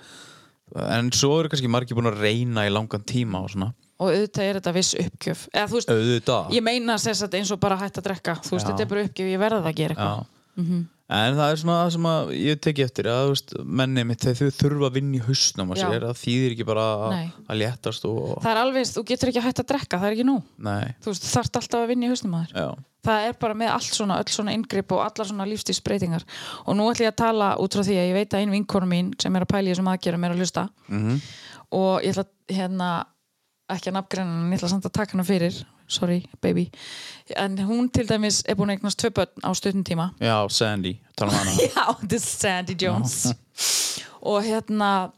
[0.71, 3.71] en svo eru kannski margir búin að reyna í langan tíma og svona.
[4.01, 5.41] Og auðvitað er þetta viss uppgjöf.
[5.53, 6.53] Eða þú veist, auðvitað.
[6.55, 8.37] ég meina að eins og bara hætt að drekka.
[8.41, 8.69] Þú veist, Já.
[8.71, 10.23] þetta er bara uppgjöf, ég verða að gera eitthvað.
[10.23, 10.79] Já.
[11.11, 13.49] En það er svona það sem að ég teki eftir að veist,
[13.81, 16.85] menni mitt þegar þau þurfa að vinna í hausnum að sér, það þýðir ekki bara
[16.91, 17.25] að, Nei.
[17.51, 20.27] að léttast og það er alveg, þú getur ekki hætt að drekka, það er ekki
[20.29, 20.37] nú.
[20.69, 22.79] Nei, þú veist, þarft alltaf að vinna í hausnum að þér.
[23.01, 26.25] Það er bara með allt svona, öll svona inngrip og allar svona lífstíðsbreytingar
[26.63, 28.89] og nú ætlum ég að tala út frá því að ég veit að einn vinkonu
[28.91, 30.67] mín sem er að pæla í þessum aðgerum er að hlusta.
[30.87, 31.17] Mhm.
[31.71, 32.89] og ég ætla að, hérna
[33.71, 35.59] ekki að nafngreina hann, ég ætla samt að taka hana fyrir
[35.91, 36.69] sorry baby.
[37.37, 40.09] En hún til dæmis er búin að eignast tvö börn á stundum tíma.
[40.19, 41.29] Já, Sandy um
[41.75, 43.27] Já, this is Sandy Jones.
[44.21, 45.11] Og hérna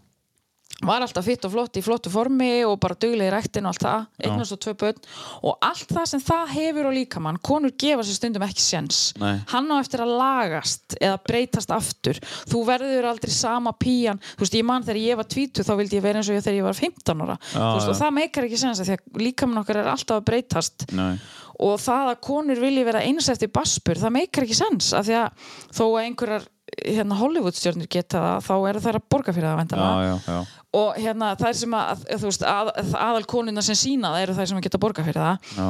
[0.87, 3.85] var alltaf fitt og flott í flottu formi og bara duglega í ræktin og allt
[3.85, 5.01] það eignast og tvö börn.
[5.43, 9.71] Og allt það sem það hefur á líkamann, konur gefa sér stundum ekki séns, hann
[9.71, 12.19] á eftir að lagast eða breytast aftur.
[12.49, 15.99] Þú verður aldrei sama píjan þú veist, ég man þegar ég var tvítu þá vildi
[15.99, 17.37] ég vera eins og ég þegar ég var 15 ára.
[17.53, 17.93] Þú veist, já.
[17.93, 20.87] og það meikar ekki séns því að líkamann okkar er alltaf að breytast.
[20.93, 21.15] Nei,
[21.63, 25.17] og það að konur vilji vera eins eftir baspur, það meikar ekki sens af því
[25.19, 26.47] að þó að einhverjar
[26.81, 30.37] hérna, Hollywoodstjörnur geta það þá eru þær að borga fyrir það já, já, já.
[30.73, 34.61] Og hérna þær sem að, veist, að, aðal konuna sem sína það eru þær sem
[34.65, 35.51] geta borga fyrir það.
[35.59, 35.67] Já,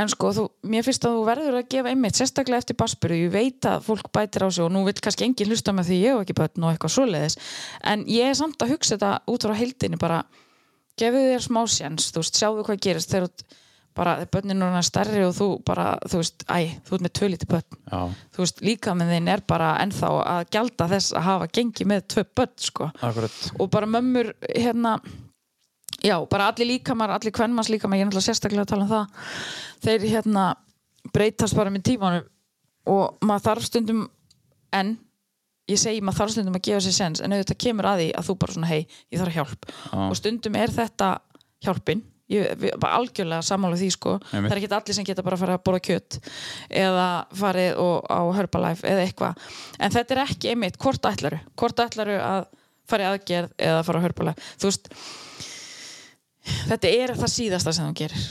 [0.00, 3.34] en sko, þú, mér finnst að þú verður að gefa einmitt sérstaklega eftir baspuru, ég
[3.34, 6.16] veit að fólk bætir á sig og nú vil kannski enginn hlusta með því ég
[6.16, 7.38] hef ekki börn og eitthvað svoleiðis.
[7.84, 10.22] En ég er samt að hugsa þetta út frá heildinni bara,
[10.96, 13.62] gefið þér smá sjens þú veist, sjáðu hvað gerist þegar þú-
[13.96, 17.52] bara börnin er stærri og þú bara, þú veist, æ, þú ert með tvö lítið
[17.52, 17.78] börn.
[17.90, 18.00] Já,
[18.36, 22.08] þú veist, líka með þinn er bara ennþá að gjalda þess að hafa gengið með
[22.14, 22.90] tvö börn, sko.
[23.00, 23.38] Akkurat.
[23.56, 24.98] Og bara mömmur hérna
[26.02, 29.06] já, bara allir líkamar, allir kvenmans líkamar ég er náttúrulega sérstaklega að tala um það
[29.86, 30.44] þeir hérna
[31.14, 32.26] breytast bara með tímanum
[32.90, 34.02] og maður þarf stundum
[34.76, 34.96] en
[35.70, 38.28] ég segi maður þarf stundum að gefa sér sens en auðvitað kemur að því að
[38.28, 39.70] þú bara svona hei, ég þarf hjálp.
[40.06, 41.08] Og stundum er þetta
[41.66, 44.16] hjálpin ég bara algjörlega sammála því sko.
[44.32, 44.50] Einmitt.
[44.50, 46.18] það er ekki allir sem geta bara að fara að borða kjött
[46.84, 47.08] eða
[47.42, 49.44] farið og, á Herbalife eða eitthvað.
[49.78, 52.48] En þetta er ekki einmitt, hvort ætlaru hvort ætlaru að
[52.86, 54.50] fara í aðgerð eða fara á Herbalife?
[54.56, 54.90] Þú veist
[56.70, 58.26] þetta er það síðasta sem þú gerir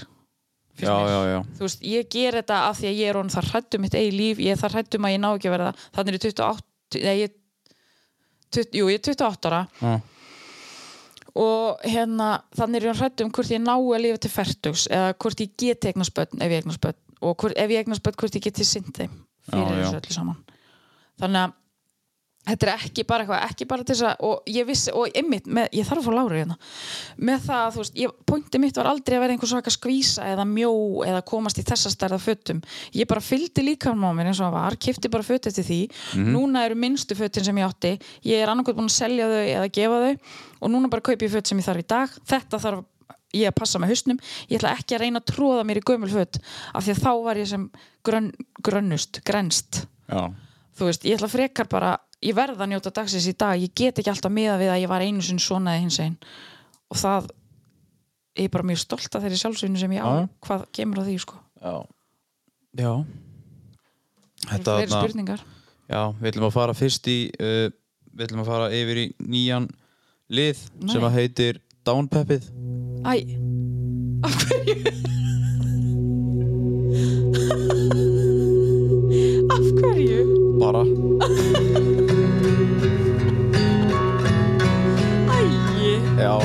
[0.75, 3.45] Já, já, já, þú veist, ég ger þetta af því að ég er orðin það
[3.53, 6.09] hrættum mitt eigi líf, ég er það hrættum að ég ná ekki að verða þannig
[6.09, 7.37] er ég 28 nei, ég,
[8.57, 9.61] 20, jú, ég er 28 ára.
[9.79, 9.93] Já,
[11.35, 15.43] og hérna þannig er ég hrættum hvort ég ná að lifa til færtugs eða hvort
[15.43, 16.99] ég geti eignast börn ef ég eignast börn.
[17.25, 19.13] Og hvort, ef ég eignast börn hvort ég geti sint þeim
[19.49, 20.41] fyrir þessu öllu saman.
[21.19, 21.55] Þannig að
[22.45, 25.49] þetta er ekki bara eitthvað, ekki bara til þess að og ég vissi, og einmitt,
[25.49, 26.57] með, ég þarf að fá lári hérna.
[27.29, 30.29] Með það að þú veist, ég, pointi mitt var aldrei að vera einhver svaka skvísa
[30.31, 30.71] eða mjó
[31.09, 32.63] eða komast í þessa stærða fötum.
[32.95, 35.81] Ég bara fylgdi líka á mér eins og það var kifti bara föt eftir því,
[36.31, 37.95] núna eru minnstu fötin sem ég átti,
[38.27, 40.11] ég er annarkvæmt búin að selja þau eða gefa þau
[40.65, 42.85] og núna bara kaupi ég föt sem ég þarf í dag, þetta þarf
[43.35, 46.11] ég að passa með hausnum, ég ætla ekki að reyna að tróða mér í gömul
[46.11, 46.39] föt,
[46.71, 47.65] af því að þá var ég sem
[48.05, 48.31] grönn,
[48.63, 50.21] grönnust, grenst já,
[50.77, 53.99] þú veist, ég ætla frekar bara ég verð að njóta dagsins í dag, ég get
[54.01, 56.15] ekki alltaf miða við að ég var einu sinni svona eða hins einn
[56.91, 57.29] og það
[58.35, 60.27] ég er bara mjög stolt af þeirri sjálfsvinni sem ég á Já.
[60.47, 61.75] hvað kemur á því sko já
[62.75, 62.91] Já
[64.45, 65.41] Það eru fleiri spurningar
[65.85, 67.67] Já, við ætlum að fara fyrst í uh,
[68.15, 69.69] við ætlum að fara yfir í nýjan
[70.33, 71.07] lið sem Nei.
[71.07, 72.43] að heitir Downpeppið
[73.05, 73.13] Æ,
[74.25, 74.75] af hverju?
[79.55, 80.21] af hverju?
[80.59, 80.83] bara
[86.25, 86.39] Já,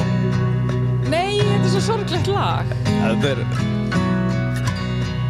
[1.08, 2.68] nei, þetta er svo sorglegt lag.
[2.84, 3.38] Þetta er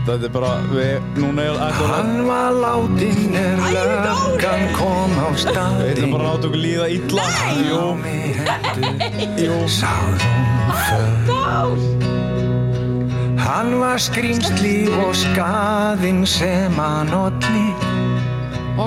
[0.08, 5.38] þetta er bara við, núna er akkur Hann var látin er löggan kom á við
[5.38, 7.26] staði ætlum bara að láta okkur líða illa.
[7.62, 9.58] Jú, mig hendur jú.
[9.70, 11.84] Sáðum för
[13.44, 14.74] Hann var skrýmsli
[15.04, 17.14] og skaðinn sem hann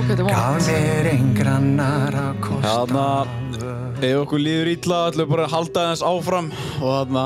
[0.09, 2.67] þetta er Gaf mér engrannar að kosta.
[2.67, 3.07] Þarna,
[4.01, 6.47] ef okkur líður illa ætlum við bara að halda þess áfram
[6.79, 7.25] og þarna,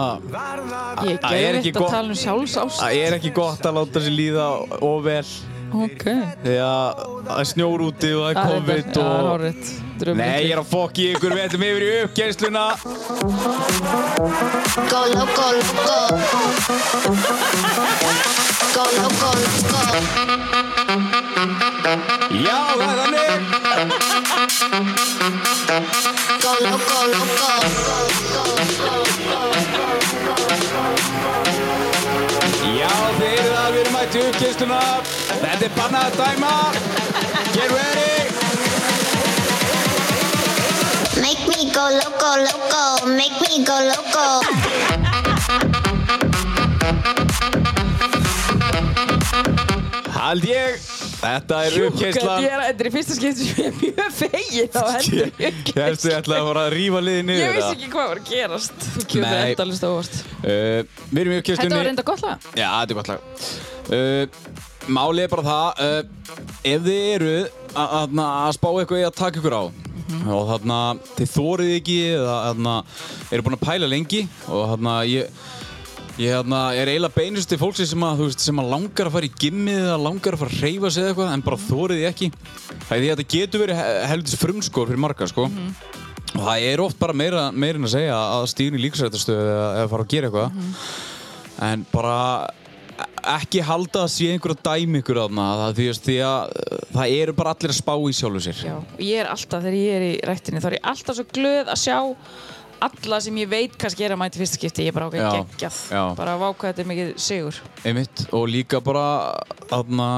[1.07, 2.80] Ég Það er er ekki ekki að tala um sjálfsást.
[2.81, 4.48] Það er ekki gott að láta sér líða
[4.81, 5.30] of vel?
[5.77, 6.06] Ok.
[6.07, 6.91] Að
[7.27, 9.11] það er snjór úti og það er COVID og...
[9.31, 9.61] hárið
[9.98, 12.65] Nei, ég er að fokki ykkur, við ætlum yfir í uppgeisluna
[14.88, 15.98] Go loco, loco.
[18.76, 19.81] Go loco, loco.
[22.38, 23.34] Já, það er þannig.
[32.78, 34.80] Já, þið eru það, við erum mætti uppgeisluna
[35.41, 36.53] Þetta er bannað að dæma
[37.52, 38.07] Get ready
[41.19, 42.82] Make me go loco, loco.
[43.07, 44.26] Make me go loco.
[50.14, 50.80] Hald ég,
[51.22, 54.84] þetta er Þetta er þetta er í fyrsta skipti sem ég er mjög fegin á
[54.94, 57.77] hendur Hérstu, ég ætlaði að fara að rífa liðið niður Ég vissi eða?
[57.77, 58.88] ekki hvað var að gerast.
[58.94, 59.52] Þú kemur Nei.
[59.52, 62.45] endalist ávart Uh, Við erum í uppgeislunni Þetta var reynda gott lag.
[62.53, 63.22] Já, þetta er gott lag.
[63.88, 64.53] Uh,
[64.98, 66.41] Málið er bara það uh,
[66.72, 67.34] Ef þið eru
[67.73, 68.18] að,
[68.56, 69.64] spá eitthvað í að taka ykkur á
[70.07, 70.77] og þarna
[71.18, 72.73] þið þórið ekki eða þarna
[73.35, 75.41] eru búin að pæla lengi og þarna ég
[76.18, 79.27] Ég hérna, er eiginlega beinust til fólksins sem, að, veist, sem að langar að fara
[79.27, 82.07] í gimmið eða langar að fara að reyfa sig eða eitthvað en bara þórið því
[82.10, 82.30] ekki.
[82.88, 85.45] Það er því að þetta getur verið he- helvitis frumskór fyrir marga sko.
[86.34, 89.68] Og það er oft bara meira, meira en að segja að stíðin í líksrættastöðu eða,
[89.84, 90.73] eða fara að gera eitthvað.
[91.69, 92.18] En bara
[93.38, 97.15] ekki halda að sé einhver að dæmi ykkur þarna það, því, því að uh, það
[97.22, 98.61] eru bara allir að spá í sjálfu sér.
[98.65, 98.76] Já,
[99.06, 101.81] ég er alltaf, þegar ég er í rættinni þá er ég alltaf svo glöð að
[101.84, 101.98] sjá
[102.86, 105.80] alla sem ég veit kannski er að mæti fyrsta skipti ég er bara ákveð geggjað.
[106.20, 107.62] bara að váka þetta er mikið sigur.
[107.84, 109.08] Einmitt, og líka bara
[109.70, 110.10] þarna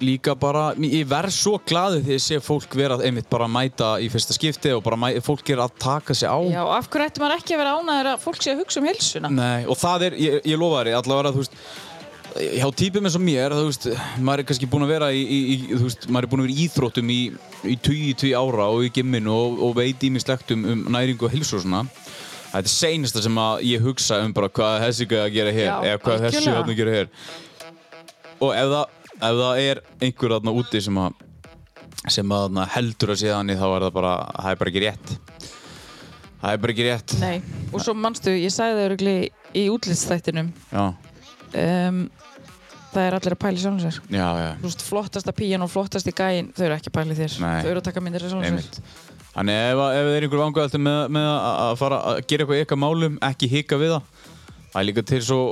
[0.00, 3.90] líka bara, ég verð svo glaðið þegar ég sé fólk vera einmitt bara að mæta
[4.00, 6.40] í fyrsta skipti og bara mæ, fólk er að taka sig á.
[6.48, 8.88] Já, af hverju ætti maður ekki að vera ánæður að fólk sé að hugsa um
[8.88, 9.32] heilsuna?
[9.36, 11.60] Nei, og það er, ég, ég lofa þér, allavega þú veist
[12.36, 13.86] hjá típum eins og mér, þú veist
[14.22, 16.46] maður er kannski búinn að vera í, í, í þú veist, maður er búinn að
[16.46, 17.20] vera í íþróttum í,
[17.66, 21.58] í 20 ára og í gimminu og, og veit ímislegt um, um næringu og heilsu
[21.58, 21.84] og svona.
[22.50, 25.68] Þetta er seinasta sem að ég hugsa um bara hvað þessi gæði að gera hér
[25.68, 27.10] Já, eða hvað þessi þarna að gera hér.
[28.40, 31.26] Og ef það, ef það er einhver þarna úti sem að
[32.10, 35.14] sem að heldur að sé þannig þá er það bara, það er bara ekki rétt.
[36.40, 37.14] Það er bara ekki rétt.
[37.20, 39.10] Nei, og svo manstu, ég sagði það
[39.56, 40.84] í útlýststættinum Já,
[41.58, 42.00] um,
[42.90, 44.00] það er allir að pæla í sjálfum sér.
[44.10, 44.50] Já, já.
[44.60, 47.38] Þú veist, flottasta píjan og flottasti gæin þau eru ekki að pæla í þér.
[47.44, 47.54] Nei.
[47.60, 48.84] þau eru að taka myndir í sjálfum sér.
[49.30, 52.80] Þannig ef, ef þið er einhver vangaðaltur með, með að fara að gera eitthvað eitthvað
[52.82, 54.24] málum, ekki hika við það.
[54.70, 55.42] Það er líka til svo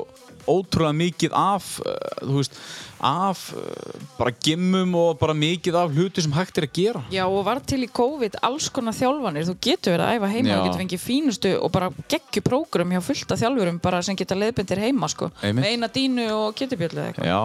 [0.49, 2.59] ótrúlega mikið af, uh, þú veist,
[3.05, 7.03] af uh, bara gimmum og bara mikið af hluti sem hægt er að gera.
[7.15, 10.49] Já, og var til í COVID alls konar þjálfanir þú getur verið að æfa heima,
[10.49, 10.57] Já.
[10.57, 14.83] þú getur fengið fínustu og bara geggju prógram hjá fullta þjálfurum bara sem geta leiðbyndir
[14.83, 15.63] heima, sko Einmitt.
[15.63, 17.41] með eina dínu og getubjöldu eða eitthvað Já,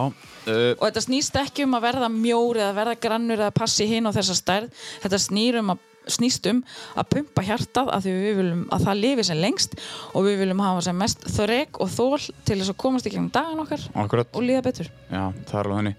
[0.50, 4.10] uh, og þetta snýst ekki um að verða mjór eða verða grannur eða passi hinn
[4.10, 6.62] og þessa stærð þetta snýr um að snýst um
[7.00, 9.76] að pumpa hjartað að því við viljum að það lifi sem lengst
[10.14, 13.30] og við viljum hafa sem mest þrek og þól til þess að komast í gegnum
[13.34, 14.34] dagan okkar akkurat.
[14.34, 15.96] og líða betur Já, það er alveg henni.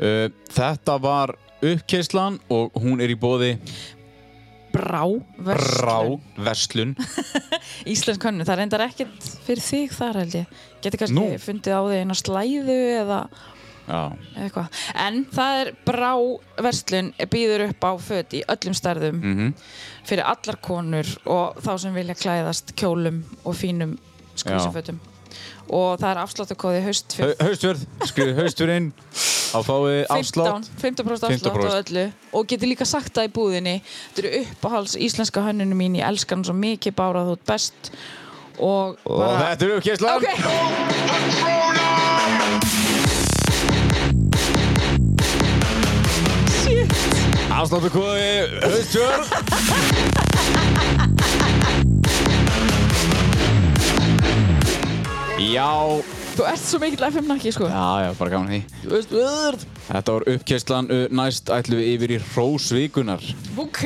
[0.00, 0.26] Uh,
[0.56, 3.54] þetta var uppkeislan og hún er í bóði
[4.70, 5.02] Brá,
[5.42, 6.92] Brá verslun, Verslun.
[7.90, 10.52] Íslensk könnu, það reyndar ekkert fyrir þig þar held ég
[10.84, 11.24] Geti kannski Nú.
[11.42, 13.18] fundið á því eina slæðu eða
[13.90, 16.12] En það er Brá
[16.62, 19.54] verslun býður upp á föt í öllum stærðum mhm.
[20.08, 23.96] fyrir allar konur og þá sem vilja klæðast kjólum og fínum
[24.34, 25.00] skvísufötum
[25.70, 28.88] og það er afsláttakóði haust Hau- Haustverð, skrifið haustverð inn
[29.54, 30.70] á fáið afslátt.
[30.82, 31.70] 15% afslátt 15%.
[31.70, 32.04] á öllu.
[32.32, 35.98] Og getur líka sagt það í búðinni þetta eru uppáhalds íslenska hönnunum mín.
[35.98, 37.92] Ég elska hann svo mikið bara þú best.
[38.58, 40.26] Og og bara þetta er uppkeislan ok,
[47.50, 48.26] Afsláttu kóði
[48.62, 49.30] haustverð
[55.50, 55.66] Já,
[56.36, 57.66] þú ert svo mikill FM nakki sko.
[57.66, 58.60] Já, já, bara gaman því.
[58.84, 59.64] Þú veist, öðrð.
[59.88, 63.24] Þetta var uppkeislan, uh, næst ætlum við yfir í Rósvíkunar.
[63.58, 63.80] Ok,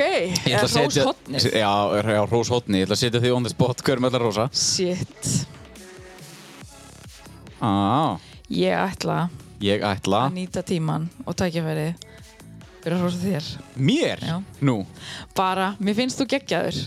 [0.51, 1.73] eða hróshotnið Já,
[2.05, 4.49] já, Róshotni, ég ætla að setja þig on the spot, hverjum ætla Rósa?
[4.53, 5.31] shit,
[7.65, 8.21] Á,
[8.53, 9.31] ég ætla
[9.65, 12.24] ég ætla að nýta tíman og tækjafæri fyrir
[12.93, 13.47] að hrósa þér.
[13.77, 14.25] Mér?
[14.29, 14.37] Já.
[14.61, 14.75] Nú,
[15.37, 16.81] bara, mér finnst þú geggjaður.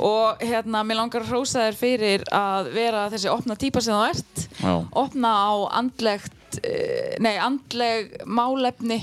[0.00, 4.04] Og hérna, mér langar að hrósa þér fyrir að vera þessi opna típa sem þú
[4.10, 4.44] ert.
[4.60, 9.00] Já, opna á andlegt eh, nei, andleg málefni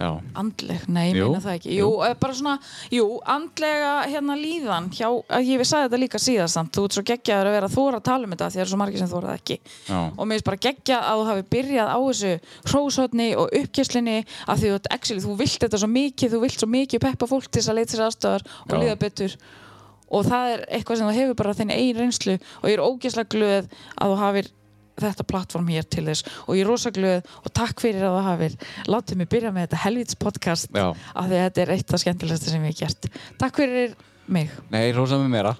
[0.00, 0.08] Já,
[0.40, 1.72] andleg, nei, ég meina það ekki.
[1.76, 2.14] Jú, jú.
[2.22, 2.52] bara svona,
[2.90, 7.04] jú, andlega hérna líðan, hjá, að ég við sagði þetta líka síðast þú ert svo
[7.10, 9.10] geggjaður að vera að þóra að tala um þetta því það er svo margir sem
[9.12, 9.58] þórað ekki.
[9.86, 9.98] Já.
[10.16, 12.32] og mér finnst bara geggjað að þú hafi byrjað á þessu
[12.72, 14.16] hróshotni og uppkjörslinni
[14.48, 17.60] að því actually, þú vilt þetta svo mikið þú vilt svo mikið peppa fólk til
[17.60, 19.36] þess að leita sér aðstöðar og líða betur.
[20.12, 23.32] Og það er eitthvað sem þú hefur bara þinn eigin reynslu og ég er ógeðslega
[23.32, 24.50] glöð að þú hafir
[25.00, 26.26] þetta plattform hér til þess.
[26.46, 28.56] Og ég er rosa glöð og takk fyrir að þú hafir
[28.92, 30.88] látið mig byrja með þetta helvits podcast Já.
[30.92, 33.10] af því að þetta er eitt af skemmtilegsta sem ég hef gert.
[33.40, 33.96] Takk fyrir
[34.32, 34.52] mig.
[34.70, 35.56] Nei, rosa með meira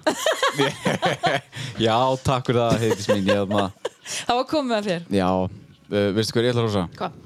[1.87, 5.05] Já, takk fyrir það, heitis mín það var komið að þér.
[5.15, 6.85] Já, uh, veistu hver ég ætla að rosa?
[6.99, 7.19] Hvað?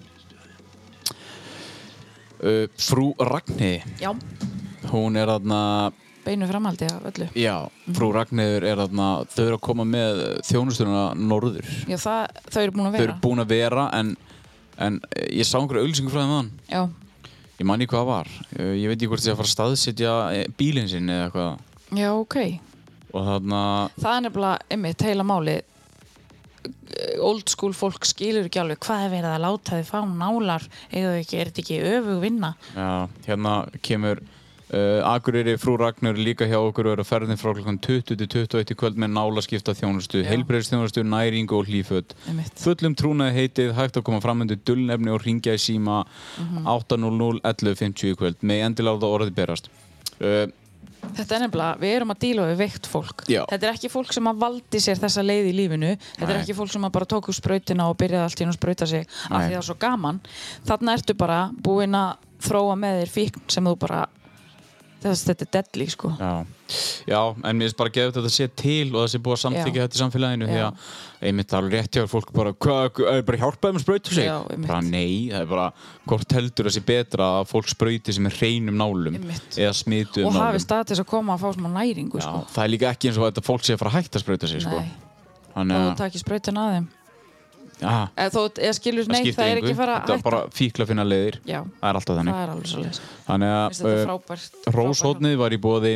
[2.37, 4.11] Uh, frú Ragnhiði Já,
[4.91, 5.61] Hún er þarna
[6.27, 7.27] beinu framaldi af öllu.
[7.39, 7.55] Já,
[7.97, 10.21] frú Ragnhiður er þarna Þau eru að koma með
[10.51, 11.67] þjónustuna norður.
[11.89, 13.07] Já, það, þau eru búin að Þau vera.
[13.09, 14.13] eru búin að vera en,
[14.87, 15.01] en
[15.31, 16.81] ég sá einhverja auglýsingu frá þeim þann Já,
[17.57, 18.27] Ég man ekki hvað það var.
[18.77, 21.63] Ég veit ekki hvort ég að fara að staðsetja eh, bílinn sinn eða eitthvað.
[21.97, 22.35] Já, ok.
[23.17, 23.61] Og þarna
[23.97, 25.55] Það er nefnilega, einmitt, heila máli
[27.23, 31.13] old school fólk skilur ekki alveg hvað er verið að láta þið fá nálar eða
[31.21, 32.49] ekki, er þetta ekki öfug vinna?
[32.75, 32.89] Já,
[33.27, 33.53] hérna
[33.85, 34.21] kemur
[34.73, 38.27] uh, Akureyri frú Ragnar líka hjá okkur og er að ferðin frá klokkan 20 til
[38.27, 42.59] 21 í kvöld með nálaskipta þjónustu, heilbreyðstjónustu, næringu og einmitt.
[42.59, 46.05] Fullum trúnaði heitið, hægt að koma fram undir dullnefni og ringja í síma
[46.37, 46.65] Mhm.
[46.67, 49.69] 800 1150 í kvöld með endilega láta orðið berast.
[50.21, 50.47] Uh,
[51.07, 53.45] Þetta er nefnilega, við erum að díla við veikt fólk Já.
[53.47, 56.41] Þetta er ekki fólk sem að valdi sér þessa leið í lífinu Þetta er Nei.
[56.43, 58.87] ekki fólk sem að bara tók úr sprautina og byrjaði allt í einu að sprauta
[58.89, 60.19] sig af því það er svo gaman
[60.67, 62.17] Þarna ertu bara búinn að
[62.49, 64.01] þróa með þér fíkn sem þú bara
[65.03, 66.31] þess, þetta er deadly sko já.
[67.07, 69.35] já, en mér finnst bara að gefa þetta að sé til og það sé búið
[69.35, 70.91] að samþykja þetta í samfélaginu því að
[71.29, 72.53] einmitt það er rétt hjá fólk bara,
[73.13, 74.27] er bara hjálpaði með sprautu sig?
[74.27, 74.35] Já,
[74.67, 75.67] bara nei, það er bara
[76.11, 79.57] hvort heldur að sé betra að fólk sprauti sem er hreinum nálum Einmitt.
[79.57, 82.21] eða smitu og um hafi nálum stað til þess að koma að fá smá næringu
[82.21, 82.45] já, sko.
[82.53, 84.25] það er líka ekki eins og að þetta fólk sé að fara að hætta að
[84.25, 84.85] sprauta sig sko.
[85.57, 86.87] Þannig og þú að takir sprautin að þeim
[88.33, 88.39] þó,
[88.73, 89.67] skilur, nei, það er engu.
[89.67, 91.39] ekki fara að er hætta bara fíkla að finna leiðir.
[91.45, 92.39] Já, það er alltaf þannig.
[92.39, 95.93] Er þannig að uh, Róshóttnið var í bóði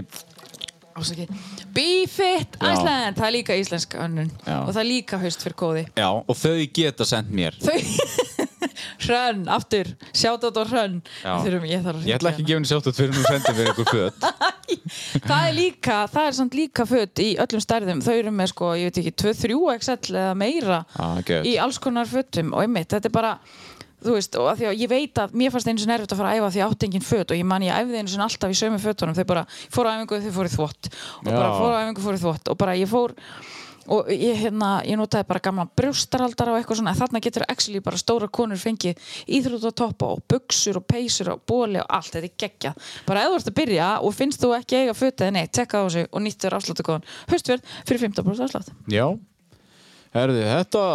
[2.60, 2.72] Já.
[2.74, 4.32] Iceland, það er líka íslensk önnun.
[4.44, 5.84] Og það er líka haust fyrir kóði.
[5.98, 7.58] Já, og þau geta sendt mér.
[7.64, 7.78] Þau
[9.04, 11.02] Hrönn, aftur, sjátt á Hrönn.
[11.24, 14.26] Þurfum, ég ég ætla ekki að gefa henni sjátt fyrir hún sendir fyrir föt.
[14.72, 15.28] Hana.
[15.28, 18.04] Það er líka, það er samt líka föt í öllum stærðum.
[18.06, 21.50] Þau eru með sko, ég veit ekki, 2-3 XL eða meira geðveikt.
[21.52, 22.54] í alls konar fötum.
[22.56, 23.36] Og einmitt, þetta er bara
[24.02, 26.22] þú veist, og að því að ég veit að mér fannst einu sinni erfitt að
[26.22, 28.26] fara að æfa því að átt engin föt og ég man ég æfði einu sinni
[28.26, 29.18] alltaf í sömu fötunum.
[29.18, 30.90] Þau bara fóru á æfingu þau fóru í þvott.
[31.22, 31.58] Og bara Já.
[31.60, 32.50] fóru á æfingu fóru í þvott.
[32.50, 33.14] Og bara ég fór
[33.90, 37.82] og ég, hérna, ég notaði bara gamla brjóstaraldara og eitthvað svona, en þarna getur actually
[37.84, 39.00] bara stóra konur fengið
[39.38, 42.92] íþrótatoppa og buksur og peysur og bóli og allt, þetta er geggjað.
[43.08, 45.86] Bara ef þú ert að byrja og finnst þú ekki eiga fötið neitt, tekka á
[45.88, 48.72] þessu og nýttu þér afsláttukóðan höstverð fyrir 15% afslátt.
[48.92, 49.08] Já.
[50.12, 50.86] Herði, þetta,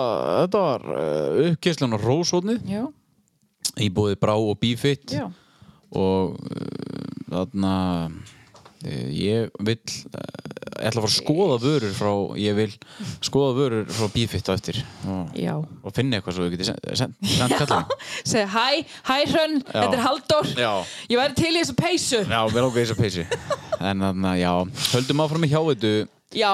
[0.43, 2.83] þetta var uh, uppkeslan á Róshóttnið Já,
[3.81, 5.15] í bóði Brá og Bífitt.
[5.17, 5.31] Já,
[5.97, 7.77] og uh, þarna
[9.13, 10.23] ég vill uh,
[10.77, 12.11] ég ætla að fara að skoða vörur frá
[12.41, 12.71] ég vil
[13.25, 14.83] skoða vörur frá Bífitt á eftir.
[15.09, 15.37] Og,
[15.83, 18.67] og finna eitthvað svo við getið send, send, send kallum segi hæ,
[19.09, 20.53] hæ Hrönn, þetta er Halldór.
[20.57, 20.73] Já.
[21.13, 22.21] ég væri til í þessu peysu.
[22.27, 24.53] Já, mér ákveði þess að peysi en þannig að já,
[24.93, 25.93] höldum áfram í hjá þetta
[26.37, 26.53] já,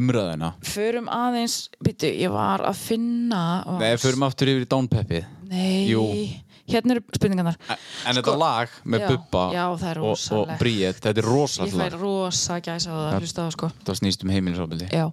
[0.00, 3.42] umræðina förum aðeins býtu, ég var að finna
[3.80, 6.04] Nei, förum aftur yfir í Downpeppið nei, Jú.
[6.72, 7.58] Hérna eru spurningarnar.
[7.70, 10.54] En þetta lag með já, Bubba já, og, og.
[10.60, 13.72] Bríett, þetta er ég rosalegt fær rosa gæsa á það að hlusta á það sko.
[13.88, 15.04] Það snýst um heimilisofbildi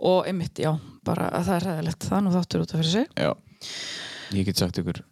[0.00, 0.72] og einmitt, já
[1.04, 3.08] bara að það er ræðilegt, það nú þáttur út af fyrir sig.
[3.20, 3.32] Já,
[4.36, 5.02] ég get sagt ykkur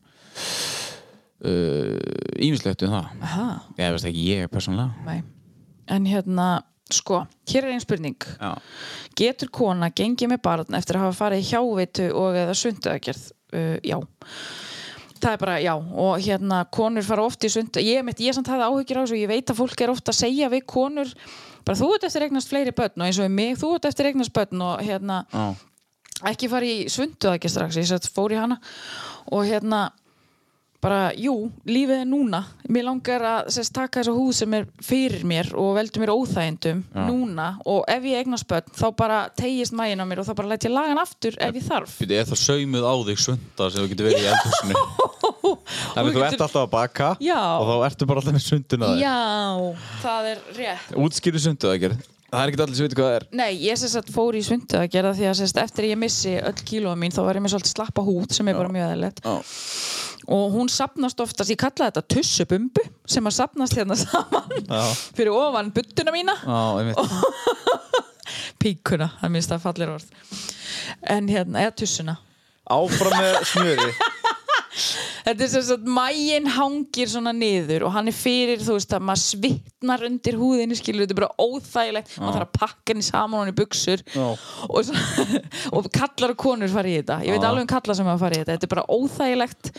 [1.39, 3.11] Ímislegt um það.
[3.23, 5.05] Aha, Ég veist ekki ég persónulega.
[5.07, 5.21] Nei.
[5.89, 6.47] En hérna,
[6.93, 8.27] sko, hér er einn spurning.
[8.41, 8.57] Já,
[9.19, 13.29] Getur kona gengið með barn eftir að hafa farið í hjáveitu og eða sunduðagerð?
[13.55, 13.97] Uh, já.
[15.19, 18.51] Það er bara, já, og hérna konur fara oft í sundu, ég, mitt, ég samt
[18.51, 21.11] hafði áhyggjur á þessu ég veit að fólk er ofta að segja við konur,
[21.67, 24.35] bara þú ert eftir eignast fleiri börn og eins og mig, þú ert eftir eignast
[24.37, 25.47] börn og hérna, já,
[26.33, 28.59] ekki fara í sunduðagerð strax, ég sett fór í hana.
[29.35, 29.89] Og hérna
[30.85, 31.35] bara, jú,
[31.69, 32.43] lífið er núna.
[32.71, 36.83] Mér langar að sérst, taka þessa húð sem er fyrir mér og veldur mér óþægindum
[36.95, 37.49] núna.
[37.69, 40.69] Og ef ég eignast börn þá bara tegist mægin á mér og þá bara læt
[40.69, 41.97] ég lagan aftur ef ég þarf.
[42.03, 44.85] Býtu, er það saumuð á þig sunda sem þú getur verið í eldhúsinu?
[45.97, 47.41] Þannig þú ert alltaf að baka Já.
[47.41, 49.17] og þá ertu bara alltaf með sunduna þig Já,
[50.05, 50.95] það er rétt.
[51.07, 53.25] Útskýru sundu það gerð Það er ekki allir sem veit hvað það er.
[53.41, 56.35] Nei, ég sérst að fór í sundu að gera því að sérst eftir ég missi
[56.37, 59.23] öll kílóa mín þá var ég með svolítið slappa hút sem er bara mjög eðlilegt.
[59.25, 59.39] Já.
[60.29, 64.83] Og hún sapnast oftast, ég kalla þetta tussubumbu sem að sapnast hérna saman Já.
[65.17, 66.35] fyrir ofan buttuna mína.
[66.45, 66.95] Já,
[68.63, 70.09] píkuna, það minnst það fallir orð.
[71.17, 72.19] En hérna, eða tussuna.
[72.69, 73.93] Áfram með smjöri
[75.29, 79.03] Þetta er sem sagt, mægin hangir svona niður og hann er fyrir, þú veist, að
[79.05, 83.43] maður svitnar undir húðinni, skilur, þetta er bara óþægilegt, maður þarf að pakka henni saman
[83.43, 84.25] hann í buksur Já.
[84.65, 85.27] og, svo,
[85.77, 87.21] og kallar og konur fara í þetta.
[87.29, 87.51] Ég veit Já.
[87.51, 89.73] alveg um kallar sem að fara í þetta, þetta er bara óþægilegt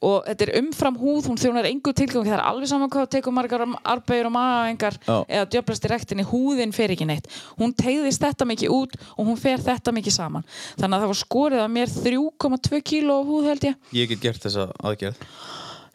[0.00, 3.34] og þetta er umfram húð, hún þjónar engu tilgang, það er alveg saman hvað tekur
[3.36, 5.16] margar arbegur og magaengar Já.
[5.28, 7.28] eða djöflast í rektinni, húðin fer ekki neitt.
[7.60, 10.46] Hún tegðist þetta mikið út og hún fer þetta mikið saman.
[10.80, 13.80] Þannig að það var skorið af mér 3,2 kíló húð held ég.
[13.92, 15.20] Ég get gert þessa aðgerð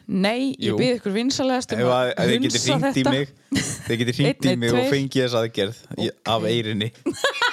[0.06, 0.76] Nei, ég Jú.
[0.78, 3.32] bið ykkur vinsalegast Ef, að, í mig
[3.88, 6.92] Þið getur hringt í mig og fengið þessa aðgerð í- af eirinni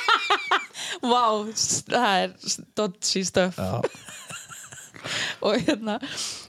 [1.09, 2.35] Vá, það er
[2.77, 3.81] dodgy stöf Já.
[5.45, 5.99] og hérna,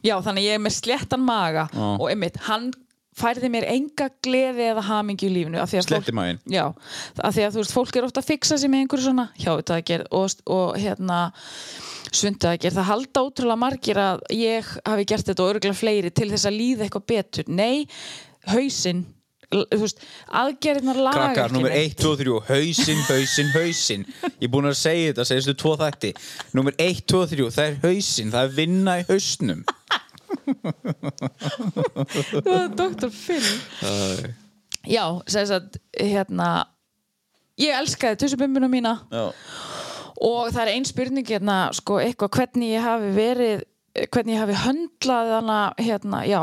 [0.04, 1.86] já þannig ég er með sléttan maga Já.
[1.98, 2.70] og einmitt, hann
[3.14, 6.40] færði mér enga gleði eða hamingju í að fólk- Sléttimaginn?
[6.50, 6.64] Já,
[7.22, 9.52] af því að þú veist, fólk er ofta að fixa sig með einhverju svona hjá
[9.52, 9.78] þetta
[10.18, 11.20] og, og hérna
[12.14, 16.48] sundaðgerð, það halda ótrúlega margir að ég hafi gert þetta og örgulega fleiri til þess
[16.50, 17.86] að líða eitthvað betur nei,
[18.50, 19.04] hausinn
[19.72, 19.88] þú
[20.40, 21.96] aðgerðinar laga Krakkar, nummer neitt.
[21.98, 24.06] 1, 2, 3, hausinn, hausinn, hausinn.
[24.28, 26.10] Ég er búin að segja þetta, segistu tvo þætti.
[26.56, 29.64] Nummer 1, 2, 3, það er hausinn Það er vinna í hausnum.
[32.44, 33.10] Það er Dr.
[33.14, 33.46] Phil
[34.84, 36.48] Já, sem sagt, hérna
[37.60, 38.98] ég elskaði tussubimbuna mína.
[39.14, 39.30] Já,
[40.24, 43.64] og það er ein spurning hérna, sko, eitthvað hvernig ég hafi verið
[43.94, 46.40] hvernig ég hafi höndlað hana hérna, já,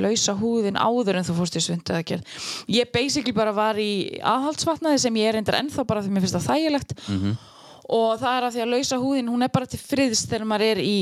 [0.00, 2.36] lausa húðin áður en þú fórst í svundu að gera
[2.72, 6.38] ég basically bara var í aðhaldsvatnaði sem ég er reyndar ennþá bara því mér finnst
[6.38, 6.94] það þægilegt.
[7.92, 10.68] Og það er að því að lausa húðin hún er bara til friðs þegar maður
[10.70, 10.96] er í,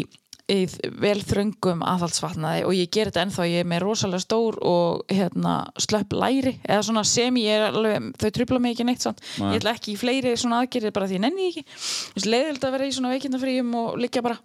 [0.50, 0.64] í
[1.00, 5.54] vel þröngum aðhaldsvatnaði og ég ger þetta ennþá, ég er með rosalega stór og hérna
[5.80, 9.52] slöpp læri eða svona sem ég er alveg, þau trubla mig ekki neitt samt, Nei.
[9.54, 11.64] ég ætla ekki í fleiri svona aðgerðir bara því ég nenni ekki.
[11.70, 14.38] Þú veist, leiðilegt að vera í svona veikindafríum og liggja bara.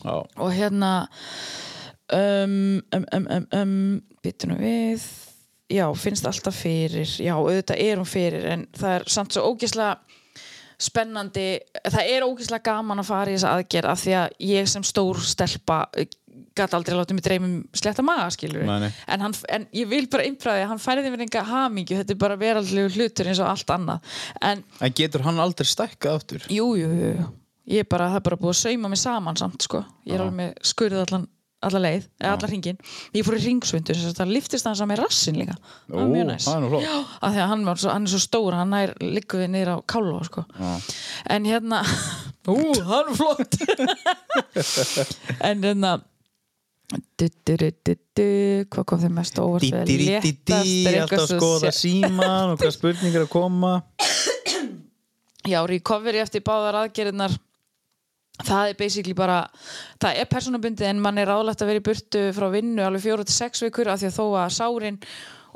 [0.00, 0.92] Já, og hérna
[2.12, 3.78] um, um, um, um, um
[4.24, 5.06] byttunum við.
[5.66, 7.08] Já, finnst alltaf fyrir.
[7.18, 9.96] Já, auðvitað er hún fyrir en það er samt svo ógislega
[10.78, 11.48] spennandi,
[11.86, 15.20] það er ógislega gaman að fara í þessa aðgerð af því að ég sem stór
[15.24, 15.78] stelpa
[16.56, 20.68] gæti aldrei látið mig dreymum sletta maga skilur en, hann, en ég vil bara innfræði
[20.68, 24.62] hann færði mér enga hamingju, þetta er bara veraldlegu hlutur eins og allt annað en
[24.80, 26.46] En getur hann aldrei stækkað aftur?
[26.52, 27.26] Jú, jú, jú, jú.
[27.66, 29.80] Ég er bara, það er bara búið að sauma mig saman samt, sko.
[30.06, 31.24] Ég er alveg með skurðið allan,
[31.64, 32.78] alla leið, eða allar hringin.
[33.16, 35.56] Ég fór í ringsvundu, þess að það liftist hans að með rassin líka.
[35.86, 36.48] Það var mjög Ó, næs.
[36.48, 36.84] það nú flott.
[36.84, 39.76] Já, af því að hann, svo, hann er svo stór, hann er líkuð niður á
[39.88, 40.44] kálu, sko.
[41.32, 41.80] En hérna,
[42.52, 42.58] ú,
[42.90, 43.58] hann er flott.
[45.48, 45.94] en hérna,
[48.70, 50.28] hvað kom þið mest við?
[50.46, 53.72] Léttast Alltaf skoða síman og hvað spurningar að koma
[55.46, 57.34] Já, recovery eftir báðar aðgerðnar
[58.44, 59.38] það er basically bara
[60.02, 63.26] það er persónabundið en mann er ráðlegt að vera í burtu frá vinnu alveg fjóra
[63.26, 65.00] til sex vikur af því að þó að sárin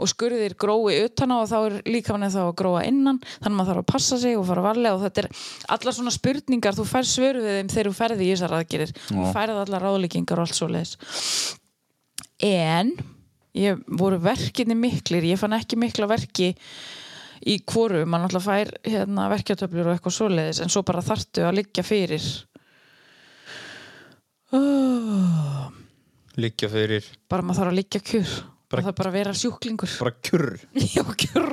[0.01, 3.51] og skurðir grói utan á og þá er líka mann þá að gróa innan þannig
[3.51, 5.28] að maður þarf að passa sig og fara varlega og þetta er
[5.77, 8.94] allar svona spurningar, þú fær svör við þeim þegar þú ferði í þessar aðgerðir.
[9.11, 10.97] Þú færði allar ráðlíkingar og allt svo leis
[12.40, 12.94] en
[13.57, 16.55] ég voru verkinni miklir ég fann ekki mikla verki
[17.40, 21.61] í hvoru, mann alltaf fær hérna, verkjatöflur og eitthvað svoleiðis en svo bara þarftu að
[21.61, 22.24] liggja fyrir
[24.57, 25.71] oh,
[26.41, 27.05] Liggja fyrir.
[27.31, 28.31] Bara maður þarf að liggja kjur.
[28.31, 29.93] Bara- bara, það bara að vera sjúklingur.
[29.99, 30.53] Bara kjurr
[30.97, 31.49] já kjur.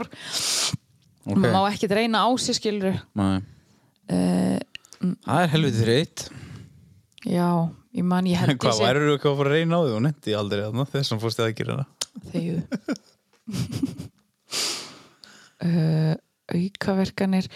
[1.28, 1.34] Ok.
[1.41, 3.41] maður má ekki reyna á sig skilur Nei.
[4.14, 4.60] uh,
[5.26, 6.22] Það er helviti þreitt
[7.28, 7.48] já,
[7.98, 10.03] ég man ég held hvað, værið þú eitthvað að fara að reyna á því og
[10.06, 11.88] netti aldrei þarna þess að fórst þið að gera það
[12.32, 12.56] þegju
[15.68, 16.15] uh,
[16.57, 17.49] aukaverkanir.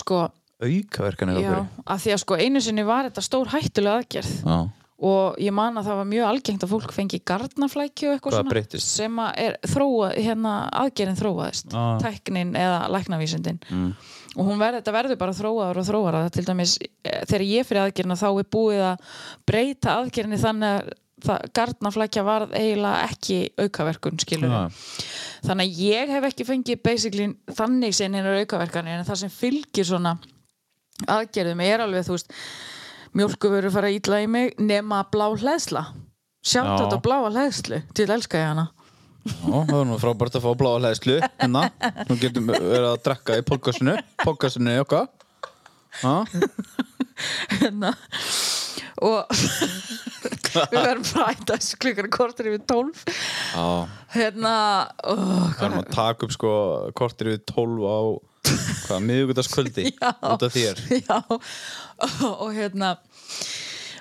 [0.00, 0.24] Sko,
[0.62, 1.54] Aukaverkan er já,
[1.90, 4.34] að því að sko einu sinni var þetta stór hættulega aðgerð.
[4.42, 4.58] Já,
[5.02, 8.48] og ég man að það var mjög algengt að fólk fengi garnaflækju og eitthvað Hvað
[8.48, 10.52] svona sem að er þróa, hérna
[10.82, 11.98] aðgerðin þróaðist Ah.
[12.02, 13.92] tæknin eða læknavísindin Mm.
[14.36, 17.82] og hún verður, þetta verður bara þróaður og þróaður til dæmis, eh, þegar ég fyrir
[17.86, 18.98] aðgerðina þá er búið að
[19.46, 20.92] breyta aðgerðinni þannig að
[21.22, 24.70] það, garnaflækja varð eiginlega ekki aukaverkun skilur Já.
[25.46, 29.84] þannig að ég hef ekki fengið basically þannig sem hennar aukaverkanir en það sem fylgir
[29.86, 30.16] svona
[31.08, 32.32] aðgerðum er alveg þú veist
[33.16, 35.86] mjólkuvöru fara ítla í mig nema blá hleðsla.
[36.42, 36.78] Sjátt Já.
[36.80, 37.82] þetta bláa hleðslu.
[37.94, 38.68] Til elska ég hana.
[39.22, 41.68] Já, það var nú frábært að fá bláa hlæðslu hérna,
[42.08, 45.06] nú getum við verið að drekka í podcastinu okkar.
[46.02, 46.14] Já,
[47.60, 47.92] hérna.
[49.02, 49.30] Og
[50.52, 51.06] við verðum
[51.52, 53.04] þessu klukkan kortir yfir tólf.
[54.16, 54.54] Hérna
[55.06, 56.52] oh, það erum að taka upp sko
[56.98, 58.00] kortir við 12 á
[58.46, 60.10] hvað, miðugutaskvöldi Já.
[60.32, 60.80] út af þér.
[60.98, 61.18] Já,
[62.32, 62.96] og hérna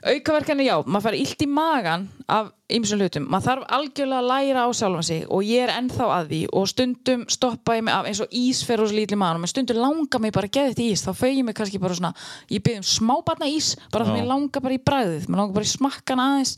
[0.02, 4.64] aukaverkanir já, maður fær illt í magan af ymsum hlutum, maður þarf algjörlega að læra
[4.66, 6.40] á sjálfan sig og ég er ennþá að því.
[6.58, 9.78] Og stundum stoppa ég mig af eins og ís fer hos lítli maður og stundum
[9.84, 11.04] langar mig bara að geða þetta ís.
[11.06, 12.14] Þá fau ég mig kannski bara svona,
[12.50, 14.18] ég byrð um smábarna ís bara það Já.
[14.24, 16.56] mér langar bara í bræðið mér langar bara í smakkan aðeins.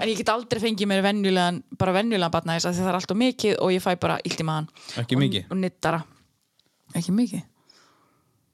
[0.00, 3.18] En ég get aldrei fengið mér venjulegan bara venjulegan barna af því það er alltaf
[3.20, 4.68] mikið og ég fæ bara illt í magan
[5.02, 5.50] Ekki og, mikið?
[5.52, 5.98] og nittara
[6.98, 7.42] ekki mikið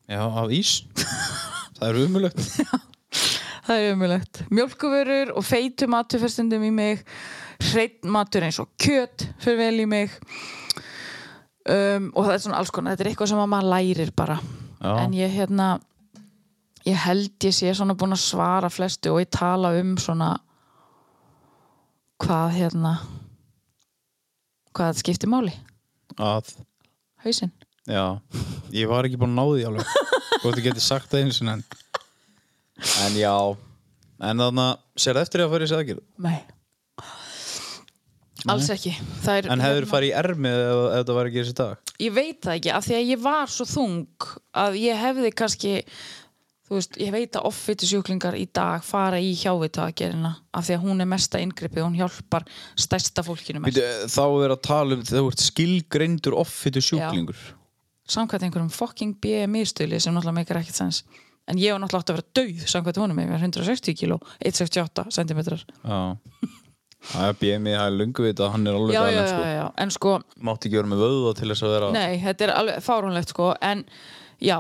[0.09, 0.78] Já, af ís
[1.78, 2.40] Það er umulögt
[3.69, 4.39] Það er umulegt.
[4.48, 7.02] Mjölkuvörur og feitu matur fyrir stundum í mig.
[7.69, 10.15] Hreitt matur eins og kjöt fyrir vel í mig.
[11.69, 12.97] Um, og það er svona alls konar.
[12.97, 14.39] Þetta er eitthvað sem að maður lærir bara.
[14.81, 14.93] Já.
[15.02, 15.69] En ég hérna,
[16.89, 20.31] ég held ég sé svona búin að svara flestu og ég tala um svona
[22.24, 22.94] hvað hérna,
[24.73, 25.52] hvað skiptir máli.
[26.16, 26.55] að,
[27.20, 27.52] Hausinn.
[27.89, 28.05] Já,
[28.77, 29.97] ég var ekki búin að ná því alveg.
[30.39, 31.65] Þú þú getur sagt það einu sinni en
[33.02, 33.35] En já.
[34.23, 36.39] En þannig að, sér eftir því að fara í sæðakir Nei.
[38.48, 38.93] Alls ekki.
[39.24, 41.93] Það er, En hefur hérna- farið í ermið ef, ef þetta var gera sér dag?
[41.98, 44.28] Ég veit það ekki, af því að ég var svo þung
[44.62, 45.73] að ég hefði kannski
[46.69, 50.77] þú veist, ég veit að offitu sjúklingar í dag fara í hjávita aðgerina af því
[50.77, 52.44] að hún er mesta inngripið hún hjálpar
[52.78, 53.81] stærsta fólkinu mest.
[54.12, 57.40] Þá er að tala um þegar þú ert skilgreindur offitu sjúklingur
[58.09, 61.02] samkvæmt einhverjum fucking BMI stuðli sem náttúrulega meikar ekkert sens.
[61.48, 65.06] En ég var náttúrulega átt að vera dauð samkvæmt honum ég var 160 kíló, 168
[65.16, 66.16] cm Já.
[67.09, 69.66] Það er BMI, það er lungu vita að hann er alveg já, sko.
[69.85, 72.80] en sko Mátti ekki vera með vöða til þess að vera Nei, þetta er alveg
[72.82, 73.85] fárunlegt sko en
[74.43, 74.56] já,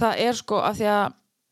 [0.00, 1.04] það er sko að því að,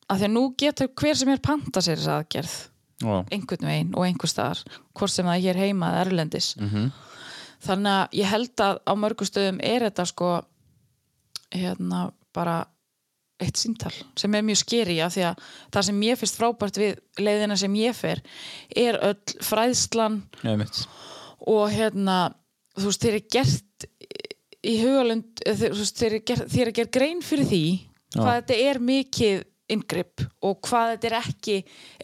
[0.08, 2.56] að því að nú getur hver sem er panta sér þess aðgerð.
[2.98, 4.64] Já, einhvern veginn og einhver staðar
[4.96, 6.48] hvort sem það er hér heima eða erlendis.
[6.58, 6.88] Mhm.
[7.68, 10.32] þannig að ég held að á mörgum stöðum er þetta sko
[11.54, 12.60] hérna bara
[13.38, 15.42] eitt síntal sem er mjög skeri af því að
[15.74, 18.22] það sem ég finnst frábært við leiðina sem ég fer
[18.74, 20.22] er öll fræðslan
[20.58, 20.80] mitt
[21.46, 22.18] og hérna
[22.78, 23.88] þú veist, þeir eru gert
[24.66, 27.62] í hugalund þeir, eru gert, eru gert grein fyrir því
[28.16, 31.56] hvað þetta er mikið inngrip og hvað þetta er ekki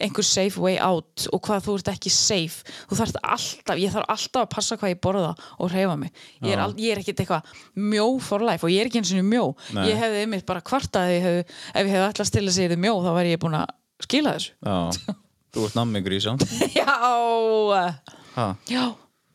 [0.05, 2.63] einhver safe way out og hvað þú ert ekki safe.
[2.89, 6.13] Þú þarft alltaf, ég þarf alltaf að passa hvað ég borða og hreyfa mig.
[6.45, 6.63] Ég er,
[6.93, 9.89] er ekkit eitthvað mjó for life og ég er ekki eins og mjó Nei.
[9.91, 12.95] ég hefði einmitt bara kvartað ef ég hefði, ef ég hefði alltaf sig í mjó
[13.03, 13.69] þá væri ég búin að
[14.05, 14.55] skila þessu.
[14.61, 15.15] Já,
[15.55, 16.37] þú ert nammi grísa.
[16.75, 17.95] Já,
[18.35, 18.89] Ha, já,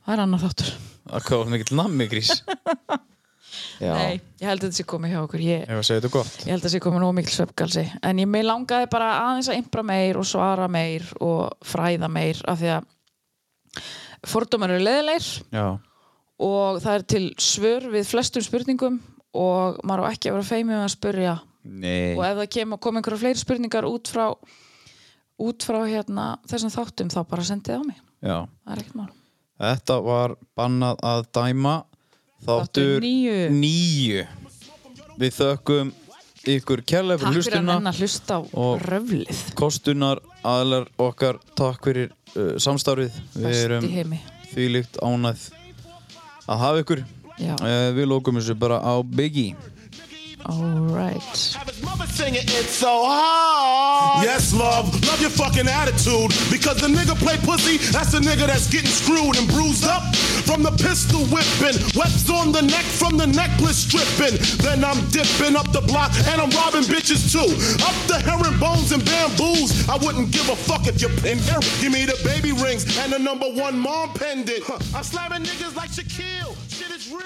[0.05, 0.73] það er annar þáttur.
[1.09, 2.35] Að hvað var mikill nammi grís.
[2.45, 2.99] Já,
[3.81, 5.43] Nei, ég held að þetta sé komið hjá okkur.
[5.45, 5.85] Ég, ég að
[6.51, 9.85] held að þetta sé komið nóg mikil svefgalsi en ég langaði bara aðeins að impra
[9.87, 12.91] meir og svara meir og fræða meir af því að
[14.29, 15.31] fordómar eru leðilegir
[16.41, 18.99] og það er til svör við flestum spurningum
[19.37, 22.17] og maður á ekki að vera feimið að spurja nei.
[22.17, 24.27] Og ef það kemur kom einhverja fleiri spurningar út frá
[25.41, 28.01] út frá hérna þessum þáttum þá bara sendið á mig.
[28.21, 29.13] Já, það er ekkert mál.
[29.61, 31.75] Þetta var bannað að dæma
[32.45, 33.05] Þáttur
[33.53, 34.25] níu.
[35.21, 35.91] Við þökkum
[36.49, 39.41] ykkur kærlega Takk fyrir fyrir hlustuna nenn að hlusta á röflið.
[39.59, 43.19] Kostunar, aðlar okkar Takk fyrir uh, samstarfið.
[43.37, 43.89] Við erum
[44.55, 45.49] þvílíkt ánæð
[46.49, 47.05] að hafa ykkur.
[47.41, 48.95] Uh, Við lókum þessu bara á
[50.41, 54.25] Biggie Alright Have his mother singing it so hard.
[54.25, 56.31] Yes, love, love your fucking attitude.
[56.51, 60.15] Because the nigga play pussy, that's the nigga that's getting screwed and bruised up
[60.45, 61.77] from the pistol whipping.
[61.97, 64.39] Webs on the neck from the necklace stripping.
[64.63, 67.51] Then I'm dipping up the block and I'm robbing bitches too.
[67.85, 69.89] Up the herringbones and bamboos.
[69.89, 71.61] I wouldn't give a fuck if you pin here.
[71.81, 74.65] Give me the baby rings and the number one mom pendant.
[74.65, 76.57] Huh, I'm slamming niggas like Shaquille.
[76.69, 77.19] Shit is real.